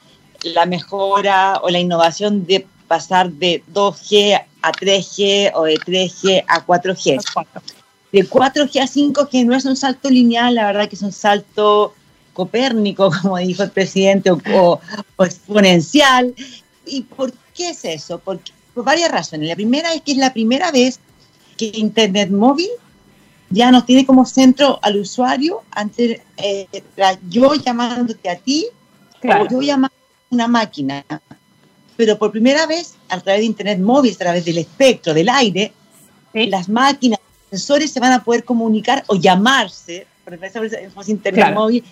la 0.43 0.65
mejora 0.65 1.61
o 1.63 1.69
la 1.69 1.79
innovación 1.79 2.47
de 2.47 2.67
pasar 2.89 3.31
de 3.31 3.63
2G 3.73 4.43
a 4.63 4.73
3G 4.73 5.53
o 5.55 5.65
de 5.65 5.75
3G 5.75 6.45
a 6.47 6.65
4G. 6.67 7.21
De 8.13 8.29
4G 8.29 8.81
a 8.81 8.87
5G 8.87 9.45
no 9.45 9.55
es 9.55 9.65
un 9.65 9.77
salto 9.77 10.09
lineal, 10.09 10.55
la 10.55 10.67
verdad 10.67 10.89
que 10.89 10.97
es 10.97 11.03
un 11.03 11.13
salto 11.13 11.95
Copérnico, 12.33 13.11
como 13.23 13.37
dijo 13.39 13.63
el 13.63 13.71
presidente, 13.71 14.31
o, 14.31 14.81
exponencial. 15.19 16.35
¿Y 16.87 17.03
por 17.03 17.33
qué 17.55 17.71
es 17.71 17.85
eso? 17.85 18.19
por 18.19 18.41
varias 18.75 19.11
razones. 19.11 19.49
La 19.49 19.55
primera 19.55 19.93
es 19.93 20.01
que 20.01 20.13
es 20.13 20.19
la 20.19 20.33
primera 20.33 20.71
vez 20.71 21.01
que 21.61 21.79
Internet 21.79 22.31
móvil 22.31 22.71
ya 23.51 23.71
nos 23.71 23.85
tiene 23.85 24.07
como 24.07 24.25
centro 24.25 24.79
al 24.81 24.97
usuario, 24.97 25.63
ante 25.73 26.23
eh, 26.39 26.67
yo 27.29 27.53
llamándote 27.55 28.31
a 28.31 28.37
ti 28.37 28.67
o 29.23 29.47
yo 29.51 29.61
llamando 29.61 29.95
a 29.95 30.35
una 30.35 30.49
máquina. 30.49 31.05
Pero 31.97 32.17
por 32.17 32.31
primera 32.31 32.65
vez, 32.67 32.95
a 33.11 33.21
través 33.21 33.41
de 33.41 33.47
Internet 33.47 33.79
móvil, 33.81 34.15
a 34.15 34.19
través 34.19 34.45
del 34.45 34.59
espectro, 34.59 35.13
del 35.13 35.29
aire, 35.29 35.73
las 36.33 36.69
máquinas, 36.69 37.19
los 37.51 37.61
sensores 37.61 37.91
se 37.91 38.01
van 38.01 38.13
a 38.13 38.25
poder 38.25 38.45
comunicar 38.45 39.05
o 39.09 39.17
llamarse, 39.17 40.07
por 40.25 40.33
ejemplo, 40.33 40.71
Internet 41.09 41.53
móvil, 41.53 41.85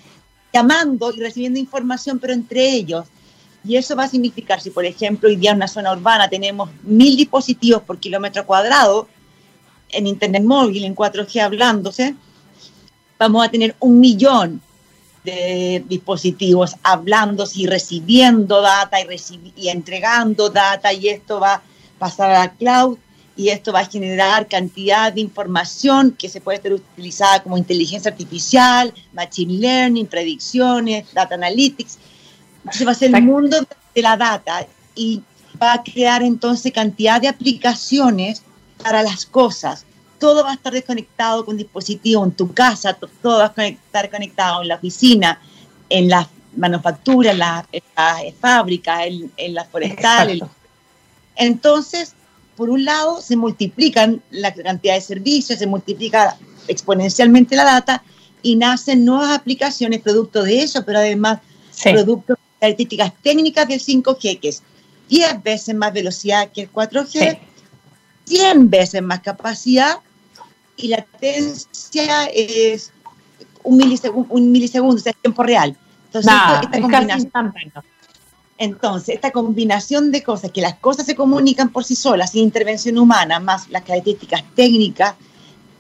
llamando 0.55 1.13
y 1.13 1.21
recibiendo 1.21 1.59
información, 1.59 2.19
pero 2.19 2.33
entre 2.33 2.71
ellos. 2.71 3.05
Y 3.65 3.77
eso 3.77 3.97
va 3.97 4.05
a 4.05 4.09
significar, 4.09 4.61
si 4.61 4.71
por 4.71 4.87
ejemplo 4.87 5.29
hoy 5.29 5.37
día 5.37 5.51
en 5.51 5.57
una 5.57 5.69
zona 5.69 5.93
urbana 5.93 6.31
tenemos 6.31 6.71
mil 6.85 7.17
dispositivos 7.17 7.83
por 7.83 7.99
kilómetro 7.99 8.47
cuadrado, 8.47 9.09
en 9.91 10.07
Internet 10.07 10.43
móvil, 10.45 10.85
en 10.85 10.95
4G 10.95 11.41
hablándose, 11.41 12.15
vamos 13.19 13.45
a 13.45 13.51
tener 13.51 13.75
un 13.81 14.01
millón 14.01 14.61
de 15.25 15.85
dispositivos 15.89 16.77
hablándose 16.83 17.61
y 17.61 17.67
recibiendo 17.67 18.63
data 18.63 18.99
y, 19.01 19.53
y 19.57 19.69
entregando 19.69 20.49
data 20.49 20.93
y 20.93 21.09
esto 21.09 21.41
va 21.41 21.55
a 21.55 21.63
pasar 21.99 22.31
a 22.31 22.39
la 22.39 22.53
cloud 22.53 22.99
y 23.37 23.51
esto 23.51 23.73
va 23.73 23.81
a 23.81 23.85
generar 23.85 24.49
cantidad 24.49 25.13
de 25.13 25.21
información 25.21 26.11
que 26.11 26.29
se 26.29 26.41
puede 26.41 26.61
ser 26.61 26.73
utilizada 26.73 27.41
como 27.43 27.57
inteligencia 27.57 28.11
artificial, 28.11 28.93
machine 29.13 29.55
learning, 29.55 30.07
predicciones, 30.07 31.13
data 31.15 31.37
analytics. 31.37 31.99
Entonces 32.59 32.87
va 32.87 32.91
a 32.91 32.95
ser 32.97 33.15
el 33.15 33.23
mundo 33.23 33.57
de 33.95 34.03
la 34.03 34.17
data 34.17 34.67
y 34.97 35.23
va 35.63 35.75
a 35.75 35.83
crear 35.85 36.23
entonces 36.23 36.73
cantidad 36.73 37.21
de 37.21 37.29
aplicaciones 37.29 38.43
para 38.83 39.03
las 39.03 39.27
cosas. 39.27 39.85
Todo 40.19 40.45
va 40.45 40.51
a 40.51 40.55
estar 40.55 40.73
desconectado 40.73 41.45
con 41.45 41.57
dispositivos 41.57 42.27
en 42.27 42.33
tu 42.33 42.53
casa, 42.53 42.97
todo 43.23 43.39
va 43.39 43.53
a 43.57 43.67
estar 43.67 44.11
conectado 44.11 44.63
en 44.63 44.69
la 44.69 44.77
oficina, 44.77 45.41
en 45.89 46.09
la 46.09 46.29
manufacturas, 46.57 47.33
en 47.33 47.39
las 47.39 48.35
fábricas, 48.41 49.03
en, 49.37 49.55
las 49.55 49.69
forestales. 49.69 50.43
Entonces, 51.37 52.15
por 52.57 52.69
un 52.69 52.85
lado, 52.85 53.21
se 53.21 53.37
multiplican 53.37 54.23
la 54.31 54.53
cantidad 54.53 54.95
de 54.95 55.01
servicios, 55.01 55.59
se 55.59 55.67
multiplica 55.67 56.37
exponencialmente 56.67 57.57
la 57.57 57.65
data 57.65 58.03
y 58.43 58.57
nacen 58.57 59.05
nuevas 59.05 59.37
aplicaciones 59.37 60.01
producto 60.01 60.43
de 60.43 60.63
eso, 60.63 60.85
pero 60.85 60.99
además 60.99 61.41
producto 61.83 62.35
de 62.35 62.39
características 62.61 63.13
técnicas 63.23 63.69
del 63.69 63.81
5G, 63.81 64.41
que 64.41 64.49
es 64.49 64.63
10 65.09 65.43
veces 65.43 65.75
más 65.75 65.93
velocidad 65.93 66.51
que 66.51 66.63
el 66.63 66.73
4G, 66.73 67.39
100 68.29 68.71
veces 68.71 69.03
más 69.03 69.21
capacidad 69.21 69.99
y 70.77 70.89
la 70.89 70.99
latencia 70.99 72.27
es 72.27 72.93
un 73.63 73.77
milisegundo, 73.77 74.35
un 74.35 74.53
milisegundo 74.53 74.97
o 74.97 74.99
sea, 74.99 75.13
tiempo 75.13 75.43
real. 75.43 75.77
Entonces, 76.07 76.33
esta 76.63 76.81
combinación, 76.81 77.53
entonces, 78.59 79.15
esta 79.15 79.31
combinación 79.31 80.11
de 80.11 80.23
cosas, 80.23 80.51
que 80.51 80.61
las 80.61 80.75
cosas 80.75 81.07
se 81.07 81.15
comunican 81.15 81.69
por 81.69 81.85
sí 81.85 81.95
solas, 81.95 82.33
sin 82.33 82.43
intervención 82.45 82.99
humana, 82.99 83.39
más 83.39 83.69
las 83.69 83.83
características 83.83 84.43
técnicas, 84.55 85.15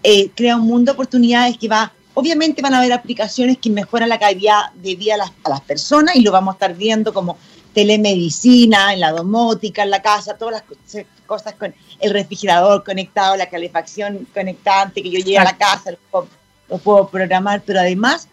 eh, 0.03 0.31
crea 0.35 0.57
un 0.57 0.67
mundo 0.67 0.93
de 0.93 0.95
oportunidades 0.95 1.59
que 1.59 1.67
va, 1.67 1.93
obviamente 2.15 2.63
van 2.63 2.75
a 2.75 2.79
haber 2.79 2.93
aplicaciones 2.93 3.59
que 3.59 3.71
mejoran 3.71 4.09
la 4.09 4.19
calidad 4.19 4.73
de 4.75 4.95
vida 4.95 5.15
a 5.15 5.19
las, 5.19 5.33
a 5.43 5.51
las 5.51 5.61
personas 5.63 6.15
y 6.15 6.21
lo 6.21 6.31
vamos 6.31 6.53
a 6.53 6.57
estar 6.57 6.77
viendo 6.77 7.13
como 7.13 7.37
telemedicina, 7.75 8.93
en 8.93 9.01
la 9.01 9.13
domótica, 9.13 9.83
en 9.83 9.91
la 9.91 10.03
casa, 10.03 10.37
todas 10.37 10.63
las 10.63 11.05
cosas 11.27 11.55
con 11.55 11.75
el 12.01 12.13
refrigerador 12.13 12.85
conectado, 12.85 13.37
la 13.37 13.49
calefacción 13.49 14.27
conectante, 14.33 15.03
que 15.03 15.11
yo 15.11 15.19
llegue 15.19 15.39
a 15.39 15.45
la 15.45 15.57
casa, 15.57 15.93
lo, 16.13 16.79
puedo 16.79 17.09
programar, 17.09 17.63
pero 17.65 17.81
además 17.81 18.29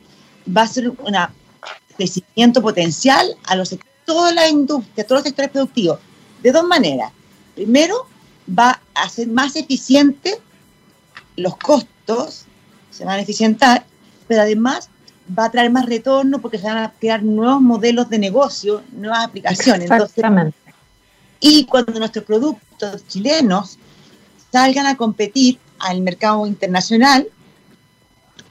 va 0.56 0.64
a 0.64 0.68
ser 0.68 0.90
un 0.90 1.16
crecimiento 1.98 2.62
potencial 2.62 3.36
a 3.46 3.56
los 3.56 3.76
toda 4.06 4.32
la 4.34 4.48
industria, 4.48 5.06
todos 5.06 5.22
los 5.22 5.28
sectores 5.28 5.52
productivos, 5.52 6.00
de 6.42 6.52
dos 6.52 6.64
maneras. 6.64 7.12
Primero, 7.56 8.08
va 8.48 8.80
a 8.94 9.04
hacer 9.04 9.28
más 9.28 9.56
eficiente 9.56 10.40
los 11.36 11.58
costos, 11.58 12.46
se 12.92 13.04
van 13.04 13.20
a 13.20 13.22
eficientar, 13.22 13.86
pero 14.28 14.42
además 14.42 14.90
va 15.38 15.46
a 15.46 15.52
traer 15.52 15.72
más 15.72 15.86
retorno 15.88 16.40
porque 16.40 16.60
se 16.60 16.66
van 16.66 16.78
a 16.78 16.92
crear 16.92 17.24
nuevos 17.24 17.62
modelos 17.62 18.10
de 18.10 18.20
negocio, 18.20 18.84
nuevas 18.92 19.26
aplicaciones. 19.26 19.90
Exactamente. 19.90 20.58
y 21.40 21.66
cuando 21.66 21.98
nuestros 22.00 22.26
productos 22.26 22.64
chilenos 23.08 23.78
salgan 24.52 24.86
a 24.86 24.96
competir 24.96 25.60
al 25.80 26.02
mercado 26.02 26.46
internacional, 26.48 27.28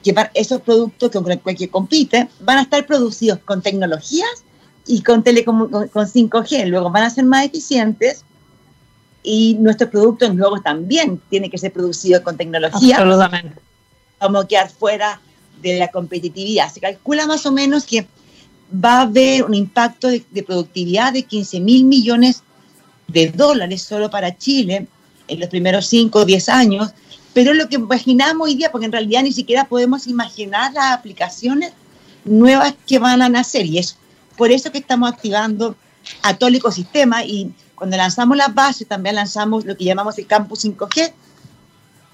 que 0.03 0.13
esos 0.35 0.61
productos 0.61 1.09
con 1.11 1.25
los 1.27 1.57
que 1.57 1.69
compiten 1.69 2.29
van 2.39 2.59
a 2.59 2.61
estar 2.61 2.85
producidos 2.85 3.39
con 3.43 3.61
tecnologías 3.61 4.43
y 4.85 5.01
con, 5.01 5.23
telecom 5.23 5.69
con 5.69 6.05
5G, 6.05 6.67
luego 6.67 6.91
van 6.91 7.03
a 7.03 7.09
ser 7.09 7.25
más 7.25 7.45
eficientes 7.45 8.23
y 9.23 9.55
nuestros 9.55 9.89
productos 9.89 10.35
luego 10.35 10.61
también 10.61 11.19
tienen 11.29 11.49
que 11.49 11.57
ser 11.57 11.73
producidos 11.73 12.21
con 12.21 12.37
tecnología. 12.37 12.97
Absolutamente. 12.97 13.59
Vamos 14.19 14.45
a 14.45 14.47
quedar 14.47 14.69
fuera 14.69 15.19
de 15.61 15.79
la 15.79 15.87
competitividad. 15.87 16.71
Se 16.71 16.79
calcula 16.79 17.25
más 17.25 17.45
o 17.45 17.51
menos 17.51 17.85
que 17.85 18.07
va 18.73 18.99
a 18.99 19.01
haber 19.01 19.43
un 19.43 19.55
impacto 19.55 20.07
de, 20.07 20.43
productividad 20.45 21.13
de 21.13 21.23
15 21.23 21.59
mil 21.59 21.85
millones 21.85 22.37
de 22.37 22.43
dólares 23.07 23.83
solo 23.83 24.09
para 24.09 24.37
Chile 24.37 24.87
en 25.27 25.39
los 25.39 25.49
primeros 25.49 25.87
5 25.87 26.19
o 26.19 26.25
10 26.25 26.49
años, 26.49 26.91
pero 27.33 27.53
lo 27.53 27.67
que 27.67 27.75
imaginamos 27.75 28.47
hoy 28.47 28.55
día, 28.55 28.71
porque 28.71 28.85
en 28.85 28.91
realidad 28.91 29.23
ni 29.23 29.33
siquiera 29.33 29.65
podemos 29.65 30.07
imaginar 30.07 30.73
las 30.73 30.91
aplicaciones 30.91 31.73
nuevas 32.23 32.73
que 32.87 32.99
van 32.99 33.21
a 33.21 33.29
nacer 33.29 33.65
y 33.65 33.79
es 33.79 33.97
por 34.37 34.51
eso 34.51 34.71
que 34.71 34.79
estamos 34.79 35.11
activando 35.11 35.75
a 36.21 36.37
todo 36.37 36.49
el 36.49 36.55
ecosistema 36.55 37.23
y 37.23 37.53
cuando 37.75 37.97
lanzamos 37.97 38.37
las 38.37 38.53
bases 38.53 38.87
también 38.87 39.15
lanzamos 39.15 39.65
lo 39.65 39.75
que 39.75 39.83
llamamos 39.83 40.17
el 40.17 40.27
campus 40.27 40.65
5G. 40.65 41.13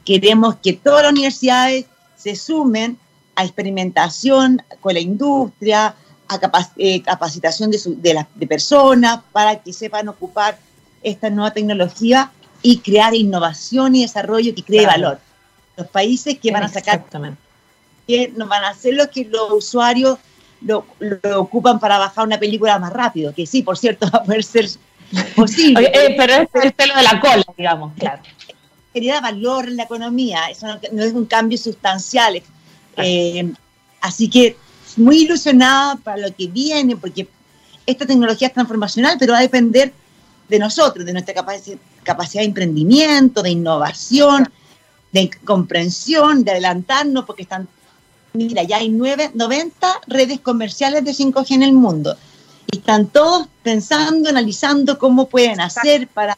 Queremos 0.06 0.56
que 0.56 0.74
todas 0.74 1.04
las 1.04 1.12
universidades 1.12 1.86
se 2.16 2.36
sumen 2.36 2.98
a 3.36 3.44
experimentación 3.44 4.62
con 4.80 4.94
la 4.94 5.00
industria, 5.00 5.96
a 6.28 6.70
eh, 6.78 7.02
capacitación 7.02 7.72
de, 7.72 8.26
de, 8.36 8.48
personas 8.48 9.20
para 9.32 9.62
que 9.62 9.74
sepan 9.74 10.08
ocupar 10.08 10.58
esta 11.04 11.30
nueva 11.30 11.52
tecnología 11.52 12.32
y 12.62 12.80
crear 12.80 13.16
innovación 13.16 13.96
y 13.96 14.04
desarrollo 14.04 14.54
que 14.54 14.64
cree 14.64 14.86
valor. 14.86 15.20
Los 15.78 15.88
países 15.88 16.38
que 16.40 16.52
van 16.52 16.64
a 16.64 16.68
sacar, 16.68 17.06
que 18.08 18.32
nos 18.36 18.48
van 18.48 18.64
a 18.64 18.70
hacer 18.70 18.94
lo 18.94 19.10
que 19.10 19.26
los 19.26 19.52
usuarios 19.52 20.20
lo, 20.62 20.86
ocupan 21.38 21.80
para 21.80 21.98
bajar 21.98 22.26
una 22.26 22.40
película 22.40 22.78
más 22.78 22.94
rápido, 22.94 23.34
que 23.34 23.46
sí, 23.46 23.64
por 23.64 23.78
cierto, 23.78 24.10
va 24.14 24.20
a 24.20 24.24
poder 24.24 24.44
ser 24.44 24.70
posible. 25.36 25.92
Eh, 25.94 26.16
pero 26.18 26.34
es 26.34 26.50
el 26.64 26.74
pelo 26.74 26.96
de 26.96 27.04
la 27.04 27.20
cola, 27.20 27.44
digamos, 27.58 27.94
claro. 27.98 28.22
Quería 28.94 29.22
valor 29.22 29.70
en 29.70 29.78
la 29.78 29.84
economía, 29.84 30.50
eso 30.50 30.68
no, 30.92 31.04
es 31.04 31.14
un 31.14 31.26
cambio 31.26 31.58
sustancial. 31.58 32.42
Eh, 32.98 33.54
así 34.02 34.30
que 34.30 34.58
muy 34.98 35.24
ilusionada 35.24 35.96
para 35.96 36.18
lo 36.18 36.36
que 36.36 36.48
viene, 36.48 36.98
porque 36.98 37.28
esta 37.86 38.06
tecnología 38.06 38.50
es 38.50 38.54
transformacional, 38.54 39.16
pero 39.18 39.32
va 39.32 39.40
a 39.40 39.44
depender 39.44 39.94
de 40.52 40.60
nosotros, 40.60 41.06
de 41.06 41.14
nuestra 41.14 41.34
capacidad, 41.34 41.78
capacidad 42.04 42.42
de 42.44 42.48
emprendimiento, 42.48 43.42
de 43.42 43.52
innovación, 43.52 44.52
de 45.12 45.32
comprensión, 45.44 46.44
de 46.44 46.52
adelantarnos, 46.52 47.26
porque 47.26 47.44
están 47.44 47.68
Mira, 48.34 48.64
ya 48.64 48.78
hay 48.78 48.90
90 48.90 50.02
redes 50.08 50.40
comerciales 50.40 51.04
de 51.04 51.12
5G 51.12 51.52
en 51.52 51.64
el 51.64 51.74
mundo. 51.74 52.16
Y 52.72 52.78
están 52.78 53.08
todos 53.08 53.48
pensando, 53.62 54.30
analizando 54.30 54.98
cómo 54.98 55.28
pueden 55.28 55.60
hacer 55.60 56.08
para, 56.08 56.38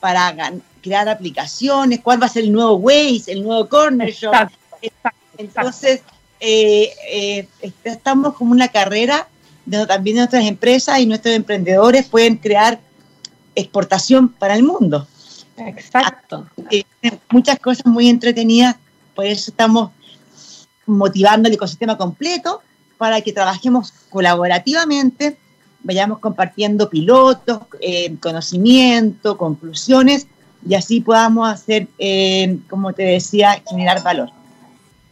para 0.00 0.34
crear 0.82 1.08
aplicaciones, 1.08 2.00
cuál 2.00 2.22
va 2.22 2.26
a 2.26 2.30
ser 2.30 2.44
el 2.44 2.52
nuevo 2.52 2.76
Waze, 2.76 3.32
el 3.32 3.42
nuevo 3.42 3.68
Corner 3.68 4.10
Shop. 4.10 4.48
Entonces, 5.36 6.00
eh, 6.40 6.90
eh, 7.10 7.48
estamos 7.84 8.34
como 8.34 8.52
una 8.52 8.68
carrera 8.68 9.28
donde 9.66 9.86
también 9.86 10.16
nuestras 10.16 10.44
empresas 10.46 10.98
y 11.00 11.06
nuestros 11.06 11.34
emprendedores 11.34 12.06
pueden 12.06 12.36
crear 12.36 12.80
exportación 13.54 14.28
para 14.28 14.54
el 14.54 14.62
mundo. 14.62 15.06
Exacto. 15.56 16.46
muchas 17.30 17.58
cosas 17.58 17.86
muy 17.86 18.08
entretenidas, 18.08 18.76
por 19.14 19.24
eso 19.24 19.50
estamos 19.50 19.90
motivando 20.86 21.48
el 21.48 21.54
ecosistema 21.54 21.96
completo 21.96 22.60
para 22.98 23.20
que 23.20 23.32
trabajemos 23.32 23.92
colaborativamente, 24.10 25.36
vayamos 25.82 26.18
compartiendo 26.18 26.88
pilotos, 26.88 27.60
eh, 27.80 28.16
conocimiento, 28.20 29.36
conclusiones 29.36 30.26
y 30.66 30.74
así 30.74 31.00
podamos 31.00 31.48
hacer, 31.48 31.88
eh, 31.98 32.58
como 32.68 32.92
te 32.92 33.02
decía, 33.02 33.62
generar 33.68 34.02
valor. 34.02 34.30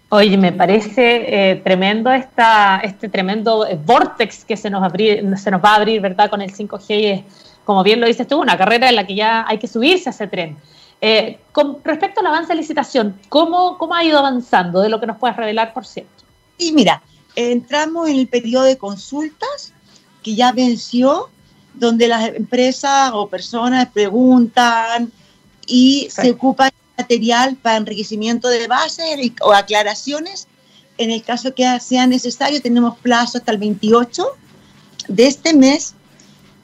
Oye, 0.09 0.37
me 0.37 0.53
parece 0.53 1.51
eh, 1.51 1.57
tremendo 1.57 2.11
esta, 2.13 2.81
este 2.85 3.09
tremendo 3.09 3.67
vortex 3.85 4.45
que 4.45 4.57
se 4.57 4.69
nos, 4.69 4.93
se 4.93 5.51
nos 5.51 5.65
va 5.65 5.71
a 5.71 5.77
abrir, 5.77 6.01
¿verdad? 6.03 6.29
Con 6.29 6.43
el 6.43 6.53
5G, 6.53 7.25
como 7.65 7.83
bien 7.83 8.01
lo 8.01 8.07
dices 8.07 8.27
tú, 8.27 8.41
una 8.41 8.57
carrera 8.57 8.89
en 8.89 8.97
la 8.97 9.07
que 9.07 9.15
ya 9.15 9.45
hay 9.47 9.59
que 9.59 9.69
subirse 9.69 10.09
a 10.09 10.13
ese 10.13 10.27
tren. 10.27 10.57
Eh, 11.01 11.41
con 11.51 11.79
respecto 11.83 12.21
al 12.21 12.27
avance 12.27 12.53
de 12.53 12.61
licitación, 12.61 13.19
¿cómo, 13.29 13.77
¿cómo 13.79 13.95
ha 13.95 14.05
ido 14.05 14.19
avanzando? 14.19 14.81
De 14.81 14.89
lo 14.89 15.01
que 15.01 15.07
nos 15.07 15.19
puedes 15.19 15.37
revelar, 15.37 15.75
por 15.75 15.85
cierto. 15.85 16.23
Sí, 16.59 16.73
mira, 16.73 17.03
entramos 17.35 18.09
en 18.09 18.17
el 18.17 18.29
periodo 18.29 18.65
de 18.65 18.79
consultas 18.79 19.73
que 20.23 20.35
ya 20.35 20.53
venció, 20.53 21.29
donde 21.75 22.07
las 22.07 22.29
empresas 22.35 23.11
o 23.15 23.29
personas 23.29 23.89
preguntan 23.89 25.11
y 25.67 26.09
se 26.11 26.31
ocupan 26.31 26.71
material 26.97 27.57
para 27.57 27.79
enriquecimiento 27.79 28.49
de 28.49 28.69
bases 28.69 29.33
o 29.41 29.53
aclaraciones. 29.53 30.47
En 30.99 31.11
el 31.11 31.23
caso 31.23 31.55
que 31.55 31.81
sea 31.81 32.07
necesario, 32.07 32.61
tenemos 32.61 32.99
plazo 32.99 33.39
hasta 33.39 33.53
el 33.53 33.59
28 33.59 34.25
de 35.09 35.27
este 35.27 35.55
mes. 35.55 35.95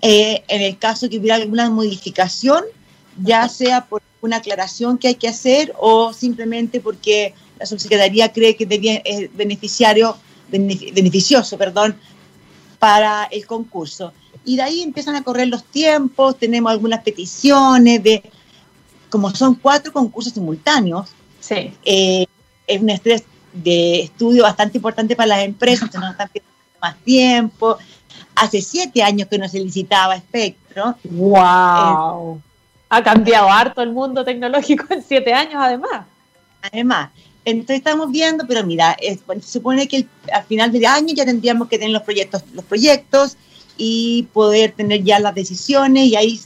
Eh, 0.01 0.45
en 0.49 0.63
el 0.63 0.79
caso 0.79 1.09
que 1.09 1.19
hubiera 1.19 1.37
alguna 1.37 1.69
modificación, 1.71 2.65
ya 3.23 3.49
sea 3.49 3.87
por 3.87 4.03
una 4.21 4.37
aclaración 4.37 4.99
que 4.99 5.09
hay 5.09 5.15
que 5.17 5.29
hacer 5.29 5.75
o 5.79 6.13
simplemente 6.13 6.81
porque 6.81 7.35
la 7.59 7.67
subsecretaría 7.67 8.33
cree 8.33 8.57
que 8.57 9.03
es 9.05 9.37
beneficiario, 9.37 10.17
beneficioso 10.49 11.59
perdón, 11.59 11.97
para 12.79 13.25
el 13.25 13.47
concurso. 13.47 14.13
Y 14.45 14.57
de 14.57 14.63
ahí 14.63 14.83
empiezan 14.83 15.17
a 15.17 15.25
correr 15.25 15.49
los 15.49 15.65
tiempos, 15.65 16.39
tenemos 16.39 16.71
algunas 16.71 17.03
peticiones 17.03 18.03
de, 18.03 18.23
como 19.11 19.35
son 19.35 19.57
cuatro 19.57 19.93
concursos 19.93 20.33
simultáneos, 20.33 21.11
sí. 21.41 21.73
Eh, 21.85 22.27
es 22.67 22.81
un 22.81 22.91
estrés 22.91 23.25
de 23.53 24.03
estudio 24.03 24.45
bastante 24.45 24.79
importante 24.79 25.17
para 25.17 25.29
las 25.29 25.45
empresas, 25.45 25.83
entonces 25.83 26.01
nos 26.01 26.11
están 26.13 26.29
pidiendo 26.29 26.53
más 26.81 26.97
tiempo. 27.05 27.79
Hace 28.41 28.63
siete 28.63 29.03
años 29.03 29.29
que 29.29 29.39
no 29.39 29.49
se 29.49 29.61
licitaba 29.61 30.17
espectro. 30.17 30.97
¡Wow! 31.05 32.41
Ha 32.89 33.03
cambiado 33.03 33.51
harto 33.51 33.83
el 33.83 33.93
mundo 33.93 34.25
tecnológico 34.25 34.87
en 34.91 35.03
siete 35.03 35.33
años, 35.33 35.57
además. 35.57 36.07
Además, 36.63 37.11
Entonces 37.45 37.79
estamos 37.79 38.11
viendo, 38.11 38.47
pero 38.47 38.65
mira, 38.65 38.97
se 39.01 39.41
supone 39.43 39.89
que 39.89 40.07
al 40.33 40.45
final 40.45 40.71
del 40.71 40.85
año 40.87 41.15
ya 41.15 41.25
tendríamos 41.25 41.69
que 41.69 41.79
tener 41.79 41.93
los 41.93 42.03
proyectos, 42.03 42.43
los 42.53 42.65
proyectos 42.65 43.37
y 43.77 44.25
poder 44.33 44.73
tener 44.73 45.03
ya 45.03 45.19
las 45.19 45.35
decisiones 45.35 46.07
y 46.07 46.17
ahí 46.17 46.41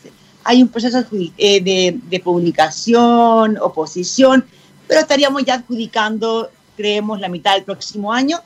hay 0.45 0.63
un 0.63 0.69
proceso 0.69 1.05
eh, 1.39 1.61
de, 1.61 1.99
de, 2.03 2.21
publicación, 2.21 3.59
oposición, 3.61 4.45
pero 4.87 5.01
estaríamos 5.01 5.45
ya 5.45 5.55
adjudicando, 5.55 6.51
creemos, 6.77 7.21
la 7.21 7.29
mitad 7.29 7.55
del 7.55 7.65
próximo 7.65 8.13
año 8.13 8.39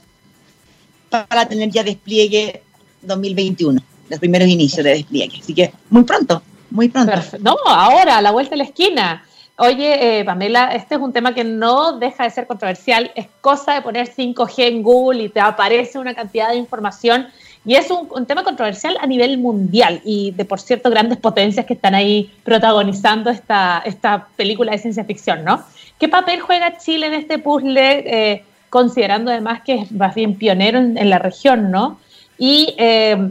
para 1.08 1.48
tener 1.48 1.70
ya 1.70 1.82
despliegue 1.82 2.62
2021, 3.06 3.80
los 4.08 4.18
primeros 4.18 4.48
inicios 4.48 4.84
de 4.84 4.90
despliegue. 4.90 5.38
Así 5.40 5.54
que 5.54 5.72
muy 5.90 6.04
pronto, 6.04 6.42
muy 6.70 6.88
pronto. 6.88 7.12
No, 7.40 7.56
ahora, 7.66 8.18
a 8.18 8.22
la 8.22 8.30
vuelta 8.30 8.50
de 8.50 8.58
la 8.58 8.64
esquina. 8.64 9.24
Oye, 9.58 10.18
eh, 10.18 10.24
Pamela, 10.24 10.74
este 10.74 10.96
es 10.96 11.00
un 11.00 11.14
tema 11.14 11.34
que 11.34 11.42
no 11.42 11.98
deja 11.98 12.24
de 12.24 12.30
ser 12.30 12.46
controversial. 12.46 13.10
Es 13.14 13.26
cosa 13.40 13.74
de 13.74 13.82
poner 13.82 14.06
5G 14.06 14.64
en 14.64 14.82
Google 14.82 15.22
y 15.24 15.28
te 15.30 15.40
aparece 15.40 15.98
una 15.98 16.14
cantidad 16.14 16.50
de 16.50 16.56
información. 16.56 17.28
Y 17.64 17.74
es 17.74 17.90
un, 17.90 18.26
tema 18.26 18.44
controversial 18.44 18.96
a 19.00 19.06
nivel 19.08 19.38
mundial 19.38 20.00
y 20.04 20.30
de, 20.30 20.44
por 20.44 20.60
cierto, 20.60 20.88
grandes 20.88 21.18
potencias 21.18 21.66
que 21.66 21.74
están 21.74 21.96
ahí 21.96 22.30
protagonizando 22.44 23.28
esta, 23.28 23.82
esta 23.84 24.28
película 24.36 24.70
de 24.70 24.78
ciencia 24.78 25.04
ficción, 25.04 25.44
¿no? 25.44 25.64
¿Qué 25.98 26.08
papel 26.08 26.40
juega 26.40 26.78
Chile 26.78 27.06
en 27.06 27.14
este 27.14 27.40
puzzle, 27.40 27.80
eh, 27.80 28.44
considerando 28.70 29.32
además 29.32 29.62
que 29.62 29.74
es 29.74 29.90
más 29.90 30.14
bien 30.14 30.36
pionero 30.36 30.78
en, 30.78 31.10
la 31.10 31.18
región, 31.18 31.72
¿no? 31.72 31.98
Y 32.38 32.74
eh, 32.78 33.30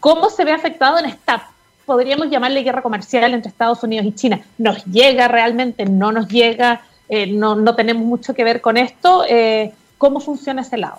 cómo 0.00 0.30
se 0.30 0.44
ve 0.44 0.52
afectado 0.52 0.98
en 0.98 1.06
esta 1.06 1.48
podríamos 1.84 2.30
llamarle 2.30 2.62
guerra 2.62 2.80
comercial 2.80 3.34
entre 3.34 3.50
Estados 3.50 3.82
Unidos 3.82 4.06
y 4.06 4.12
China. 4.12 4.40
¿Nos 4.56 4.84
llega 4.84 5.28
realmente? 5.28 5.84
¿No 5.84 6.12
nos 6.12 6.28
llega? 6.28 6.82
Eh, 7.08 7.26
no, 7.26 7.56
no, 7.56 7.74
tenemos 7.74 8.04
mucho 8.04 8.34
que 8.34 8.44
ver 8.44 8.60
con 8.60 8.76
esto. 8.76 9.24
Eh, 9.28 9.72
¿Cómo 9.98 10.20
funciona 10.20 10.62
ese 10.62 10.78
lado? 10.78 10.98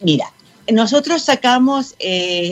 Mira, 0.00 0.32
nosotros 0.72 1.22
sacamos, 1.22 1.94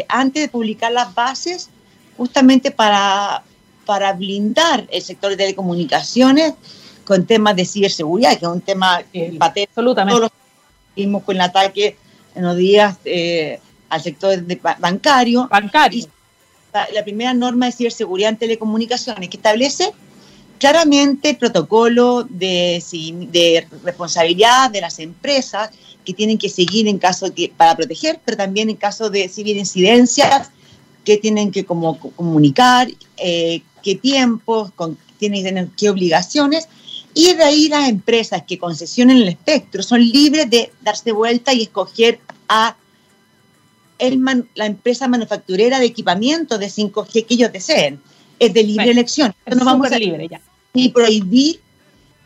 antes 0.08 0.42
de 0.42 0.48
publicar 0.48 0.92
las 0.92 1.14
bases, 1.14 1.70
justamente 2.16 2.72
para, 2.72 3.42
para 3.86 4.12
blindar 4.12 4.86
el 4.90 5.00
sector 5.00 5.30
de 5.30 5.36
telecomunicaciones 5.36 6.54
con 7.04 7.26
temas 7.26 7.56
de 7.56 7.64
ciberseguridad, 7.64 8.38
que 8.38 8.44
es 8.44 8.50
un 8.50 8.60
tema 8.60 9.00
patente. 9.38 9.70
Absolutamente. 9.70 10.18
Todos 10.18 10.32
vimos 10.94 11.22
con 11.22 11.36
el 11.36 11.42
ataque 11.42 11.96
en 12.34 12.42
los 12.44 12.56
días 12.56 12.98
al 13.88 14.02
sector 14.02 14.42
bancario. 14.78 15.48
Bancario 15.48 16.08
la 16.92 17.04
primera 17.04 17.34
norma 17.34 17.66
de 17.66 17.72
ciberseguridad 17.72 18.30
en 18.30 18.38
telecomunicaciones 18.38 19.28
que 19.28 19.36
establece 19.36 19.92
claramente 20.58 21.30
el 21.30 21.36
protocolo 21.36 22.24
de, 22.28 22.82
de, 23.30 23.66
responsabilidad 23.82 24.70
de 24.70 24.80
las 24.80 24.98
empresas 25.00 25.70
que 26.04 26.14
tienen 26.14 26.38
que 26.38 26.48
seguir 26.48 26.86
en 26.88 26.98
caso 26.98 27.26
de 27.26 27.34
que, 27.34 27.52
para 27.54 27.76
proteger, 27.76 28.20
pero 28.24 28.36
también 28.36 28.70
en 28.70 28.76
caso 28.76 29.10
de 29.10 29.30
incidencias 29.36 30.50
que 31.04 31.16
tienen 31.16 31.50
que 31.50 31.64
como, 31.64 31.98
comunicar, 31.98 32.88
eh, 33.16 33.62
qué 33.82 33.96
tiempos, 33.96 34.70
con, 34.72 34.96
tienen 35.18 35.72
qué 35.76 35.90
obligaciones, 35.90 36.68
y 37.14 37.34
de 37.34 37.44
ahí 37.44 37.68
las 37.68 37.88
empresas 37.88 38.42
que 38.46 38.58
concesionen 38.58 39.18
el 39.18 39.28
espectro 39.28 39.82
son 39.82 40.00
libres 40.00 40.48
de 40.48 40.72
darse 40.80 41.12
vuelta 41.12 41.52
y 41.52 41.62
escoger 41.62 42.20
a 42.48 42.76
la 44.54 44.66
empresa 44.66 45.06
manufacturera 45.08 45.78
de 45.78 45.86
equipamiento 45.86 46.58
de 46.58 46.66
5G 46.66 47.26
que 47.26 47.34
ellos 47.34 47.52
deseen. 47.52 48.00
Es 48.38 48.52
de 48.52 48.64
libre 48.64 48.90
elección. 48.90 49.32
no 49.46 49.64
vamos 49.64 49.92
a 49.92 49.98
libre 49.98 50.26
ya. 50.28 50.40
Ni 50.74 50.88
prohibir, 50.88 51.60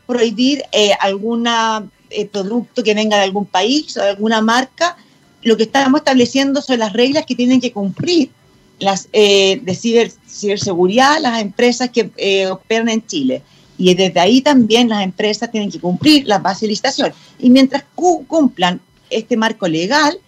prohibir 0.06 0.62
eh, 0.72 0.92
algún 1.00 1.46
eh, 1.46 2.26
producto 2.26 2.82
que 2.82 2.94
venga 2.94 3.18
de 3.18 3.24
algún 3.24 3.44
país 3.44 3.96
o 3.96 4.02
de 4.02 4.10
alguna 4.10 4.40
marca. 4.40 4.96
Lo 5.42 5.56
que 5.56 5.64
estamos 5.64 6.00
estableciendo 6.00 6.62
son 6.62 6.78
las 6.78 6.92
reglas 6.92 7.26
que 7.26 7.34
tienen 7.34 7.60
que 7.60 7.72
cumplir 7.72 8.30
las 8.78 9.08
eh, 9.12 9.60
de 9.62 9.74
ciber, 9.74 10.12
ciberseguridad 10.28 11.20
las 11.20 11.42
empresas 11.42 11.90
que 11.90 12.48
operan 12.50 12.88
en 12.88 13.06
Chile. 13.06 13.42
Y 13.78 13.94
desde 13.94 14.20
ahí 14.20 14.40
también 14.40 14.88
las 14.88 15.02
empresas 15.02 15.50
tienen 15.50 15.70
que 15.70 15.80
cumplir 15.80 16.26
las 16.26 16.42
bases 16.42 16.62
de 16.62 16.68
licitación. 16.68 17.12
Y 17.38 17.50
mientras 17.50 17.84
cumplan 17.94 18.80
este 19.10 19.36
marco 19.36 19.68
legal, 19.68 20.18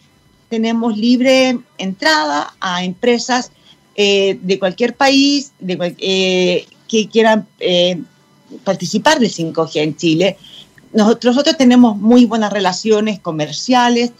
tenemos 0.48 0.96
libre 0.96 1.58
entrada 1.78 2.54
a 2.60 2.84
empresas 2.84 3.50
eh, 3.94 4.38
de 4.42 4.58
cualquier 4.58 4.94
país 4.94 5.52
de, 5.58 5.94
eh, 5.98 6.66
que 6.86 7.08
quieran 7.08 7.46
eh, 7.58 8.00
participar 8.64 9.18
del 9.18 9.30
5G 9.30 9.76
en 9.76 9.96
Chile. 9.96 10.36
Nosotros, 10.92 11.44
tenemos 11.58 11.96
muy 11.96 12.24
buenas 12.24 12.52
relaciones 12.52 13.20
comerciales, 13.20 14.12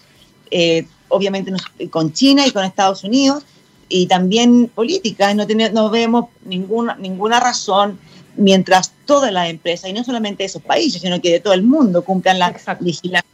obviamente 1.09 1.51
con 1.89 2.13
China 2.13 2.47
y 2.47 2.51
con 2.51 2.65
Estados 2.65 3.05
Unidos, 3.05 3.45
y 3.89 4.07
también 4.07 4.71
políticas. 4.75 5.35
No, 5.35 5.47
no 5.73 5.91
vemos 5.91 6.27
ninguna, 6.45 6.97
ninguna 6.97 7.41
razón 7.41 7.99
mientras 8.39 8.93
todas 9.05 9.33
las 9.33 9.51
empresas, 9.51 9.91
y 9.91 9.93
no 9.93 10.05
solamente 10.05 10.45
de 10.45 10.47
esos 10.47 10.63
países, 10.63 11.03
sino 11.03 11.21
que 11.21 11.33
de 11.33 11.41
todo 11.41 11.53
el 11.55 11.63
mundo, 11.63 12.03
cumplan 12.05 12.39
la 12.39 12.55
legislación 12.81 13.25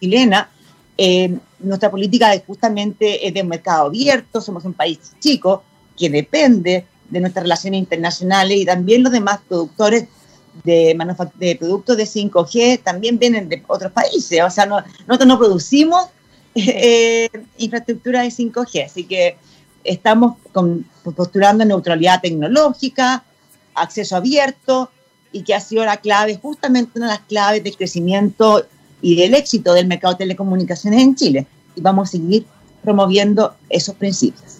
chilena, 0.00 0.48
eh, 0.96 1.36
nuestra 1.58 1.90
política 1.90 2.32
es 2.34 2.42
justamente 2.46 3.26
es 3.26 3.34
de 3.34 3.42
mercado 3.42 3.86
abierto, 3.86 4.40
somos 4.40 4.64
un 4.64 4.74
país 4.74 4.98
chico 5.20 5.62
que 5.96 6.10
depende 6.10 6.86
de 7.08 7.20
nuestras 7.20 7.44
relaciones 7.44 7.80
internacionales 7.80 8.58
y 8.58 8.64
también 8.64 9.02
los 9.02 9.12
demás 9.12 9.40
productores 9.48 10.06
de, 10.64 10.96
de 11.36 11.56
productos 11.56 11.96
de 11.96 12.04
5G 12.04 12.82
también 12.82 13.18
vienen 13.18 13.48
de 13.48 13.62
otros 13.66 13.92
países. 13.92 14.40
O 14.42 14.50
sea, 14.50 14.66
nosotros 14.66 15.26
no 15.26 15.38
producimos 15.38 16.06
eh, 16.54 17.28
infraestructura 17.58 18.22
de 18.22 18.28
5G, 18.28 18.86
así 18.86 19.04
que 19.04 19.36
estamos 19.84 20.36
postulando 21.16 21.64
neutralidad 21.64 22.20
tecnológica, 22.20 23.24
acceso 23.74 24.16
abierto 24.16 24.90
y 25.32 25.42
que 25.42 25.54
ha 25.54 25.60
sido 25.60 25.84
la 25.84 25.96
clave, 25.96 26.38
justamente 26.40 26.98
una 26.98 27.06
de 27.06 27.14
las 27.14 27.26
claves 27.26 27.64
del 27.64 27.76
crecimiento 27.76 28.64
y 29.00 29.16
del 29.16 29.34
éxito 29.34 29.72
del 29.72 29.86
mercado 29.86 30.14
de 30.14 30.18
telecomunicaciones 30.18 31.02
en 31.02 31.14
Chile. 31.14 31.46
Y 31.74 31.80
vamos 31.80 32.08
a 32.08 32.12
seguir 32.12 32.46
promoviendo 32.82 33.54
esos 33.68 33.94
principios. 33.94 34.58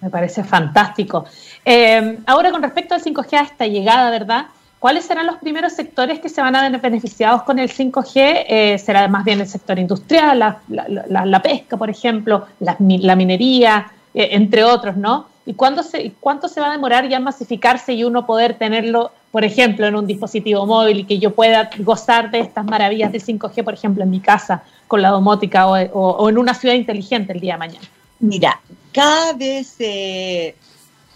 Me 0.00 0.10
parece 0.10 0.44
fantástico. 0.44 1.24
Eh, 1.64 2.18
ahora, 2.26 2.50
con 2.50 2.62
respecto 2.62 2.94
al 2.94 3.02
5G 3.02 3.32
a 3.34 3.42
esta 3.42 3.66
llegada, 3.66 4.10
¿verdad? 4.10 4.46
¿Cuáles 4.78 5.06
serán 5.06 5.26
los 5.26 5.38
primeros 5.38 5.72
sectores 5.72 6.20
que 6.20 6.28
se 6.28 6.40
van 6.40 6.54
a 6.54 6.68
ver 6.68 6.80
beneficiados 6.80 7.42
con 7.42 7.58
el 7.58 7.70
5G? 7.70 8.44
Eh, 8.46 8.78
¿Será 8.78 9.08
más 9.08 9.24
bien 9.24 9.40
el 9.40 9.48
sector 9.48 9.78
industrial, 9.78 10.38
la, 10.68 11.42
pesca, 11.42 11.76
por 11.76 11.88
ejemplo, 11.88 12.46
la, 12.60 12.76
minería, 12.78 13.90
eh, 14.16 14.30
entre 14.32 14.64
otros, 14.64 14.96
¿no? 14.96 15.28
¿Y 15.46 15.54
cuándo 15.54 15.84
se, 15.84 16.12
cuánto 16.18 16.48
se 16.48 16.60
va 16.60 16.70
a 16.70 16.72
demorar 16.72 17.08
ya 17.08 17.20
masificarse 17.20 17.92
y 17.92 18.02
uno 18.02 18.26
poder 18.26 18.58
tenerlo 18.58 19.12
por 19.36 19.44
ejemplo, 19.44 19.86
en 19.86 19.94
un 19.94 20.06
dispositivo 20.06 20.64
móvil 20.64 21.00
y 21.00 21.04
que 21.04 21.18
yo 21.18 21.34
pueda 21.34 21.68
gozar 21.80 22.30
de 22.30 22.40
estas 22.40 22.64
maravillas 22.64 23.12
de 23.12 23.20
5G, 23.20 23.64
por 23.64 23.74
ejemplo, 23.74 24.02
en 24.02 24.08
mi 24.08 24.18
casa 24.18 24.62
con 24.88 25.02
la 25.02 25.10
domótica 25.10 25.66
o, 25.66 26.30
en 26.30 26.38
una 26.38 26.54
ciudad 26.54 26.74
inteligente 26.74 27.34
el 27.34 27.40
día 27.40 27.52
de 27.52 27.58
mañana? 27.58 27.86
Mira, 28.18 28.58
cada 28.92 29.34
vez 29.34 29.66
se 29.66 30.54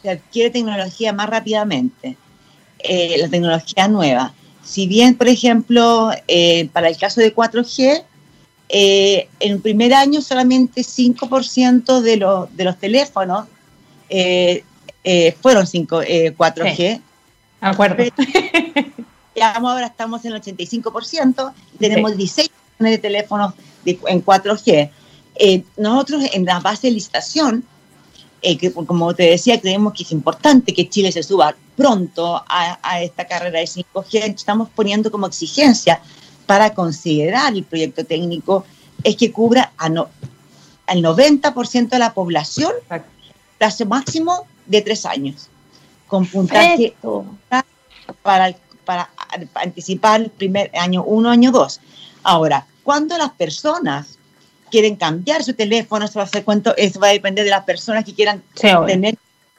adquiere 0.06 0.50
tecnología 0.50 1.14
más 1.14 1.30
rápidamente, 1.30 2.18
eh, 2.80 3.16
la 3.22 3.30
tecnología 3.30 3.88
nueva. 3.88 4.34
Si 4.62 4.86
bien, 4.86 5.16
por 5.16 5.28
ejemplo, 5.28 6.10
eh, 6.28 6.68
para 6.74 6.90
el 6.90 6.98
caso 6.98 7.22
de 7.22 7.34
4G, 7.34 8.04
eh, 8.72 9.28
en 9.40 9.52
el 9.52 9.60
primer 9.60 9.94
año 9.94 10.20
solamente 10.20 10.82
5% 10.82 12.00
de, 12.00 12.16
los, 12.16 12.56
de 12.56 12.64
los 12.64 12.78
teléfonos 12.78 13.46
fueron 15.40 15.66
5, 15.66 16.02
4G. 16.02 17.00
Acuerdo. 17.60 18.04
ahora 19.40 19.86
estamos 19.86 20.24
en 20.24 20.32
el 20.32 20.42
85%, 20.42 21.52
tenemos 21.78 22.16
16 22.16 22.50
millones 22.78 22.98
de 22.98 22.98
teléfonos 22.98 23.54
en 23.84 24.24
4G. 24.24 24.90
Eh, 25.36 25.64
nosotros 25.76 26.24
en 26.32 26.44
la 26.44 26.60
base 26.60 26.88
de 26.88 26.94
licitación, 26.94 27.64
eh, 28.42 28.56
que 28.56 28.72
como 28.72 29.14
te 29.14 29.24
decía, 29.24 29.60
creemos 29.60 29.94
que 29.94 30.02
es 30.02 30.12
importante 30.12 30.74
que 30.74 30.88
Chile 30.88 31.12
se 31.12 31.22
suba 31.22 31.54
pronto 31.76 32.42
a, 32.46 33.02
esta 33.02 33.26
carrera 33.26 33.60
de 33.60 33.66
5G, 33.66 34.34
estamos 34.36 34.68
poniendo 34.74 35.10
como 35.10 35.26
exigencia 35.26 36.00
para 36.50 36.74
considerar 36.74 37.54
el 37.54 37.62
proyecto 37.62 38.04
técnico 38.04 38.64
es 39.04 39.14
que 39.14 39.30
cubra 39.30 39.70
a 39.76 39.88
no, 39.88 40.08
al 40.88 41.00
90% 41.00 41.90
de 41.90 41.98
la 42.00 42.12
población 42.12 42.72
plazo 43.56 43.86
máximo 43.86 44.48
de 44.66 44.82
tres 44.82 45.06
años 45.06 45.48
con 46.08 46.26
puntaje 46.26 46.92
para, 48.22 48.52
para 48.84 49.10
anticipar 49.54 50.22
el 50.22 50.30
primer 50.30 50.72
año 50.76 51.04
uno, 51.04 51.30
año 51.30 51.52
dos. 51.52 51.78
Ahora, 52.24 52.66
cuando 52.82 53.16
las 53.16 53.30
personas 53.30 54.18
quieren 54.72 54.96
cambiar 54.96 55.44
su 55.44 55.54
teléfono, 55.54 56.06
eso 56.06 56.18
va 56.18 56.24
a, 56.24 56.28
ser 56.28 56.42
cuánto, 56.42 56.76
eso 56.76 56.98
va 56.98 57.10
a 57.10 57.12
depender 57.12 57.44
de 57.44 57.52
las 57.52 57.62
personas 57.62 58.04
que 58.04 58.12
quieran 58.12 58.42
tener 58.60 59.16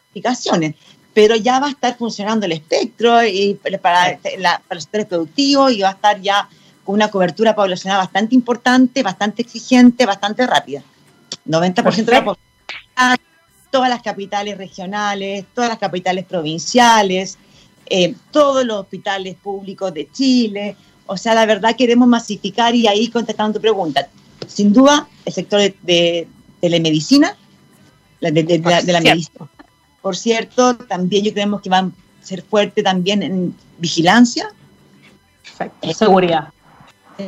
aplicaciones. 0.09 0.75
Pero 1.13 1.37
ya 1.37 1.61
va 1.61 1.67
a 1.67 1.71
estar 1.71 1.97
funcionando 1.97 2.47
el 2.47 2.51
espectro 2.51 3.23
y 3.23 3.57
para, 3.81 4.19
la, 4.37 4.61
para 4.67 4.77
el 4.77 4.81
sector 4.81 5.07
productivo 5.07 5.69
y 5.69 5.79
va 5.79 5.87
a 5.87 5.93
estar 5.93 6.19
ya 6.19 6.49
con 6.83 6.95
una 6.95 7.09
cobertura 7.09 7.55
poblacional 7.55 7.99
bastante 7.99 8.35
importante, 8.35 9.03
bastante 9.03 9.41
exigente, 9.41 10.05
bastante 10.05 10.45
rápida. 10.47 10.83
90% 11.47 12.05
de 12.05 12.11
la 12.11 12.23
población, 12.23 13.17
todas 13.69 13.89
las 13.89 14.01
capitales 14.01 14.57
regionales, 14.57 15.45
todas 15.53 15.69
las 15.69 15.79
capitales 15.79 16.25
provinciales, 16.25 17.37
eh, 17.87 18.15
todos 18.31 18.65
los 18.65 18.81
hospitales 18.81 19.35
públicos 19.35 19.93
de 19.93 20.09
Chile. 20.11 20.75
O 21.05 21.17
sea, 21.17 21.33
la 21.33 21.45
verdad 21.45 21.75
queremos 21.75 22.07
masificar 22.07 22.75
y 22.75 22.87
ahí 22.87 23.09
contestando 23.09 23.53
tu 23.53 23.61
pregunta. 23.61 24.07
Sin 24.47 24.73
duda, 24.73 25.07
el 25.25 25.33
sector 25.33 25.59
de, 25.59 25.75
de 25.81 26.27
telemedicina, 26.59 27.35
de, 28.19 28.59
la 28.85 29.01
medicina. 29.01 29.49
Por 30.01 30.15
cierto, 30.15 30.75
también 30.77 31.23
yo 31.23 31.33
creemos 31.33 31.61
que 31.61 31.69
van 31.69 31.93
a 32.21 32.25
ser 32.25 32.43
fuertes 32.43 32.83
también 32.83 33.23
en 33.23 33.55
vigilancia. 33.77 34.49
Seguridad. 35.93 36.49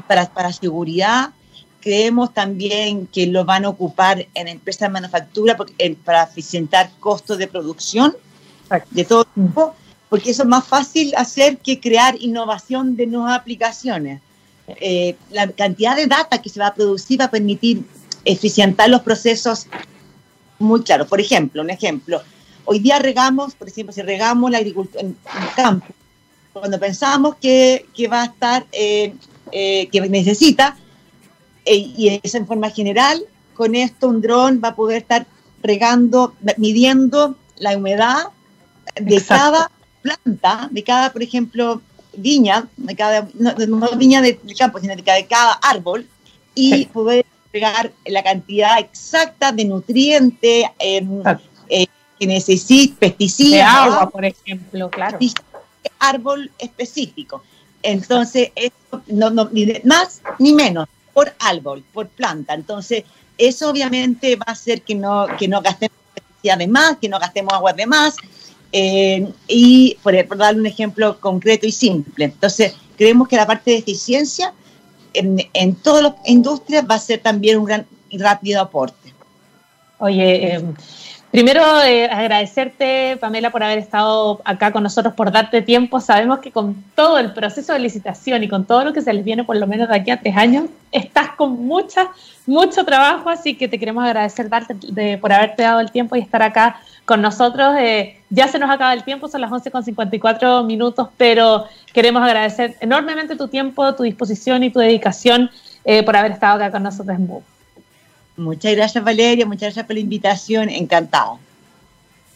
Para, 0.08 0.32
para 0.32 0.52
seguridad, 0.52 1.32
creemos 1.82 2.34
también 2.34 3.08
que 3.08 3.28
lo 3.28 3.46
van 3.46 3.66
a 3.66 3.70
ocupar 3.70 4.26
en 4.34 4.48
empresas 4.48 4.88
de 4.88 4.94
manufactura 4.94 5.58
para 6.04 6.24
eficientar 6.24 6.90
costos 7.00 7.38
de 7.38 7.48
producción 7.48 8.16
de 8.90 9.04
todo 9.04 9.26
tipo, 9.26 9.76
porque 10.10 10.32
eso 10.32 10.44
es 10.44 10.50
más 10.50 10.66
fácil 10.66 11.14
hacer 11.16 11.58
que 11.58 11.80
crear 11.80 12.16
innovación 12.20 12.96
de 12.96 13.06
nuevas 13.06 13.38
aplicaciones. 13.38 14.22
Eh, 14.68 15.16
la 15.30 15.48
cantidad 15.52 15.96
de 15.96 16.08
data 16.08 16.42
que 16.42 16.50
se 16.50 16.60
va 16.60 16.68
a 16.68 16.74
producir 16.74 17.20
va 17.20 17.26
a 17.26 17.32
permitir 17.32 17.84
eficientar 18.24 18.90
los 18.90 19.02
procesos 19.02 19.68
muy 20.60 20.82
claros. 20.84 21.08
Por 21.08 21.20
ejemplo, 21.20 21.62
un 21.62 21.70
ejemplo, 21.70 22.22
hoy 22.66 22.80
día 22.80 23.00
regamos, 23.00 23.56
por 23.56 23.68
ejemplo, 23.68 23.94
si 23.94 24.02
regamos 24.02 24.50
la 24.50 24.60
agricultura 24.60 25.02
en 25.02 25.18
el 25.42 25.54
campo, 25.56 25.88
cuando 26.54 26.80
pensamos 26.80 27.36
que, 27.36 27.88
que 27.94 28.08
va 28.08 28.22
a 28.22 28.26
estar, 28.26 28.66
eh, 28.72 29.14
eh, 29.52 29.88
que 29.92 30.02
necesita, 30.02 30.78
eh, 31.66 31.76
y 31.76 32.20
eso 32.24 32.38
en 32.38 32.48
forma 32.48 32.70
general, 32.70 33.24
con 33.54 33.76
esto 33.76 34.08
un 34.08 34.22
dron 34.22 34.62
va 34.64 34.70
a 34.70 34.76
poder 34.76 34.98
estar 34.98 35.26
regando, 35.62 36.34
midiendo 36.58 37.36
la 37.58 37.78
humedad 37.78 38.28
de 38.96 39.22
cada 39.24 39.72
planta, 40.02 40.68
de 40.72 40.84
cada, 40.84 41.14
por 41.14 41.24
ejemplo, 41.24 41.82
viña, 42.16 42.68
de 42.78 42.96
cada, 42.96 43.28
no, 43.34 43.90
viña 43.98 44.22
del 44.22 44.40
campo, 44.58 44.80
sino 44.80 44.96
de 44.96 45.04
cada, 45.04 45.54
árbol, 45.62 46.06
y 46.56 46.86
poder 46.88 47.26
pegar 47.52 47.92
la 48.06 48.24
cantidad 48.24 48.80
exacta 48.80 49.52
de 49.52 49.66
nutrientes 49.66 50.66
em, 50.80 51.22
eh, 51.70 51.88
que 52.20 52.28
necesita, 52.28 53.00
pesticidas. 53.00 53.52
De 53.52 53.62
agua, 53.62 54.10
por 54.10 54.26
ejemplo, 54.26 54.90
claro. 54.90 55.18
Árbol 56.00 56.52
específico. 56.60 57.44
Entonces, 57.82 58.52
no, 59.08 59.30
no, 59.30 59.50
ni 59.52 59.66
más 59.84 60.22
ni 60.40 60.54
menos, 60.54 60.88
por 61.14 61.34
árbol, 61.40 61.84
por 61.94 62.08
planta. 62.08 62.54
Entonces, 62.54 63.04
eso 63.38 63.70
obviamente 63.70 64.36
va 64.36 64.46
a 64.48 64.52
hacer 64.52 64.82
que 64.82 64.96
no, 64.96 65.28
que 65.38 65.48
no 65.48 65.62
gastemos 65.62 65.98
pesticidas 66.14 66.58
de 66.60 66.68
más, 66.68 66.98
que 66.98 67.10
no 67.10 67.20
gastemos 67.20 67.54
agua 67.54 67.74
de 67.74 67.86
más. 67.86 68.16
Eh, 68.72 69.32
y 69.48 69.98
por, 70.02 70.28
por 70.28 70.38
darle 70.38 70.62
un 70.62 70.66
ejemplo 70.66 71.20
concreto 71.20 71.68
y 71.68 71.72
simple. 71.72 72.26
Entonces, 72.26 72.74
creemos 72.98 73.28
que 73.28 73.36
la 73.36 73.46
parte 73.46 73.72
de 73.72 73.78
eficiencia 73.78 74.54
en, 75.14 75.76
todas 75.76 76.04
las 76.04 76.14
industrias 76.26 76.86
va 76.90 76.96
a 76.96 77.00
ser 77.00 77.20
también 77.20 77.60
un 77.60 77.66
gran 77.66 77.86
rápido 78.12 78.62
aporte. 78.62 79.14
Oye, 80.00 80.56
eh, 80.56 80.64
primero 81.34 81.64
eh, 81.82 82.06
agradecerte, 82.06 83.18
Pamela, 83.20 83.50
por 83.50 83.64
haber 83.64 83.80
estado 83.80 84.40
acá 84.46 84.72
con 84.72 84.84
nosotros, 84.84 85.16
por 85.16 85.32
darte 85.32 85.64
tiempo. 85.64 86.00
Sabemos 86.00 86.38
que 86.42 86.52
con 86.52 86.76
todo 86.94 87.18
el 87.18 87.34
proceso 87.34 87.74
de 87.74 87.80
licitación 87.80 88.44
y 88.44 88.48
con 88.48 88.66
todo 88.66 88.86
lo 88.86 88.94
que 88.94 89.02
se 89.02 89.12
les 89.12 89.26
viene 89.26 89.44
por 89.44 89.56
lo 89.56 89.66
menos 89.66 89.90
de 89.90 89.96
aquí 89.96 90.12
a 90.12 90.20
tres 90.20 90.38
años, 90.38 90.66
estás 90.92 91.32
con 91.32 91.66
mucha, 91.66 92.12
mucho 92.46 92.86
trabajo, 92.86 93.32
así 93.32 93.56
que 93.56 93.68
te 93.68 93.80
queremos 93.80 94.04
agradecer 94.06 94.48
darte, 94.48 94.76
de, 94.80 95.18
por 95.18 95.34
haberte 95.34 95.64
dado 95.64 95.80
el 95.80 95.90
tiempo 95.90 96.16
y 96.16 96.20
estar 96.20 96.44
acá 96.44 96.80
con 97.06 97.20
nosotros. 97.20 97.78
Eh, 97.80 98.22
ya 98.30 98.48
se 98.48 98.60
nos 98.60 98.70
acaba 98.70 98.94
el 98.94 99.04
tiempo, 99.04 99.28
son 99.28 99.42
las 99.42 99.52
11 99.52 99.72
con 99.72 99.84
54 99.84 100.64
minutos, 100.66 101.08
pero 101.18 101.66
queremos 101.94 102.22
agradecer 102.22 102.76
enormemente 102.80 103.36
tu 103.36 103.48
tiempo, 103.48 103.96
tu 103.96 104.04
disposición 104.04 104.62
y 104.62 104.70
tu 104.70 104.78
dedicación 104.78 105.50
eh, 105.84 106.04
por 106.04 106.16
haber 106.16 106.34
estado 106.34 106.58
acá 106.58 106.72
con 106.72 106.84
nosotros 106.84 107.18
en 107.18 107.26
MOVE. 107.26 107.53
Muchas 108.36 108.76
gracias 108.76 109.04
Valeria, 109.04 109.46
muchas 109.46 109.62
gracias 109.62 109.86
por 109.86 109.96
la 109.96 110.00
invitación, 110.00 110.70
encantado. 110.70 111.40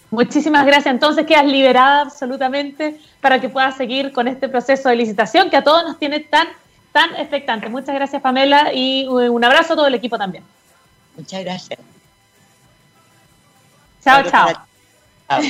Muchísimas 0.09 0.65
gracias. 0.65 0.93
Entonces 0.93 1.25
quedas 1.25 1.45
liberada 1.45 2.01
absolutamente 2.01 2.99
para 3.19 3.41
que 3.41 3.49
puedas 3.49 3.75
seguir 3.75 4.13
con 4.13 4.27
este 4.27 4.47
proceso 4.47 4.89
de 4.89 4.95
licitación 4.95 5.49
que 5.49 5.57
a 5.57 5.63
todos 5.63 5.83
nos 5.83 5.99
tiene 5.99 6.21
tan, 6.21 6.47
tan 6.91 7.15
expectante. 7.15 7.67
Muchas 7.67 7.93
gracias 7.95 8.21
Pamela 8.21 8.71
y 8.73 9.05
un 9.07 9.43
abrazo 9.43 9.73
a 9.73 9.75
todo 9.75 9.87
el 9.87 9.95
equipo 9.95 10.17
también. 10.17 10.43
Muchas 11.17 11.43
gracias. 11.43 11.79
Chao, 14.03 14.23
chao. 14.29 14.49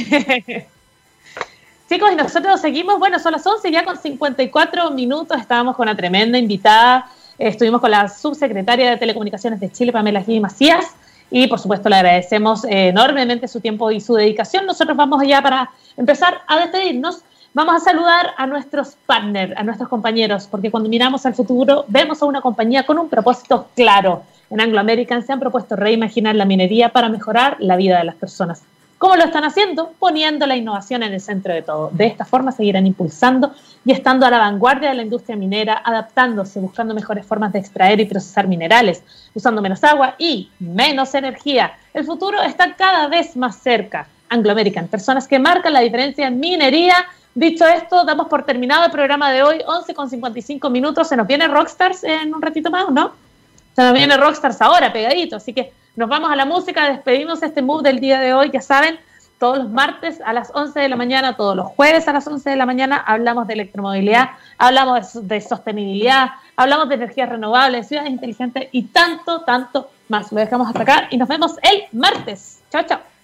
Chicos, 1.89 2.11
y 2.11 2.15
nosotros 2.15 2.59
seguimos, 2.59 2.99
bueno, 2.99 3.19
son 3.19 3.31
las 3.33 3.45
11 3.45 3.71
ya 3.71 3.85
con 3.85 3.97
54 3.97 4.91
minutos, 4.91 5.39
estábamos 5.39 5.75
con 5.75 5.87
una 5.87 5.95
tremenda 5.95 6.37
invitada, 6.37 7.09
estuvimos 7.37 7.81
con 7.81 7.91
la 7.91 8.07
subsecretaria 8.09 8.89
de 8.89 8.97
Telecomunicaciones 8.97 9.59
de 9.59 9.71
Chile, 9.71 9.91
Pamela 9.91 10.23
G. 10.23 10.39
Macías, 10.41 10.85
y 11.29 11.47
por 11.47 11.59
supuesto 11.59 11.89
le 11.89 11.97
agradecemos 11.97 12.63
enormemente 12.65 13.47
su 13.47 13.59
tiempo 13.59 13.91
y 13.91 13.99
su 13.99 14.15
dedicación. 14.15 14.65
Nosotros 14.65 14.95
vamos 14.95 15.21
ya 15.27 15.41
para 15.41 15.69
empezar 15.97 16.41
a 16.47 16.57
despedirnos, 16.59 17.21
vamos 17.53 17.75
a 17.75 17.79
saludar 17.79 18.33
a 18.37 18.47
nuestros 18.47 18.95
partners, 19.05 19.53
a 19.57 19.63
nuestros 19.63 19.89
compañeros, 19.89 20.47
porque 20.49 20.71
cuando 20.71 20.89
miramos 20.89 21.25
al 21.25 21.33
futuro 21.33 21.85
vemos 21.87 22.21
a 22.21 22.25
una 22.25 22.41
compañía 22.41 22.85
con 22.85 22.97
un 22.97 23.09
propósito 23.09 23.67
claro, 23.75 24.23
en 24.49 24.61
Anglo 24.61 24.79
American 24.79 25.25
se 25.25 25.33
han 25.33 25.39
propuesto 25.39 25.75
reimaginar 25.75 26.35
la 26.35 26.45
minería 26.45 26.89
para 26.89 27.09
mejorar 27.09 27.57
la 27.59 27.75
vida 27.75 27.97
de 27.97 28.05
las 28.05 28.15
personas. 28.15 28.63
¿Cómo 28.97 29.15
lo 29.15 29.25
están 29.25 29.43
haciendo? 29.43 29.91
Poniendo 29.99 30.47
la 30.47 30.55
innovación 30.55 31.03
en 31.03 31.13
el 31.13 31.21
centro 31.21 31.53
de 31.53 31.61
todo. 31.61 31.91
De 31.93 32.07
esta 32.07 32.25
forma 32.25 32.51
seguirán 32.51 32.87
impulsando 32.87 33.53
y 33.85 33.91
estando 33.91 34.25
a 34.25 34.31
la 34.31 34.39
vanguardia 34.39 34.89
de 34.89 34.95
la 34.95 35.03
industria 35.03 35.35
minera, 35.35 35.81
adaptándose, 35.85 36.59
buscando 36.59 36.95
mejores 36.95 37.25
formas 37.25 37.53
de 37.53 37.59
extraer 37.59 37.99
y 37.99 38.05
procesar 38.05 38.47
minerales, 38.47 39.03
usando 39.35 39.61
menos 39.61 39.83
agua 39.83 40.15
y 40.17 40.49
menos 40.59 41.13
energía. 41.13 41.77
El 41.93 42.05
futuro 42.05 42.41
está 42.41 42.75
cada 42.75 43.07
vez 43.07 43.37
más 43.37 43.57
cerca. 43.57 44.07
Anglo 44.29 44.51
American, 44.51 44.87
personas 44.87 45.27
que 45.27 45.37
marcan 45.37 45.73
la 45.73 45.81
diferencia 45.81 46.27
en 46.27 46.39
minería. 46.39 46.95
Dicho 47.35 47.65
esto, 47.67 48.03
damos 48.03 48.27
por 48.27 48.43
terminado 48.43 48.85
el 48.85 48.91
programa 48.91 49.31
de 49.31 49.43
hoy, 49.43 49.61
11 49.65 49.93
con 49.93 50.09
55 50.09 50.71
minutos. 50.71 51.07
Se 51.07 51.15
nos 51.15 51.27
viene 51.27 51.47
Rockstars 51.47 52.03
en 52.03 52.33
un 52.33 52.41
ratito 52.41 52.71
más, 52.71 52.89
¿no? 52.89 53.11
Se 53.75 53.83
nos 53.83 53.93
viene 53.93 54.17
Rockstars 54.17 54.59
ahora, 54.59 54.91
pegadito. 54.91 55.35
Así 55.35 55.53
que 55.53 55.71
nos 55.97 56.07
vamos 56.07 56.31
a 56.31 56.35
la 56.35 56.45
música, 56.45 56.89
despedimos 56.89 57.41
este 57.41 57.63
move 57.63 57.81
del 57.81 57.99
día 57.99 58.19
de 58.19 58.31
hoy. 58.31 58.51
Ya 58.53 58.61
saben, 58.61 58.99
todos 59.39 59.57
los 59.57 59.69
martes 59.69 60.21
a 60.23 60.31
las 60.31 60.51
11 60.53 60.79
de 60.79 60.89
la 60.89 60.95
mañana, 60.95 61.35
todos 61.35 61.55
los 61.55 61.67
jueves 61.67 62.07
a 62.07 62.13
las 62.13 62.27
11 62.27 62.51
de 62.51 62.55
la 62.55 62.67
mañana, 62.67 62.97
hablamos 62.97 63.47
de 63.47 63.55
electromovilidad, 63.55 64.29
hablamos 64.59 65.27
de, 65.27 65.41
sostenibilidad, 65.41 66.29
hablamos 66.55 66.87
de 66.89 66.95
energías 66.95 67.29
renovables, 67.29 67.87
ciudades 67.87 68.11
inteligentes 68.11 68.69
y 68.71 68.83
tanto, 68.83 69.41
tanto 69.41 69.89
más. 70.07 70.31
Lo 70.31 70.39
dejamos 70.39 70.67
hasta 70.67 70.83
acá 70.83 71.07
y 71.09 71.17
nos 71.17 71.27
vemos 71.27 71.55
el 71.63 71.83
martes. 71.91 72.61
Chao, 72.71 72.83
chao. 72.83 73.16